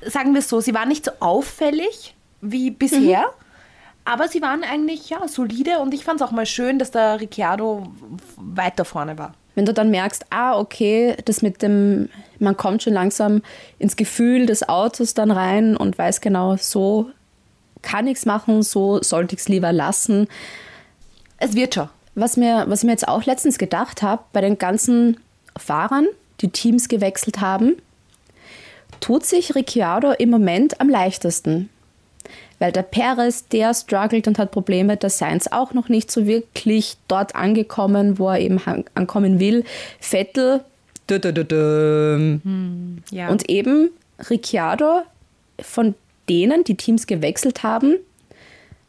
Sagen 0.05 0.33
wir 0.33 0.39
es 0.39 0.47
so, 0.47 0.61
sie 0.61 0.73
waren 0.75 0.87
nicht 0.87 1.05
so 1.05 1.11
auffällig 1.19 2.13
wie 2.41 2.71
bisher, 2.71 3.33
aber 4.05 4.27
sie 4.27 4.41
waren 4.41 4.63
eigentlich 4.63 5.09
ja 5.09 5.27
solide 5.27 5.79
und 5.79 5.93
ich 5.93 6.03
fand 6.03 6.21
es 6.21 6.27
auch 6.27 6.31
mal 6.31 6.45
schön, 6.45 6.79
dass 6.79 6.91
der 6.91 7.19
Ricciardo 7.21 7.91
weiter 8.37 8.85
vorne 8.85 9.17
war. 9.17 9.33
Wenn 9.55 9.65
du 9.65 9.73
dann 9.73 9.91
merkst, 9.91 10.25
ah, 10.29 10.57
okay, 10.57 11.17
das 11.25 11.41
mit 11.41 11.61
dem, 11.61 12.09
man 12.39 12.55
kommt 12.55 12.83
schon 12.83 12.93
langsam 12.93 13.41
ins 13.77 13.95
Gefühl 13.95 14.45
des 14.45 14.67
Autos 14.69 15.13
dann 15.13 15.31
rein 15.31 15.75
und 15.75 15.97
weiß 15.97 16.21
genau, 16.21 16.55
so 16.55 17.11
kann 17.81 18.07
ich 18.07 18.17
es 18.17 18.25
machen, 18.25 18.63
so 18.63 19.01
sollte 19.01 19.35
ich 19.35 19.41
es 19.41 19.49
lieber 19.49 19.71
lassen. 19.71 20.27
Es 21.37 21.55
wird 21.55 21.75
schon. 21.75 21.89
Was 22.15 22.37
mir, 22.37 22.65
was 22.67 22.79
ich 22.79 22.85
mir 22.85 22.91
jetzt 22.91 23.07
auch 23.07 23.25
letztens 23.25 23.57
gedacht 23.57 24.01
habe, 24.01 24.23
bei 24.33 24.41
den 24.41 24.57
ganzen 24.57 25.17
Fahrern, 25.57 26.07
die 26.41 26.49
Teams 26.49 26.87
gewechselt 26.87 27.39
haben, 27.39 27.75
tut 28.99 29.25
sich 29.25 29.55
Ricciardo 29.55 30.11
im 30.11 30.29
Moment 30.29 30.81
am 30.81 30.89
leichtesten. 30.89 31.69
Weil 32.59 32.71
der 32.71 32.83
Perez, 32.83 33.47
der 33.47 33.73
struggelt 33.73 34.27
und 34.27 34.37
hat 34.37 34.51
Probleme, 34.51 34.97
der 34.97 35.09
Sainz 35.09 35.47
auch 35.47 35.73
noch 35.73 35.89
nicht 35.89 36.11
so 36.11 36.25
wirklich 36.27 36.97
dort 37.07 37.35
angekommen, 37.35 38.19
wo 38.19 38.29
er 38.29 38.39
eben 38.39 38.59
ankommen 38.95 39.39
will. 39.39 39.63
Vettel, 39.99 40.61
dü 41.09 41.15
-dü 41.15 41.31
-dü 41.31 41.43
-dü. 41.47 42.39
Ja. 43.11 43.29
und 43.29 43.49
eben 43.49 43.89
Ricciardo, 44.29 45.01
von 45.61 45.95
denen 46.27 46.63
die 46.63 46.75
Teams 46.75 47.07
gewechselt 47.07 47.63
haben, 47.63 47.95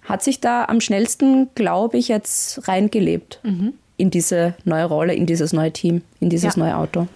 hat 0.02 0.22
sich 0.22 0.40
da 0.40 0.64
am 0.64 0.80
schnellsten, 0.80 1.48
glaube 1.54 1.96
ich, 1.98 2.08
jetzt 2.08 2.66
reingelebt 2.68 3.40
in 3.96 4.10
diese 4.10 4.54
neue 4.64 4.84
Rolle, 4.86 5.14
in 5.14 5.26
dieses 5.26 5.52
neue 5.52 5.72
Team, 5.72 6.02
in 6.20 6.30
dieses 6.30 6.56
Ja. 6.56 6.62
neue 6.64 6.76
Auto. 6.76 7.06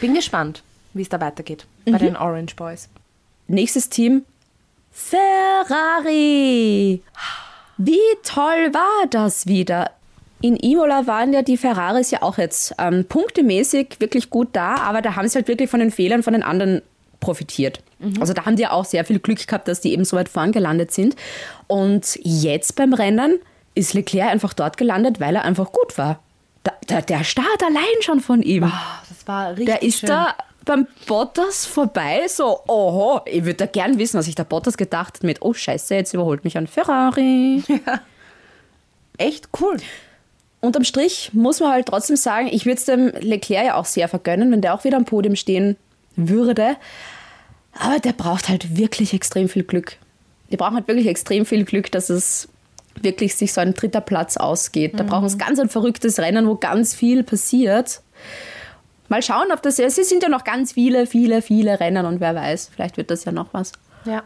Bin 0.00 0.14
gespannt, 0.14 0.62
wie 0.94 1.02
es 1.02 1.08
da 1.08 1.20
weitergeht 1.20 1.66
bei 1.84 1.98
den 1.98 2.16
Orange 2.16 2.54
Boys. 2.54 2.88
Nächstes 3.48 3.88
Team, 3.88 4.24
Ferrari. 4.90 7.02
Wie 7.76 7.98
toll 8.24 8.72
war 8.72 9.06
das 9.10 9.46
wieder? 9.46 9.90
In 10.40 10.56
Imola 10.56 11.06
waren 11.06 11.32
ja 11.32 11.42
die 11.42 11.56
Ferraris 11.56 12.10
ja 12.10 12.22
auch 12.22 12.38
jetzt 12.38 12.74
ähm, 12.78 13.04
punktemäßig 13.08 13.96
wirklich 13.98 14.30
gut 14.30 14.48
da, 14.52 14.76
aber 14.76 15.02
da 15.02 15.16
haben 15.16 15.28
sie 15.28 15.36
halt 15.36 15.48
wirklich 15.48 15.70
von 15.70 15.80
den 15.80 15.90
Fehlern 15.90 16.22
von 16.22 16.32
den 16.32 16.42
anderen 16.42 16.82
profitiert. 17.20 17.80
Also 18.20 18.32
da 18.32 18.46
haben 18.46 18.54
die 18.54 18.62
ja 18.62 18.70
auch 18.70 18.84
sehr 18.84 19.04
viel 19.04 19.18
Glück 19.18 19.44
gehabt, 19.44 19.66
dass 19.66 19.80
die 19.80 19.92
eben 19.92 20.04
so 20.04 20.16
weit 20.16 20.28
vorn 20.28 20.52
gelandet 20.52 20.92
sind. 20.92 21.16
Und 21.66 22.16
jetzt 22.22 22.76
beim 22.76 22.92
Rennen 22.92 23.40
ist 23.74 23.94
Leclerc 23.94 24.30
einfach 24.30 24.52
dort 24.54 24.76
gelandet, 24.76 25.18
weil 25.18 25.34
er 25.34 25.44
einfach 25.44 25.72
gut 25.72 25.98
war. 25.98 26.20
Da, 26.62 26.72
der, 26.88 27.02
der 27.02 27.24
Start 27.24 27.62
allein 27.64 28.02
schon 28.02 28.20
von 28.20 28.40
ihm. 28.42 28.64
Ah, 28.64 29.02
Das 29.08 29.26
war 29.26 29.50
richtig 29.50 29.66
Der 29.66 29.82
ist 29.82 29.98
schön. 29.98 30.08
da 30.08 30.34
beim 30.68 30.86
Bottas 31.06 31.64
vorbei, 31.64 32.26
so, 32.28 32.60
oho, 32.68 33.22
ich 33.24 33.44
würde 33.44 33.54
da 33.54 33.66
gern 33.66 33.98
wissen, 33.98 34.18
was 34.18 34.26
sich 34.26 34.34
der 34.34 34.44
Bottas 34.44 34.76
gedacht 34.76 35.14
hat 35.14 35.22
mit, 35.24 35.40
oh 35.40 35.54
scheiße, 35.54 35.94
jetzt 35.94 36.12
überholt 36.12 36.44
mich 36.44 36.58
ein 36.58 36.66
Ferrari. 36.66 37.64
echt 39.18 39.48
cool. 39.60 39.78
Unterm 40.60 40.84
Strich 40.84 41.30
muss 41.32 41.60
man 41.60 41.72
halt 41.72 41.86
trotzdem 41.86 42.16
sagen, 42.16 42.48
ich 42.52 42.66
würde 42.66 42.76
es 42.76 42.84
dem 42.84 43.08
Leclerc 43.18 43.66
ja 43.66 43.74
auch 43.76 43.86
sehr 43.86 44.08
vergönnen, 44.08 44.52
wenn 44.52 44.60
der 44.60 44.74
auch 44.74 44.84
wieder 44.84 44.98
am 44.98 45.06
Podium 45.06 45.36
stehen 45.36 45.76
würde. 46.16 46.76
Aber 47.72 47.98
der 47.98 48.12
braucht 48.12 48.50
halt 48.50 48.76
wirklich 48.76 49.14
extrem 49.14 49.48
viel 49.48 49.62
Glück. 49.62 49.96
Die 50.50 50.58
brauchen 50.58 50.74
halt 50.74 50.88
wirklich 50.88 51.06
extrem 51.06 51.46
viel 51.46 51.64
Glück, 51.64 51.90
dass 51.92 52.10
es 52.10 52.48
wirklich 53.00 53.36
sich 53.36 53.54
so 53.54 53.62
ein 53.62 53.72
dritter 53.72 54.02
Platz 54.02 54.36
ausgeht. 54.36 54.98
Da 55.00 55.04
brauchen 55.04 55.28
sie 55.30 55.38
ganz 55.38 55.58
ein 55.58 55.70
verrücktes 55.70 56.18
Rennen, 56.18 56.46
wo 56.46 56.56
ganz 56.56 56.94
viel 56.94 57.22
passiert. 57.22 58.02
Mal 59.08 59.22
schauen, 59.22 59.50
ob 59.52 59.62
das. 59.62 59.78
Es 59.78 59.96
sind 59.96 60.22
ja 60.22 60.28
noch 60.28 60.44
ganz 60.44 60.72
viele, 60.72 61.06
viele, 61.06 61.42
viele 61.42 61.80
Rennen 61.80 62.04
und 62.06 62.20
wer 62.20 62.34
weiß, 62.34 62.70
vielleicht 62.74 62.96
wird 62.96 63.10
das 63.10 63.24
ja 63.24 63.32
noch 63.32 63.48
was. 63.52 63.72
Ja. 64.04 64.22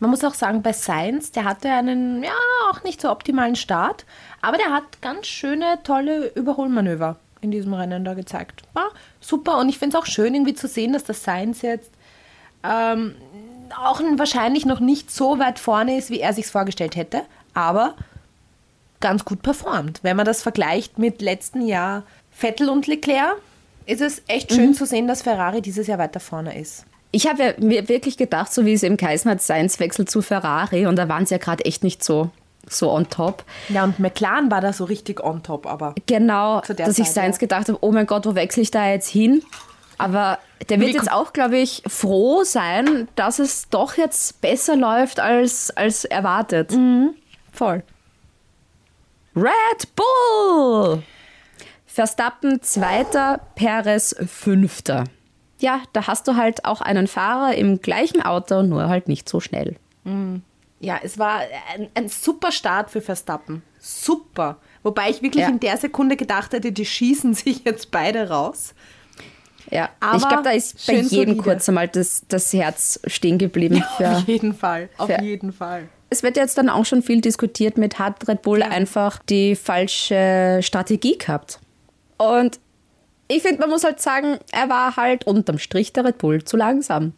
Man 0.00 0.10
muss 0.10 0.22
auch 0.22 0.34
sagen, 0.34 0.62
bei 0.62 0.72
Sainz, 0.72 1.32
der 1.32 1.44
hatte 1.44 1.68
einen, 1.70 2.22
ja, 2.22 2.30
auch 2.70 2.84
nicht 2.84 3.00
so 3.00 3.10
optimalen 3.10 3.56
Start, 3.56 4.04
aber 4.40 4.56
der 4.56 4.72
hat 4.72 5.02
ganz 5.02 5.26
schöne, 5.26 5.80
tolle 5.82 6.28
Überholmanöver 6.34 7.16
in 7.40 7.50
diesem 7.50 7.74
Rennen 7.74 8.04
da 8.04 8.14
gezeigt. 8.14 8.62
War 8.74 8.90
super 9.20 9.58
und 9.58 9.68
ich 9.68 9.78
finde 9.78 9.96
es 9.96 10.02
auch 10.02 10.06
schön, 10.06 10.34
irgendwie 10.34 10.54
zu 10.54 10.68
sehen, 10.68 10.92
dass 10.92 11.04
der 11.04 11.16
Sainz 11.16 11.62
jetzt 11.62 11.90
ähm, 12.62 13.14
auch 13.76 14.00
wahrscheinlich 14.16 14.66
noch 14.66 14.80
nicht 14.80 15.10
so 15.10 15.38
weit 15.38 15.58
vorne 15.58 15.96
ist, 15.96 16.10
wie 16.10 16.20
er 16.20 16.32
sich 16.32 16.46
vorgestellt 16.46 16.96
hätte, 16.96 17.22
aber 17.54 17.94
ganz 19.00 19.24
gut 19.24 19.42
performt. 19.42 20.00
Wenn 20.02 20.16
man 20.16 20.26
das 20.26 20.42
vergleicht 20.42 20.98
mit 20.98 21.22
letzten 21.22 21.66
Jahr 21.66 22.04
Vettel 22.30 22.68
und 22.68 22.86
Leclerc, 22.86 23.36
ist 23.88 24.02
es 24.02 24.22
echt 24.28 24.52
schön 24.52 24.74
zu 24.74 24.84
sehen, 24.84 25.08
dass 25.08 25.22
Ferrari 25.22 25.62
dieses 25.62 25.86
Jahr 25.86 25.98
weiter 25.98 26.20
vorne 26.20 26.58
ist. 26.58 26.84
Ich 27.10 27.26
habe 27.26 27.42
ja 27.42 27.52
mir 27.58 27.88
wirklich 27.88 28.18
gedacht, 28.18 28.52
so 28.52 28.66
wie 28.66 28.74
es 28.74 28.82
im 28.82 28.98
geheißen 28.98 29.30
hat, 29.30 29.40
Sainz 29.40 29.80
wechselt 29.80 30.10
zu 30.10 30.20
Ferrari 30.20 30.86
und 30.86 30.96
da 30.96 31.08
waren 31.08 31.24
sie 31.24 31.34
ja 31.34 31.38
gerade 31.38 31.64
echt 31.64 31.82
nicht 31.82 32.04
so, 32.04 32.30
so 32.68 32.92
on 32.92 33.08
top. 33.08 33.44
Ja, 33.70 33.84
und 33.84 33.98
McLaren 33.98 34.50
war 34.50 34.60
da 34.60 34.74
so 34.74 34.84
richtig 34.84 35.24
on 35.24 35.42
top, 35.42 35.66
aber 35.66 35.94
Genau, 36.06 36.60
dass 36.60 36.98
ich 36.98 37.06
Zeit, 37.06 37.14
Sainz 37.14 37.36
ja. 37.36 37.40
gedacht 37.40 37.68
habe, 37.68 37.78
oh 37.80 37.90
mein 37.90 38.06
Gott, 38.06 38.26
wo 38.26 38.34
wechsle 38.34 38.62
ich 38.62 38.70
da 38.70 38.90
jetzt 38.90 39.08
hin? 39.08 39.42
Aber 39.96 40.38
der 40.68 40.78
wird 40.80 40.90
Wie 40.90 40.94
jetzt 40.94 41.10
auch, 41.10 41.32
glaube 41.32 41.56
ich, 41.56 41.82
froh 41.86 42.44
sein, 42.44 43.08
dass 43.16 43.38
es 43.38 43.70
doch 43.70 43.96
jetzt 43.96 44.42
besser 44.42 44.76
läuft 44.76 45.18
als, 45.18 45.70
als 45.70 46.04
erwartet. 46.04 46.72
voll. 47.52 47.82
Red 49.34 49.88
Bull! 49.96 51.02
Verstappen 51.98 52.62
zweiter, 52.62 53.40
Perez 53.56 54.14
fünfter. 54.28 55.02
Ja, 55.58 55.80
da 55.92 56.06
hast 56.06 56.28
du 56.28 56.36
halt 56.36 56.64
auch 56.64 56.80
einen 56.80 57.08
Fahrer 57.08 57.56
im 57.56 57.82
gleichen 57.82 58.22
Auto, 58.22 58.62
nur 58.62 58.88
halt 58.88 59.08
nicht 59.08 59.28
so 59.28 59.40
schnell. 59.40 59.74
Ja, 60.78 61.00
es 61.02 61.18
war 61.18 61.40
ein, 61.74 61.88
ein 61.94 62.08
super 62.08 62.52
Start 62.52 62.90
für 62.92 63.00
Verstappen. 63.00 63.62
Super. 63.80 64.58
Wobei 64.84 65.10
ich 65.10 65.22
wirklich 65.22 65.42
Ja. 65.42 65.48
in 65.48 65.58
der 65.58 65.76
Sekunde 65.76 66.14
gedacht 66.14 66.52
hätte, 66.52 66.70
die 66.70 66.86
schießen 66.86 67.34
sich 67.34 67.64
jetzt 67.64 67.90
beide 67.90 68.28
raus. 68.28 68.74
Ja, 69.68 69.88
Aber 69.98 70.18
ich 70.18 70.28
glaube, 70.28 70.44
da 70.44 70.50
ist 70.50 70.86
bei 70.86 70.92
jedem 70.94 71.08
solide. 71.08 71.36
kurz 71.38 71.68
einmal 71.68 71.88
das, 71.88 72.22
das 72.28 72.52
Herz 72.52 73.00
stehen 73.08 73.38
geblieben. 73.38 73.82
Für, 73.96 74.10
Auf 74.18 74.28
jeden 74.28 74.54
Fall. 74.54 74.88
Auf 74.98 75.08
Für- 75.10 75.20
jeden 75.20 75.52
Fall. 75.52 75.88
Es 76.10 76.22
wird 76.22 76.36
jetzt 76.36 76.56
dann 76.58 76.68
auch 76.70 76.84
schon 76.84 77.02
viel 77.02 77.20
diskutiert 77.20 77.76
mit, 77.76 77.98
hat 77.98 78.28
Red 78.28 78.42
Bull 78.42 78.62
einfach 78.62 79.18
die 79.28 79.56
falsche 79.56 80.60
Strategie 80.62 81.18
gehabt? 81.18 81.58
Und 82.18 82.60
ich 83.28 83.42
finde, 83.42 83.60
man 83.60 83.70
muss 83.70 83.84
halt 83.84 84.00
sagen, 84.00 84.38
er 84.52 84.68
war 84.68 84.96
halt 84.96 85.26
unterm 85.26 85.58
Strich 85.58 85.92
der 85.92 86.04
Red 86.04 86.18
Bull 86.18 86.44
zu 86.44 86.56
langsam. 86.56 87.12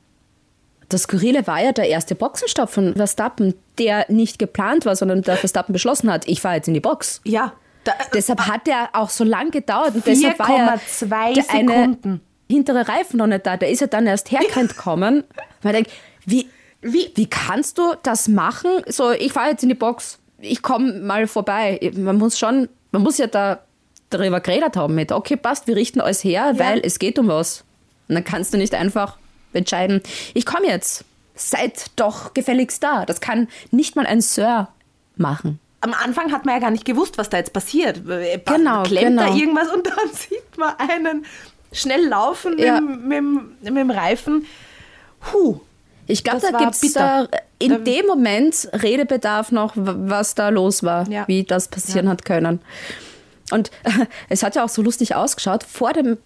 Das 0.88 1.02
Skurrile 1.02 1.46
war 1.46 1.62
ja 1.62 1.72
der 1.72 1.88
erste 1.88 2.16
Boxenstopp 2.16 2.68
von 2.68 2.94
Verstappen, 2.96 3.54
der 3.78 4.06
nicht 4.08 4.38
geplant 4.40 4.86
war, 4.86 4.96
sondern 4.96 5.22
der 5.22 5.36
Verstappen 5.36 5.72
beschlossen 5.72 6.10
hat, 6.12 6.26
ich 6.26 6.40
fahre 6.40 6.56
jetzt 6.56 6.66
in 6.68 6.74
die 6.74 6.80
Box. 6.80 7.20
Ja. 7.24 7.52
Da, 7.84 7.92
Deshalb 8.12 8.40
hat 8.46 8.68
er 8.68 8.90
auch 8.92 9.08
so 9.08 9.24
lang 9.24 9.50
gedauert. 9.52 9.94
Und 9.94 10.06
deshalb 10.06 10.38
war 10.38 10.50
ja 10.50 10.74
4,2 10.74 11.34
der 11.34 11.50
eine 11.50 11.72
Sekunden. 11.72 12.20
hintere 12.50 12.88
Reifen 12.88 13.18
noch 13.18 13.28
nicht 13.28 13.46
da. 13.46 13.56
Der 13.56 13.70
ist 13.70 13.80
ja 13.80 13.86
dann 13.86 14.06
erst 14.06 14.30
hergerannt 14.32 14.76
kommen. 14.76 15.24
Man 15.62 15.72
denkt, 15.72 15.90
wie, 16.26 16.48
wie, 16.82 17.12
wie 17.14 17.26
kannst 17.26 17.78
du 17.78 17.94
das 18.02 18.28
machen? 18.28 18.70
So, 18.88 19.12
ich 19.12 19.32
fahre 19.32 19.50
jetzt 19.50 19.62
in 19.62 19.68
die 19.68 19.74
Box. 19.76 20.18
Ich 20.40 20.60
komme 20.60 20.92
mal 21.00 21.26
vorbei. 21.26 21.78
Man 21.94 22.18
muss 22.18 22.38
schon, 22.38 22.68
man 22.90 23.02
muss 23.02 23.16
ja 23.18 23.28
da 23.28 23.60
darüber 24.10 24.40
geredet 24.40 24.76
haben 24.76 24.94
mit, 24.94 25.12
okay, 25.12 25.36
passt, 25.36 25.66
wir 25.66 25.76
richten 25.76 26.00
alles 26.00 26.22
her, 26.24 26.54
weil 26.56 26.80
es 26.84 26.98
geht 26.98 27.18
um 27.18 27.28
was. 27.28 27.64
Und 28.08 28.16
dann 28.16 28.24
kannst 28.24 28.52
du 28.52 28.58
nicht 28.58 28.74
einfach 28.74 29.16
entscheiden, 29.52 30.02
ich 30.34 30.44
komme 30.46 30.66
jetzt. 30.66 31.04
Seid 31.34 31.86
doch 31.96 32.34
gefälligst 32.34 32.82
da. 32.82 33.06
Das 33.06 33.20
kann 33.20 33.48
nicht 33.70 33.96
mal 33.96 34.06
ein 34.06 34.20
Sir 34.20 34.68
machen. 35.16 35.58
am 35.80 35.94
Anfang 35.94 36.30
hat 36.32 36.44
man 36.44 36.54
ja 36.56 36.60
gar 36.60 36.70
nicht 36.70 36.84
gewusst, 36.84 37.16
was 37.16 37.30
da 37.30 37.38
jetzt 37.38 37.54
passiert. 37.54 38.06
Äh, 38.08 38.38
Genau, 38.44 38.82
Klemmt 38.82 39.18
da 39.18 39.24
genau. 39.28 39.36
irgendwas 39.38 39.68
und 39.72 39.86
dann 39.86 40.12
sieht 40.12 40.58
man 40.58 40.74
einen 40.76 41.24
schnell 41.72 42.04
laufen 42.06 42.56
mit, 42.56 42.64
Ja. 42.66 42.76
dem- 42.80 43.08
mit, 43.08 43.16
dem- 43.16 43.56
mit 43.62 43.76
dem 43.76 43.90
Reifen. 43.90 44.44
Huh. 45.32 45.60
Ich 46.06 46.22
glaube, 46.24 46.40
da 46.40 46.58
gibt 46.58 46.74
es 46.74 46.92
da 46.92 47.28
in 47.58 47.70
Da- 47.70 47.78
dem 47.78 48.06
Moment 48.06 48.68
Redebedarf 48.74 49.52
noch, 49.52 49.72
was 49.76 50.34
da 50.34 50.48
los 50.50 50.82
war, 50.82 51.08
Ja. 51.08 51.24
wie 51.28 51.44
das 51.44 51.68
passieren 51.68 52.06
Ja. 52.06 52.12
hat 52.12 52.24
können. 52.26 52.60
Und 53.50 53.70
es 54.28 54.42
hat 54.42 54.56
ja 54.56 54.64
auch 54.64 54.68
so 54.68 54.82
lustig 54.82 55.14
ausgeschaut. 55.14 55.64
Vor 55.64 55.92
dem 55.92 56.18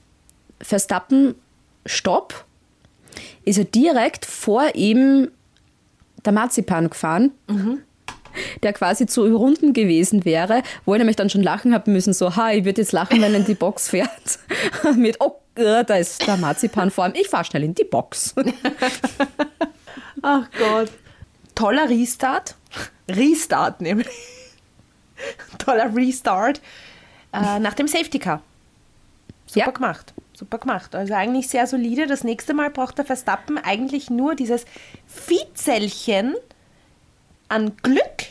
Verstappen-Stopp 0.60 2.44
ist 3.44 3.58
er 3.58 3.64
direkt 3.64 4.24
vor 4.24 4.74
ihm 4.74 5.30
der 6.24 6.32
Marzipan 6.32 6.88
gefahren, 6.88 7.32
der 8.62 8.72
quasi 8.72 9.06
zu 9.06 9.26
überrunden 9.26 9.72
gewesen 9.72 10.24
wäre, 10.24 10.62
wo 10.84 10.94
ich 10.94 10.98
nämlich 10.98 11.16
dann 11.16 11.30
schon 11.30 11.42
lachen 11.42 11.74
habe 11.74 11.90
müssen, 11.90 12.12
so, 12.12 12.34
ha, 12.36 12.52
ich 12.52 12.64
würde 12.64 12.80
jetzt 12.80 12.92
lachen, 12.92 13.20
wenn 13.20 13.32
er 13.32 13.40
in 13.40 13.44
die 13.44 13.54
Box 13.54 13.88
fährt. 13.90 14.38
Mit, 14.96 15.20
oh, 15.20 15.36
äh, 15.54 15.84
da 15.84 15.96
ist 15.96 16.26
der 16.26 16.36
Marzipan 16.36 16.90
vor 16.90 17.06
ihm, 17.06 17.12
ich 17.14 17.28
fahre 17.28 17.44
schnell 17.44 17.64
in 17.64 17.74
die 17.74 17.84
Box. 17.84 18.34
Ach 20.22 20.46
Gott. 20.58 20.90
Toller 21.54 21.88
Restart. 21.88 22.56
Restart 23.08 23.80
nämlich. 23.80 24.08
Toller 25.58 25.94
Restart. 25.94 26.60
Äh, 27.34 27.58
nach 27.60 27.74
dem 27.74 27.88
Safety 27.88 28.18
Car. 28.18 28.40
Super 29.46 29.66
Ja. 29.66 29.70
gemacht. 29.72 30.14
Super 30.32 30.58
gemacht. 30.58 30.94
Also 30.94 31.14
eigentlich 31.14 31.48
sehr 31.48 31.66
solide. 31.66 32.06
Das 32.06 32.24
nächste 32.24 32.54
Mal 32.54 32.70
braucht 32.70 32.98
der 32.98 33.04
Verstappen 33.04 33.58
eigentlich 33.58 34.10
nur 34.10 34.34
dieses 34.34 34.64
Viehzellchen 35.06 36.34
an 37.48 37.72
Glück, 37.82 38.24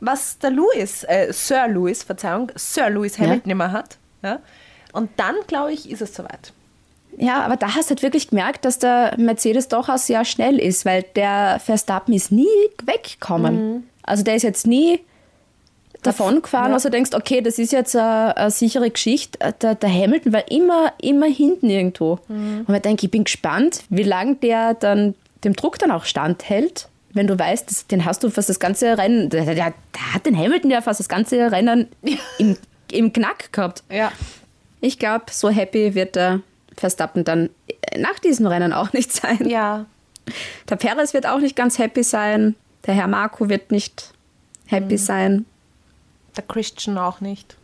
was 0.00 0.38
der 0.38 0.50
Lewis, 0.50 1.04
äh, 1.04 1.32
Sir 1.32 1.68
Lewis, 1.68 2.02
Verzeihung, 2.02 2.50
Sir 2.56 2.90
Lewis 2.90 3.18
Hamilton 3.18 3.50
immer 3.50 3.72
hat. 3.72 3.98
Ja? 4.22 4.40
Und 4.92 5.10
dann, 5.16 5.34
glaube 5.46 5.72
ich, 5.72 5.90
ist 5.90 6.02
es 6.02 6.14
soweit. 6.14 6.52
Ja, 7.18 7.42
aber 7.42 7.56
da 7.56 7.74
hast 7.74 7.86
du 7.90 7.94
halt 7.94 8.02
wirklich 8.02 8.28
gemerkt, 8.28 8.64
dass 8.64 8.78
der 8.78 9.14
Mercedes 9.16 9.68
doch 9.68 9.88
auch 9.88 9.96
sehr 9.98 10.24
schnell 10.24 10.58
ist, 10.58 10.84
weil 10.84 11.02
der 11.14 11.60
Verstappen 11.64 12.12
ist 12.12 12.30
nie 12.30 12.46
weggekommen. 12.84 13.88
Also 14.02 14.22
der 14.22 14.36
ist 14.36 14.42
jetzt 14.42 14.66
nie 14.66 15.00
davon 16.06 16.42
gefahren, 16.42 16.68
ja. 16.68 16.74
also 16.74 16.88
du 16.88 16.92
denkst, 16.92 17.12
okay, 17.14 17.40
das 17.40 17.58
ist 17.58 17.72
jetzt 17.72 17.96
eine, 17.96 18.36
eine 18.36 18.50
sichere 18.50 18.90
Geschichte. 18.90 19.38
Der, 19.60 19.74
der 19.74 19.92
Hamilton 19.92 20.32
war 20.32 20.50
immer, 20.50 20.92
immer 21.00 21.26
hinten 21.26 21.68
irgendwo. 21.68 22.18
Und 22.28 22.74
ich 22.74 22.82
denke, 22.82 23.06
ich 23.06 23.10
bin 23.10 23.24
gespannt, 23.24 23.82
wie 23.88 24.02
lange 24.02 24.36
der 24.36 24.74
dann 24.74 25.14
dem 25.44 25.54
Druck 25.54 25.78
dann 25.78 25.90
auch 25.90 26.04
standhält, 26.04 26.88
wenn 27.12 27.26
du 27.26 27.38
weißt, 27.38 27.70
das, 27.70 27.86
den 27.86 28.04
hast 28.04 28.22
du 28.22 28.30
fast 28.30 28.48
das 28.48 28.60
ganze 28.60 28.98
Rennen, 28.98 29.30
der, 29.30 29.44
der, 29.46 29.54
der 29.54 29.74
hat 30.12 30.26
den 30.26 30.36
Hamilton 30.36 30.70
ja 30.70 30.82
fast 30.82 31.00
das 31.00 31.08
ganze 31.08 31.50
Rennen 31.50 31.88
im, 32.38 32.56
im 32.92 33.12
Knack 33.12 33.52
gehabt. 33.52 33.82
Ja. 33.90 34.12
Ich 34.80 34.98
glaube, 34.98 35.24
so 35.30 35.48
happy 35.48 35.94
wird 35.94 36.16
der 36.16 36.40
Verstappen 36.76 37.24
dann 37.24 37.48
nach 37.96 38.18
diesem 38.18 38.46
Rennen 38.46 38.72
auch 38.72 38.92
nicht 38.92 39.12
sein. 39.12 39.48
Ja. 39.48 39.86
Der 40.68 40.76
Perez 40.76 41.14
wird 41.14 41.26
auch 41.26 41.38
nicht 41.38 41.56
ganz 41.56 41.78
happy 41.78 42.02
sein. 42.02 42.54
Der 42.86 42.94
Herr 42.94 43.06
Marco 43.06 43.48
wird 43.48 43.70
nicht 43.70 44.12
happy 44.66 44.98
sein. 44.98 45.46
Der 46.36 46.44
Christian 46.44 46.98
auch 46.98 47.20
nicht. 47.20 47.56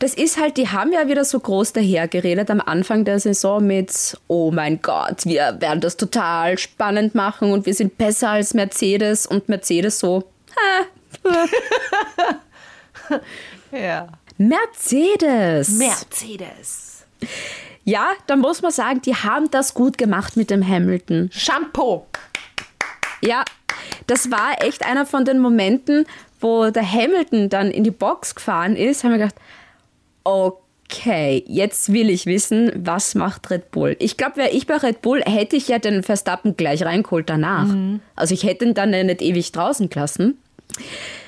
Das 0.00 0.14
ist 0.14 0.40
halt, 0.40 0.56
die 0.56 0.68
haben 0.68 0.92
ja 0.92 1.08
wieder 1.08 1.24
so 1.24 1.38
groß 1.38 1.72
dahergeredet 1.72 2.50
am 2.50 2.60
Anfang 2.60 3.04
der 3.04 3.20
Saison 3.20 3.64
mit, 3.64 4.18
oh 4.26 4.50
mein 4.50 4.82
Gott, 4.82 5.24
wir 5.24 5.56
werden 5.60 5.80
das 5.80 5.96
total 5.96 6.58
spannend 6.58 7.14
machen 7.14 7.52
und 7.52 7.64
wir 7.64 7.74
sind 7.74 7.96
besser 7.96 8.30
als 8.30 8.54
Mercedes 8.54 9.26
und 9.26 9.48
Mercedes 9.48 10.00
so, 10.00 10.24
Ja. 13.72 14.08
Mercedes. 14.36 15.70
Mercedes. 15.70 17.04
ja, 17.84 18.08
da 18.26 18.36
muss 18.36 18.62
man 18.62 18.72
sagen, 18.72 19.00
die 19.02 19.14
haben 19.14 19.50
das 19.50 19.74
gut 19.74 19.98
gemacht 19.98 20.36
mit 20.36 20.50
dem 20.50 20.66
Hamilton. 20.66 21.30
Shampoo. 21.32 22.06
Ja, 23.20 23.44
das 24.06 24.30
war 24.30 24.62
echt 24.62 24.84
einer 24.84 25.06
von 25.06 25.24
den 25.24 25.38
Momenten, 25.38 26.06
wo 26.44 26.70
der 26.70 26.92
Hamilton 26.92 27.48
dann 27.48 27.70
in 27.70 27.84
die 27.84 27.90
Box 27.90 28.34
gefahren 28.34 28.76
ist, 28.76 29.02
haben 29.02 29.12
wir 29.12 29.18
gedacht, 29.18 29.36
okay, 30.24 31.42
jetzt 31.48 31.90
will 31.90 32.10
ich 32.10 32.26
wissen, 32.26 32.70
was 32.76 33.14
macht 33.14 33.50
Red 33.50 33.70
Bull. 33.70 33.96
Ich 33.98 34.18
glaube, 34.18 34.36
wäre 34.36 34.50
ich 34.50 34.66
bei 34.66 34.76
Red 34.76 35.00
Bull, 35.00 35.22
hätte 35.24 35.56
ich 35.56 35.68
ja 35.68 35.78
den 35.78 36.02
Verstappen 36.02 36.54
gleich 36.58 36.84
reingeholt 36.84 37.30
danach. 37.30 37.74
Also 38.14 38.34
ich 38.34 38.44
hätte 38.44 38.66
ihn 38.66 38.74
dann 38.74 38.92
ja 38.92 39.02
nicht 39.02 39.22
ewig 39.22 39.52
draußen 39.52 39.88
gelassen. 39.88 40.38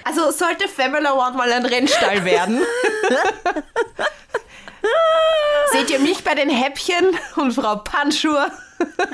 Also 0.04 0.30
sollte 0.32 0.68
Formula 0.68 1.14
One 1.14 1.36
mal 1.38 1.50
ein 1.50 1.64
Rennstall 1.64 2.26
werden. 2.26 2.60
Seht 5.72 5.90
ihr 5.90 5.98
mich 5.98 6.22
bei 6.24 6.34
den 6.34 6.50
Häppchen 6.50 7.06
und 7.36 7.52
Frau 7.52 7.76
Panschur 7.76 8.50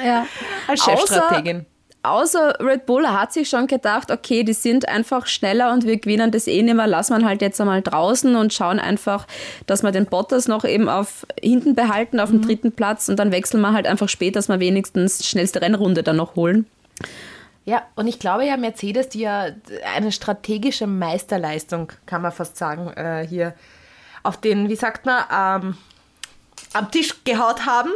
Ja. 0.05 0.27
als 0.67 0.85
Chefstrategin? 0.85 1.59
Außer 1.61 1.67
Red 2.05 2.87
Bull 2.87 3.07
hat 3.07 3.33
sich 3.33 3.49
schon 3.49 3.69
gedacht, 3.69 4.11
okay, 4.11 4.43
die 4.43 4.55
sind 4.55 4.89
einfach 4.89 5.27
schneller 5.27 5.73
und 5.73 5.87
wir 5.87 5.99
gewinnen 5.99 6.33
das 6.33 6.49
eh 6.49 6.63
nicht 6.63 6.75
mehr, 6.75 6.89
lassen 6.89 7.21
wir 7.21 7.27
halt 7.27 7.43
jetzt 7.43 7.61
einmal 7.61 7.81
draußen 7.81 8.35
und 8.35 8.53
schauen 8.53 8.81
einfach, 8.81 9.27
dass 9.67 9.83
wir 9.83 9.93
den 9.93 10.07
Bottas 10.07 10.49
noch 10.49 10.65
eben 10.65 10.89
auf 10.89 11.27
hinten 11.41 11.75
behalten, 11.75 12.19
auf 12.19 12.31
dem 12.31 12.43
dritten 12.43 12.73
Platz 12.73 13.09
und 13.09 13.19
dann 13.19 13.31
wechseln 13.31 13.61
wir 13.61 13.73
halt 13.73 13.87
einfach 13.87 14.09
später, 14.09 14.35
dass 14.35 14.49
wir 14.49 14.59
wenigstens 14.59 15.19
die 15.19 15.25
schnellste 15.25 15.63
Rennrunde 15.63 16.03
dann 16.03 16.17
noch 16.17 16.35
holen. 16.35 16.67
Ja, 17.65 17.83
und 17.95 18.09
ich 18.09 18.19
glaube 18.19 18.45
ja, 18.45 18.57
Mercedes, 18.57 19.09
die 19.09 19.21
ja 19.21 19.47
eine 19.95 20.11
strategische 20.11 20.89
Meisterleistung, 20.89 21.93
kann 22.07 22.23
man 22.23 22.33
fast 22.33 22.57
sagen, 22.57 22.89
äh, 22.97 23.25
hier 23.29 23.55
auf 24.25 24.37
den, 24.39 24.69
wie 24.69 24.77
sagt 24.77 25.07
man, 25.07 25.23
ähm, 25.31 25.77
am 26.73 26.91
Tisch 26.91 27.23
gehaut 27.25 27.67
haben. 27.67 27.91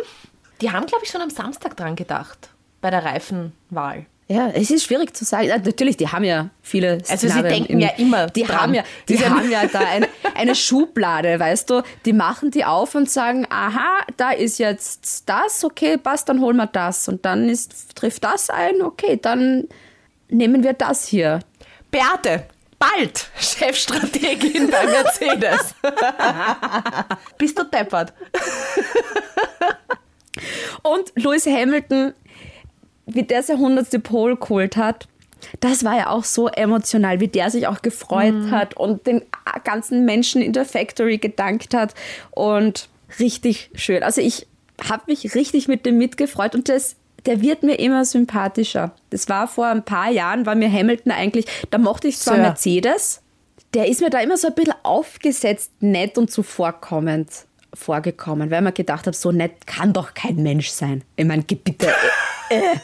Die 0.61 0.70
haben, 0.70 0.86
glaube 0.86 1.04
ich, 1.04 1.11
schon 1.11 1.20
am 1.20 1.30
Samstag 1.30 1.76
dran 1.76 1.96
gedacht, 1.96 2.50
bei 2.81 2.91
der 2.91 3.05
Reifenwahl. 3.05 4.07
Ja, 4.29 4.49
es 4.49 4.70
ist 4.72 4.83
schwierig 4.85 5.16
zu 5.16 5.24
sagen. 5.24 5.47
Natürlich, 5.47 5.97
die 5.97 6.09
haben 6.09 6.24
ja 6.24 6.51
viele 6.61 6.99
Also 7.09 7.29
sie 7.29 7.43
denken 7.43 7.79
ja 7.79 7.91
immer 7.97 8.27
Die 8.27 8.43
dran. 8.43 8.61
haben 8.61 8.74
ja, 8.74 8.83
die 9.09 9.24
haben 9.24 9.49
ja 9.49 9.66
da 9.68 9.79
eine, 9.79 10.09
eine 10.35 10.57
Schublade, 10.57 11.39
weißt 11.39 11.70
du. 11.70 11.83
Die 12.05 12.12
machen 12.12 12.51
die 12.51 12.64
auf 12.64 12.97
und 12.97 13.09
sagen, 13.09 13.47
aha, 13.51 14.01
da 14.16 14.33
ist 14.33 14.59
jetzt 14.59 15.29
das, 15.29 15.64
okay, 15.64 15.97
passt, 15.97 16.29
dann 16.29 16.41
holen 16.41 16.57
wir 16.57 16.66
das. 16.66 17.07
Und 17.09 17.24
dann 17.24 17.49
ist, 17.49 17.95
trifft 17.95 18.24
das 18.24 18.51
ein, 18.51 18.83
okay, 18.83 19.16
dann 19.20 19.68
nehmen 20.29 20.64
wir 20.64 20.72
das 20.72 21.07
hier. 21.07 21.39
Beate, 21.93 22.47
bald 22.81 23.29
Chefstrategin 23.39 24.68
bei 24.70 24.87
Mercedes. 24.87 25.72
Bist 27.39 27.57
du 27.57 27.62
deppert? 27.62 28.12
Und 30.83 31.12
Lewis 31.14 31.47
Hamilton, 31.47 32.12
wie 33.07 33.22
der 33.22 33.42
sein 33.42 33.57
100. 33.57 34.02
Pole 34.02 34.36
geholt 34.36 34.76
hat, 34.76 35.09
das 35.61 35.84
war 35.84 35.96
ja 35.96 36.11
auch 36.11 36.24
so 36.24 36.48
emotional, 36.48 37.20
wie 37.20 37.28
der 37.28 37.50
sich 37.50 37.66
auch 37.66 37.82
gefreut 37.82 38.50
hat 38.50 38.76
und 38.76 39.07
den 39.07 39.22
ganzen 39.64 40.04
Menschen 40.04 40.42
in 40.42 40.52
der 40.52 40.64
Factory 40.64 41.18
gedankt 41.18 41.74
hat. 41.74 41.94
Und 42.30 42.88
richtig 43.20 43.70
schön. 43.74 44.02
Also 44.02 44.20
ich 44.20 44.46
habe 44.88 45.04
mich 45.07 45.34
richtig 45.34 45.68
mit 45.68 45.86
dem 45.86 45.98
mitgefreut 45.98 46.54
und 46.54 46.68
das, 46.68 46.96
der 47.26 47.40
wird 47.42 47.62
mir 47.62 47.78
immer 47.78 48.04
sympathischer. 48.04 48.92
Das 49.11 49.28
war 49.28 49.46
vor 49.46 49.66
ein 49.66 49.84
paar 49.84 50.11
Jahren, 50.11 50.46
war 50.46 50.54
mir 50.54 50.70
Hamilton 50.70 51.12
eigentlich, 51.12 51.46
da 51.70 51.78
mochte 51.78 52.09
ich 52.09 52.18
zwar 52.18 52.36
Sir. 52.36 52.42
Mercedes, 52.42 53.22
der 53.74 53.88
ist 53.88 54.00
mir 54.00 54.11
da 54.11 54.20
immer 54.20 54.36
so 54.36 54.48
ein 54.48 54.54
bisschen 54.54 54.74
aufgesetzt, 54.82 55.70
nett 55.80 56.18
und 56.18 56.30
zuvorkommend 56.30 57.46
vorgekommen, 57.77 58.51
weil 58.51 58.62
man 58.62 58.74
gedacht 58.74 59.07
habe, 59.07 59.16
so 59.16 59.31
nett 59.33 59.66
kann 59.66 59.93
doch 59.93 60.14
kein 60.14 60.37
Mensch 60.43 60.70
sein. 60.70 61.03
Ich 61.16 61.24
meine, 61.24 61.43
bitte. 61.43 61.89
Äh, 62.51 62.59
äh. 62.59 62.77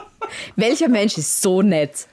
Welcher 0.56 0.88
Mensch 0.88 1.18
ist 1.18 1.42
so 1.42 1.62
nett? 1.62 2.06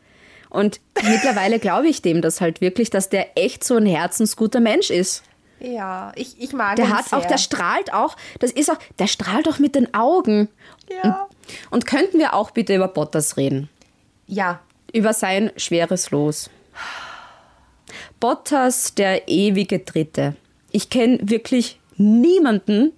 Und 0.49 0.79
mittlerweile 1.03 1.59
glaube 1.59 1.87
ich 1.87 2.01
dem 2.01 2.21
das 2.21 2.41
halt 2.41 2.59
wirklich, 2.61 2.89
dass 2.89 3.09
der 3.09 3.37
echt 3.37 3.63
so 3.63 3.77
ein 3.77 3.85
herzensguter 3.85 4.59
Mensch 4.59 4.89
ist. 4.89 5.23
Ja, 5.59 6.11
ich, 6.15 6.41
ich 6.41 6.53
mag 6.53 6.75
Der 6.77 6.85
ihn 6.85 6.97
hat 6.97 7.05
sehr. 7.09 7.19
auch, 7.19 7.25
der 7.25 7.37
strahlt 7.37 7.93
auch, 7.93 8.17
das 8.39 8.51
ist 8.51 8.71
auch, 8.71 8.79
der 8.99 9.07
strahlt 9.07 9.47
auch 9.47 9.59
mit 9.59 9.75
den 9.75 9.93
Augen. 9.93 10.49
Ja. 11.03 11.27
Und 11.69 11.85
könnten 11.85 12.17
wir 12.19 12.33
auch 12.33 12.51
bitte 12.51 12.75
über 12.75 12.87
Bottas 12.87 13.37
reden? 13.37 13.69
ja, 14.27 14.59
Über 14.93 15.13
sein 15.13 15.51
schweres 15.57 16.11
Los. 16.11 16.49
Bottas, 18.19 18.95
der 18.95 19.27
ewige 19.27 19.79
Dritte. 19.79 20.35
Ich 20.71 20.89
kenne 20.89 21.17
wirklich 21.21 21.79
niemanden, 22.01 22.93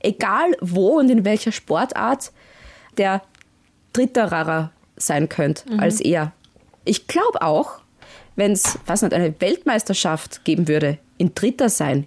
egal 0.00 0.56
wo 0.60 0.98
und 0.98 1.10
in 1.10 1.24
welcher 1.24 1.52
Sportart, 1.52 2.32
der 2.96 3.22
Dritterer 3.92 4.72
sein 4.96 5.28
könnte 5.28 5.64
als 5.78 6.00
er. 6.00 6.32
Ich 6.84 7.06
glaube 7.06 7.42
auch, 7.42 7.80
wenn 8.36 8.52
es, 8.52 8.78
was 8.86 9.02
nicht, 9.02 9.14
eine 9.14 9.38
Weltmeisterschaft 9.40 10.44
geben 10.44 10.68
würde, 10.68 10.98
in 11.18 11.34
Dritter 11.34 11.68
sein, 11.68 12.06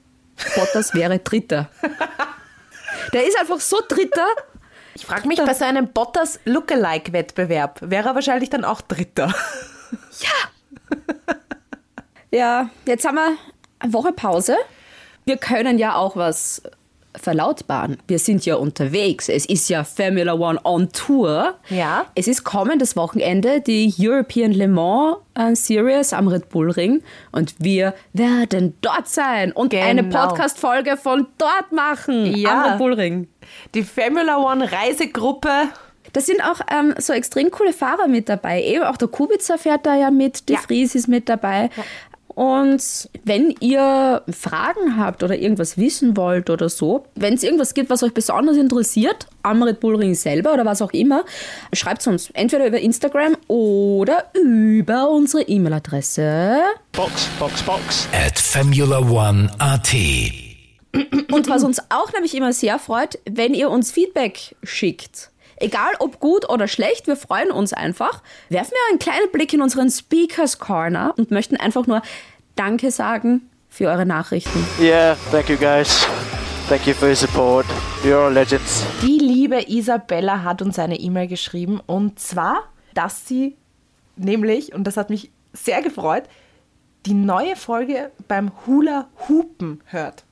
Bottas 0.56 0.94
wäre 0.94 1.20
Dritter. 1.20 1.70
Der 3.14 3.28
ist 3.28 3.40
einfach 3.40 3.60
so 3.60 3.78
Dritter. 3.88 4.28
ich 4.96 5.06
frage 5.06 5.28
mich, 5.28 5.40
bei 5.40 5.54
so 5.54 5.66
einem 5.66 5.88
Bottas 5.88 6.40
Lookalike-Wettbewerb 6.46 7.80
wäre 7.82 8.10
er 8.10 8.16
wahrscheinlich 8.16 8.50
dann 8.50 8.64
auch 8.64 8.82
Dritter. 8.82 9.34
Ja, 12.32 12.70
jetzt 12.86 13.06
haben 13.06 13.16
wir 13.16 13.38
eine 13.80 13.94
Woche 13.94 14.12
Pause. 14.12 14.56
Wir 15.30 15.38
können 15.38 15.78
ja 15.78 15.94
auch 15.94 16.16
was 16.16 16.60
verlautbaren. 17.16 17.98
Wir 18.08 18.18
sind 18.18 18.48
ja 18.48 18.56
unterwegs. 18.56 19.30
Es 19.30 19.46
ist 19.46 19.70
ja 19.70 19.84
Formula 19.84 20.34
One 20.34 20.60
on 20.64 20.92
Tour. 20.92 21.54
Ja. 21.70 22.06
Es 22.16 22.28
ist 22.28 22.44
kommendes 22.44 22.96
Wochenende 22.96 23.62
die 23.62 23.94
European 24.00 24.52
Le 24.52 24.68
Mans 24.68 25.18
äh, 25.36 25.54
Series 25.54 26.14
am 26.14 26.30
Red 26.30 26.50
Bull 26.50 26.72
Ring 26.72 27.04
und 27.32 27.54
wir 27.60 27.94
werden 28.14 28.76
dort 28.82 29.08
sein 29.08 29.52
und 29.52 29.70
Genau. 29.70 29.84
eine 29.86 30.04
Podcast-Folge 30.06 30.98
von 30.98 31.28
dort 31.38 31.72
machen 31.72 32.36
Ja. 32.36 32.64
am 32.64 32.70
Red 32.72 32.78
Bull 32.80 32.94
Ring. 32.94 33.28
Die 33.76 33.84
Formula 33.84 34.38
One 34.38 34.68
Reisegruppe. 34.72 35.50
Da 36.12 36.22
sind 36.22 36.42
auch 36.44 36.60
ähm, 36.74 36.96
so 36.98 37.14
extrem 37.14 37.52
coole 37.52 37.72
Fahrer 37.72 38.08
mit 38.08 38.30
dabei. 38.30 38.64
Eben 38.64 38.84
auch 38.84 38.98
der 38.98 39.10
Kubica 39.10 39.58
fährt 39.58 39.86
da 39.86 39.96
ja 39.96 40.10
mit, 40.10 40.50
die 40.50 40.54
Ja. 40.54 40.60
Fries 40.60 40.96
ist 40.96 41.08
mit 41.08 41.30
dabei. 41.30 41.70
Und 42.40 43.10
wenn 43.26 43.54
ihr 43.60 44.22
Fragen 44.32 44.96
habt 44.96 45.24
oder 45.24 45.38
irgendwas 45.38 45.78
wissen 45.78 46.16
wollt 46.16 46.50
oder 46.50 46.70
so, 46.70 47.06
wenn 47.16 47.34
es 47.34 47.44
irgendwas 47.44 47.74
gibt, 47.74 47.90
was 47.90 48.02
euch 48.02 48.14
besonders 48.14 48.56
interessiert, 48.56 49.28
am 49.44 49.62
Red 49.62 49.82
Bull 49.82 49.98
Ring 49.98 50.16
selber 50.16 50.54
oder 50.54 50.64
was 50.64 50.82
auch 50.82 50.94
immer, 50.94 51.26
schreibt 51.74 52.00
es 52.00 52.08
uns 52.08 52.30
entweder 52.30 52.66
über 52.66 52.80
Instagram 52.80 53.36
oder 53.50 54.32
über 54.34 55.10
unsere 55.10 55.44
E-Mail-Adresse. 55.44 56.62
Box, 56.94 57.28
Box, 57.40 57.62
Box. 57.64 58.08
At 58.14 58.40
Formula 58.40 59.00
One 59.00 59.52
AT. 59.58 59.94
Und 61.34 61.50
was 61.50 61.66
uns 61.66 61.82
auch 61.90 62.14
nämlich 62.14 62.34
immer 62.36 62.54
sehr 62.54 62.80
freut, 62.80 63.20
wenn 63.30 63.54
ihr 63.54 63.70
uns 63.70 63.92
Feedback 63.92 64.56
schickt. 64.64 65.30
Egal 65.60 65.94
ob 66.00 66.20
gut 66.20 66.50
oder 66.50 66.68
schlecht, 66.68 67.08
wir 67.08 67.16
freuen 67.16 67.52
uns 67.52 67.74
einfach. 67.74 68.22
Werfen 68.50 68.72
wir 68.72 68.90
einen 68.90 69.00
kleinen 69.00 69.32
Blick 69.32 69.54
in 69.54 69.62
unseren 69.62 69.90
Speakers 69.90 70.60
Corner 70.60 71.14
und 71.18 71.32
möchten 71.32 71.58
einfach 71.58 71.86
nur 71.86 72.02
Danke 72.56 72.92
sagen 72.92 73.50
für 73.70 73.88
eure 73.88 74.06
Nachrichten. 74.06 74.66
Yeah, 74.80 75.18
thank 75.32 75.50
you 75.50 75.58
guys. 75.58 76.08
Thank 76.68 76.88
you 76.88 76.94
for 76.94 77.08
your 77.08 77.16
support. 77.16 77.66
You're 78.04 78.26
all 78.26 78.34
legends. 78.34 78.86
Die 79.02 79.18
liebe 79.18 79.70
Isabella 79.70 80.44
hat 80.44 80.62
uns 80.62 80.78
eine 80.80 81.00
E-Mail 81.00 81.28
geschrieben 81.28 81.82
und 81.86 82.20
zwar, 82.20 82.64
dass 82.94 83.28
sie 83.28 83.58
nämlich, 84.16 84.74
und 84.74 84.86
das 84.86 84.96
hat 84.96 85.10
mich 85.10 85.32
sehr 85.54 85.82
gefreut, 85.82 86.24
die 87.06 87.14
neue 87.14 87.56
Folge 87.56 88.12
beim 88.28 88.52
Hula 88.66 89.08
Hupen 89.28 89.82
hört. 89.86 90.24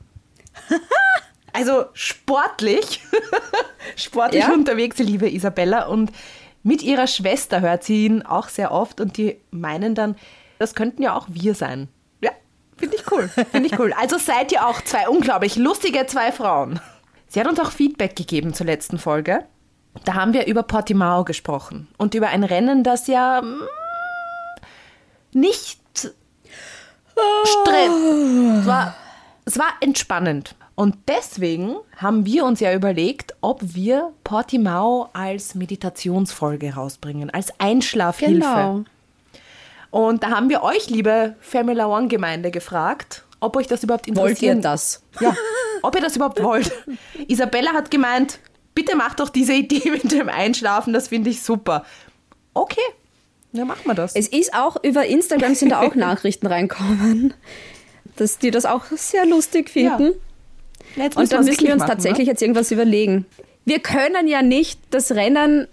Also 1.58 1.86
sportlich, 1.94 3.02
sportlich 3.96 4.44
Ja. 4.44 4.54
unterwegs, 4.54 4.98
die 4.98 5.04
liebe 5.04 5.28
Isabella. 5.28 5.88
Und 5.88 6.12
mit 6.62 6.84
ihrer 6.84 7.08
Schwester 7.08 7.62
hört 7.62 7.84
sie 7.84 8.06
ihn 8.06 8.22
auch 8.22 8.48
sehr 8.50 8.72
oft 8.72 9.02
und 9.02 9.18
die 9.18 9.40
meinen 9.50 9.96
dann, 9.96 10.16
das 10.60 10.76
könnten 10.76 11.02
ja 11.02 11.16
auch 11.16 11.26
wir 11.32 11.56
sein. 11.56 11.88
Ja, 12.22 12.30
finde 12.78 12.96
ich 12.98 13.12
cool. 13.12 13.28
Finde 13.52 13.68
ich 13.70 13.80
cool. 13.80 13.92
Also 14.00 14.20
seid 14.20 14.52
ihr 14.52 14.68
auch 14.68 14.82
zwei 14.84 15.10
unglaublich 15.10 15.56
lustige 15.56 16.06
zwei 16.06 16.32
Frauen. 16.32 16.80
Sie 17.28 17.40
hat 17.40 17.48
uns 17.48 17.60
auch 17.60 17.72
Feedback 17.72 18.16
gegeben 18.16 18.54
zur 18.54 18.68
letzten 18.68 19.00
Folge. 19.00 19.44
Da 20.06 20.14
haben 20.14 20.34
wir 20.34 20.46
über 20.46 20.62
Portimao 20.62 21.24
gesprochen 21.24 21.88
und 21.98 22.14
über 22.14 22.28
ein 22.28 22.44
Rennen, 22.44 22.84
das 22.84 23.08
ja 23.08 23.42
mm, 23.42 23.62
nicht 25.34 25.82
streng. 27.46 28.60
Es 28.60 28.66
war, 28.68 28.96
es 29.46 29.58
war 29.58 29.74
entspannend. 29.82 30.54
Und 30.80 30.96
deswegen 31.08 31.76
haben 31.96 32.24
wir 32.28 32.46
uns 32.46 32.60
ja 32.60 32.72
überlegt, 32.72 33.34
ob 33.42 33.62
wir 33.74 34.14
Portimao 34.24 35.10
als 35.12 35.56
Meditationsfolge 35.56 36.76
rausbringen, 36.76 37.32
als 37.32 37.52
Einschlafhilfe. 37.60 38.36
Genau. 38.42 38.84
Und 39.90 40.22
da 40.22 40.30
haben 40.30 40.50
wir 40.50 40.62
euch, 40.62 40.88
liebe 40.92 41.36
Formula 41.42 41.88
One 41.88 42.10
Gemeinde, 42.10 42.52
gefragt, 42.52 43.24
ob 43.40 43.56
euch 43.58 43.66
das 43.66 43.84
überhaupt 43.84 44.06
Wollt 44.16 44.40
ihr 44.40 44.52
interessiert. 44.52 44.66
das? 44.66 45.02
Ja, 45.20 45.36
ob 45.82 45.96
ihr 45.96 46.02
das 46.02 46.16
überhaupt 46.16 46.44
wollt. 46.44 46.72
Isabella 47.28 47.74
hat 47.74 47.90
gemeint, 47.90 48.38
bitte 48.76 48.96
macht 48.96 49.20
doch 49.20 49.30
diese 49.30 49.54
Idee 49.54 49.90
mit 49.90 50.12
dem 50.12 50.30
Einschlafen, 50.30 50.94
das 50.94 51.08
finde 51.08 51.32
ich 51.32 51.42
super. 51.42 51.86
Okay, 52.54 52.80
dann 53.52 53.66
machen 53.66 53.82
wir 53.86 53.96
das. 53.96 54.16
Es 54.16 54.28
ist 54.28 54.54
auch 54.54 54.78
über 54.84 55.08
Instagram 55.08 55.56
sind 55.56 55.72
da 55.72 55.82
auch 55.82 55.96
Nachrichten 55.96 56.46
reinkommen, 56.46 57.34
dass 58.16 58.38
die 58.38 58.52
das 58.52 58.68
auch 58.68 58.86
sehr 58.92 59.26
lustig 59.26 59.72
finden. 59.72 60.04
Ja, 60.04 60.27
jetzt 61.06 61.18
Und 61.18 61.32
da 61.32 61.42
müssen 61.42 61.66
wir 61.66 61.74
uns 61.74 61.80
machen, 61.82 61.90
tatsächlich 61.92 62.28
ne? 62.28 62.32
jetzt 62.34 62.42
irgendwas 62.42 62.72
überlegen. 62.72 63.26
Wir 63.66 63.80
können 63.80 64.28
ja 64.28 64.42
nicht 64.42 64.80
das 64.92 65.12
Rennen 65.12 65.68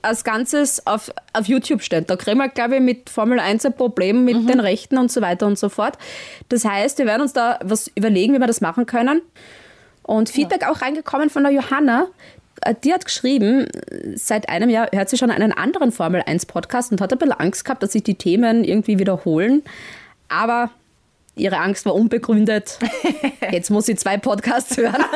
als 0.00 0.24
Ganzes 0.24 0.86
auf, 0.86 1.12
auf 1.32 1.46
YouTube 1.46 1.82
stellen. 1.82 2.04
Da 2.06 2.16
kriegen 2.16 2.38
wir, 2.38 2.48
glaube 2.48 2.76
ich, 2.76 2.80
mit 2.80 3.08
Formel 3.08 3.38
1 3.38 3.64
ein 3.66 3.72
Problem 3.72 4.24
mit 4.24 4.36
Mhm. 4.36 4.46
den 4.48 4.60
Rechten 4.60 4.98
und 4.98 5.12
so 5.12 5.20
weiter 5.20 5.46
und 5.46 5.58
so 5.58 5.68
fort. 5.68 5.96
Das 6.48 6.64
heißt, 6.64 6.98
wir 6.98 7.06
werden 7.06 7.22
uns 7.22 7.32
da 7.32 7.58
was 7.62 7.88
überlegen, 7.94 8.34
wie 8.34 8.38
wir 8.40 8.46
das 8.48 8.60
machen 8.60 8.86
können. 8.86 9.22
Und 10.02 10.28
Feedback 10.30 10.66
auch 10.68 10.82
reingekommen 10.82 11.30
von 11.30 11.44
der 11.44 11.52
Johanna. 11.52 12.06
Äh, 12.62 12.74
Die 12.82 12.92
hat 12.92 13.04
geschrieben, 13.04 13.66
seit 14.16 14.48
einem 14.48 14.70
Jahr 14.70 14.88
hört 14.92 15.08
sie 15.08 15.16
schon 15.16 15.30
einen 15.30 15.52
anderen 15.52 15.92
Formel 15.92 16.22
1 16.26 16.46
Podcast 16.46 16.90
und 16.90 17.00
hat 17.00 17.12
ein 17.12 17.18
bisschen 17.18 17.34
Angst 17.34 17.64
gehabt, 17.64 17.82
dass 17.84 17.92
sich 17.92 18.02
die 18.02 18.16
Themen 18.16 18.64
irgendwie 18.64 18.98
wiederholen. 18.98 19.62
Aber 20.28 20.70
ihre 21.34 21.58
Angst 21.58 21.86
war 21.86 21.94
unbegründet. 21.94 22.78
Jetzt 23.50 23.70
muss 23.70 23.86
sie 23.86 23.96
zwei 23.96 24.18
Podcasts 24.18 24.76
hören. 24.76 25.04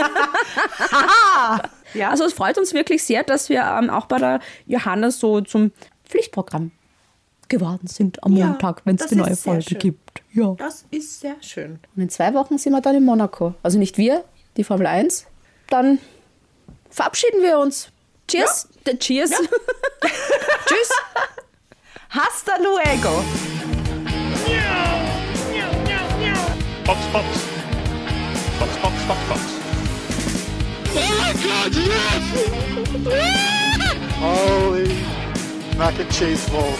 Ja. 1.94 2.10
Also 2.10 2.24
es 2.24 2.32
freut 2.32 2.58
uns 2.58 2.74
wirklich 2.74 3.02
sehr, 3.02 3.22
dass 3.22 3.48
wir 3.48 3.62
ähm, 3.62 3.88
auch 3.90 4.06
bei 4.06 4.18
der 4.18 4.40
Johanna 4.66 5.10
so 5.10 5.40
zum 5.40 5.72
Pflichtprogramm 6.04 6.72
geworden 7.48 7.86
sind 7.86 8.22
am 8.24 8.36
Ja, 8.36 8.46
Montag, 8.46 8.82
wenn 8.84 8.96
es 8.96 9.06
die 9.06 9.16
neue 9.16 9.36
Folge 9.36 9.76
gibt. 9.76 10.22
Ja. 10.32 10.54
Das 10.58 10.84
ist 10.90 11.20
sehr 11.20 11.36
schön. 11.40 11.78
Und 11.94 12.02
in 12.02 12.08
zwei 12.08 12.34
Wochen 12.34 12.58
sind 12.58 12.72
wir 12.72 12.80
dann 12.80 12.96
in 12.96 13.04
Monaco. 13.04 13.54
Also 13.62 13.78
nicht 13.78 13.98
wir, 13.98 14.24
die 14.56 14.64
Formel 14.64 14.86
1. 14.86 15.26
Dann 15.70 15.98
verabschieden 16.90 17.42
wir 17.42 17.58
uns. 17.58 17.88
Cheers. 18.28 18.68
Äh, 18.84 18.96
Cheers. 18.96 19.30
Tschüss. 20.66 20.90
Hasta 22.10 22.56
luego. 22.58 23.75
Box, 26.86 27.04
Box. 27.12 27.26
Box, 28.60 28.76
Box, 28.80 29.04
Box, 29.06 29.28
Box. 29.28 29.42
Holy 34.20 34.88
mac 35.76 35.98
and 35.98 36.10
cheese 36.12 36.48
balls. 36.48 36.78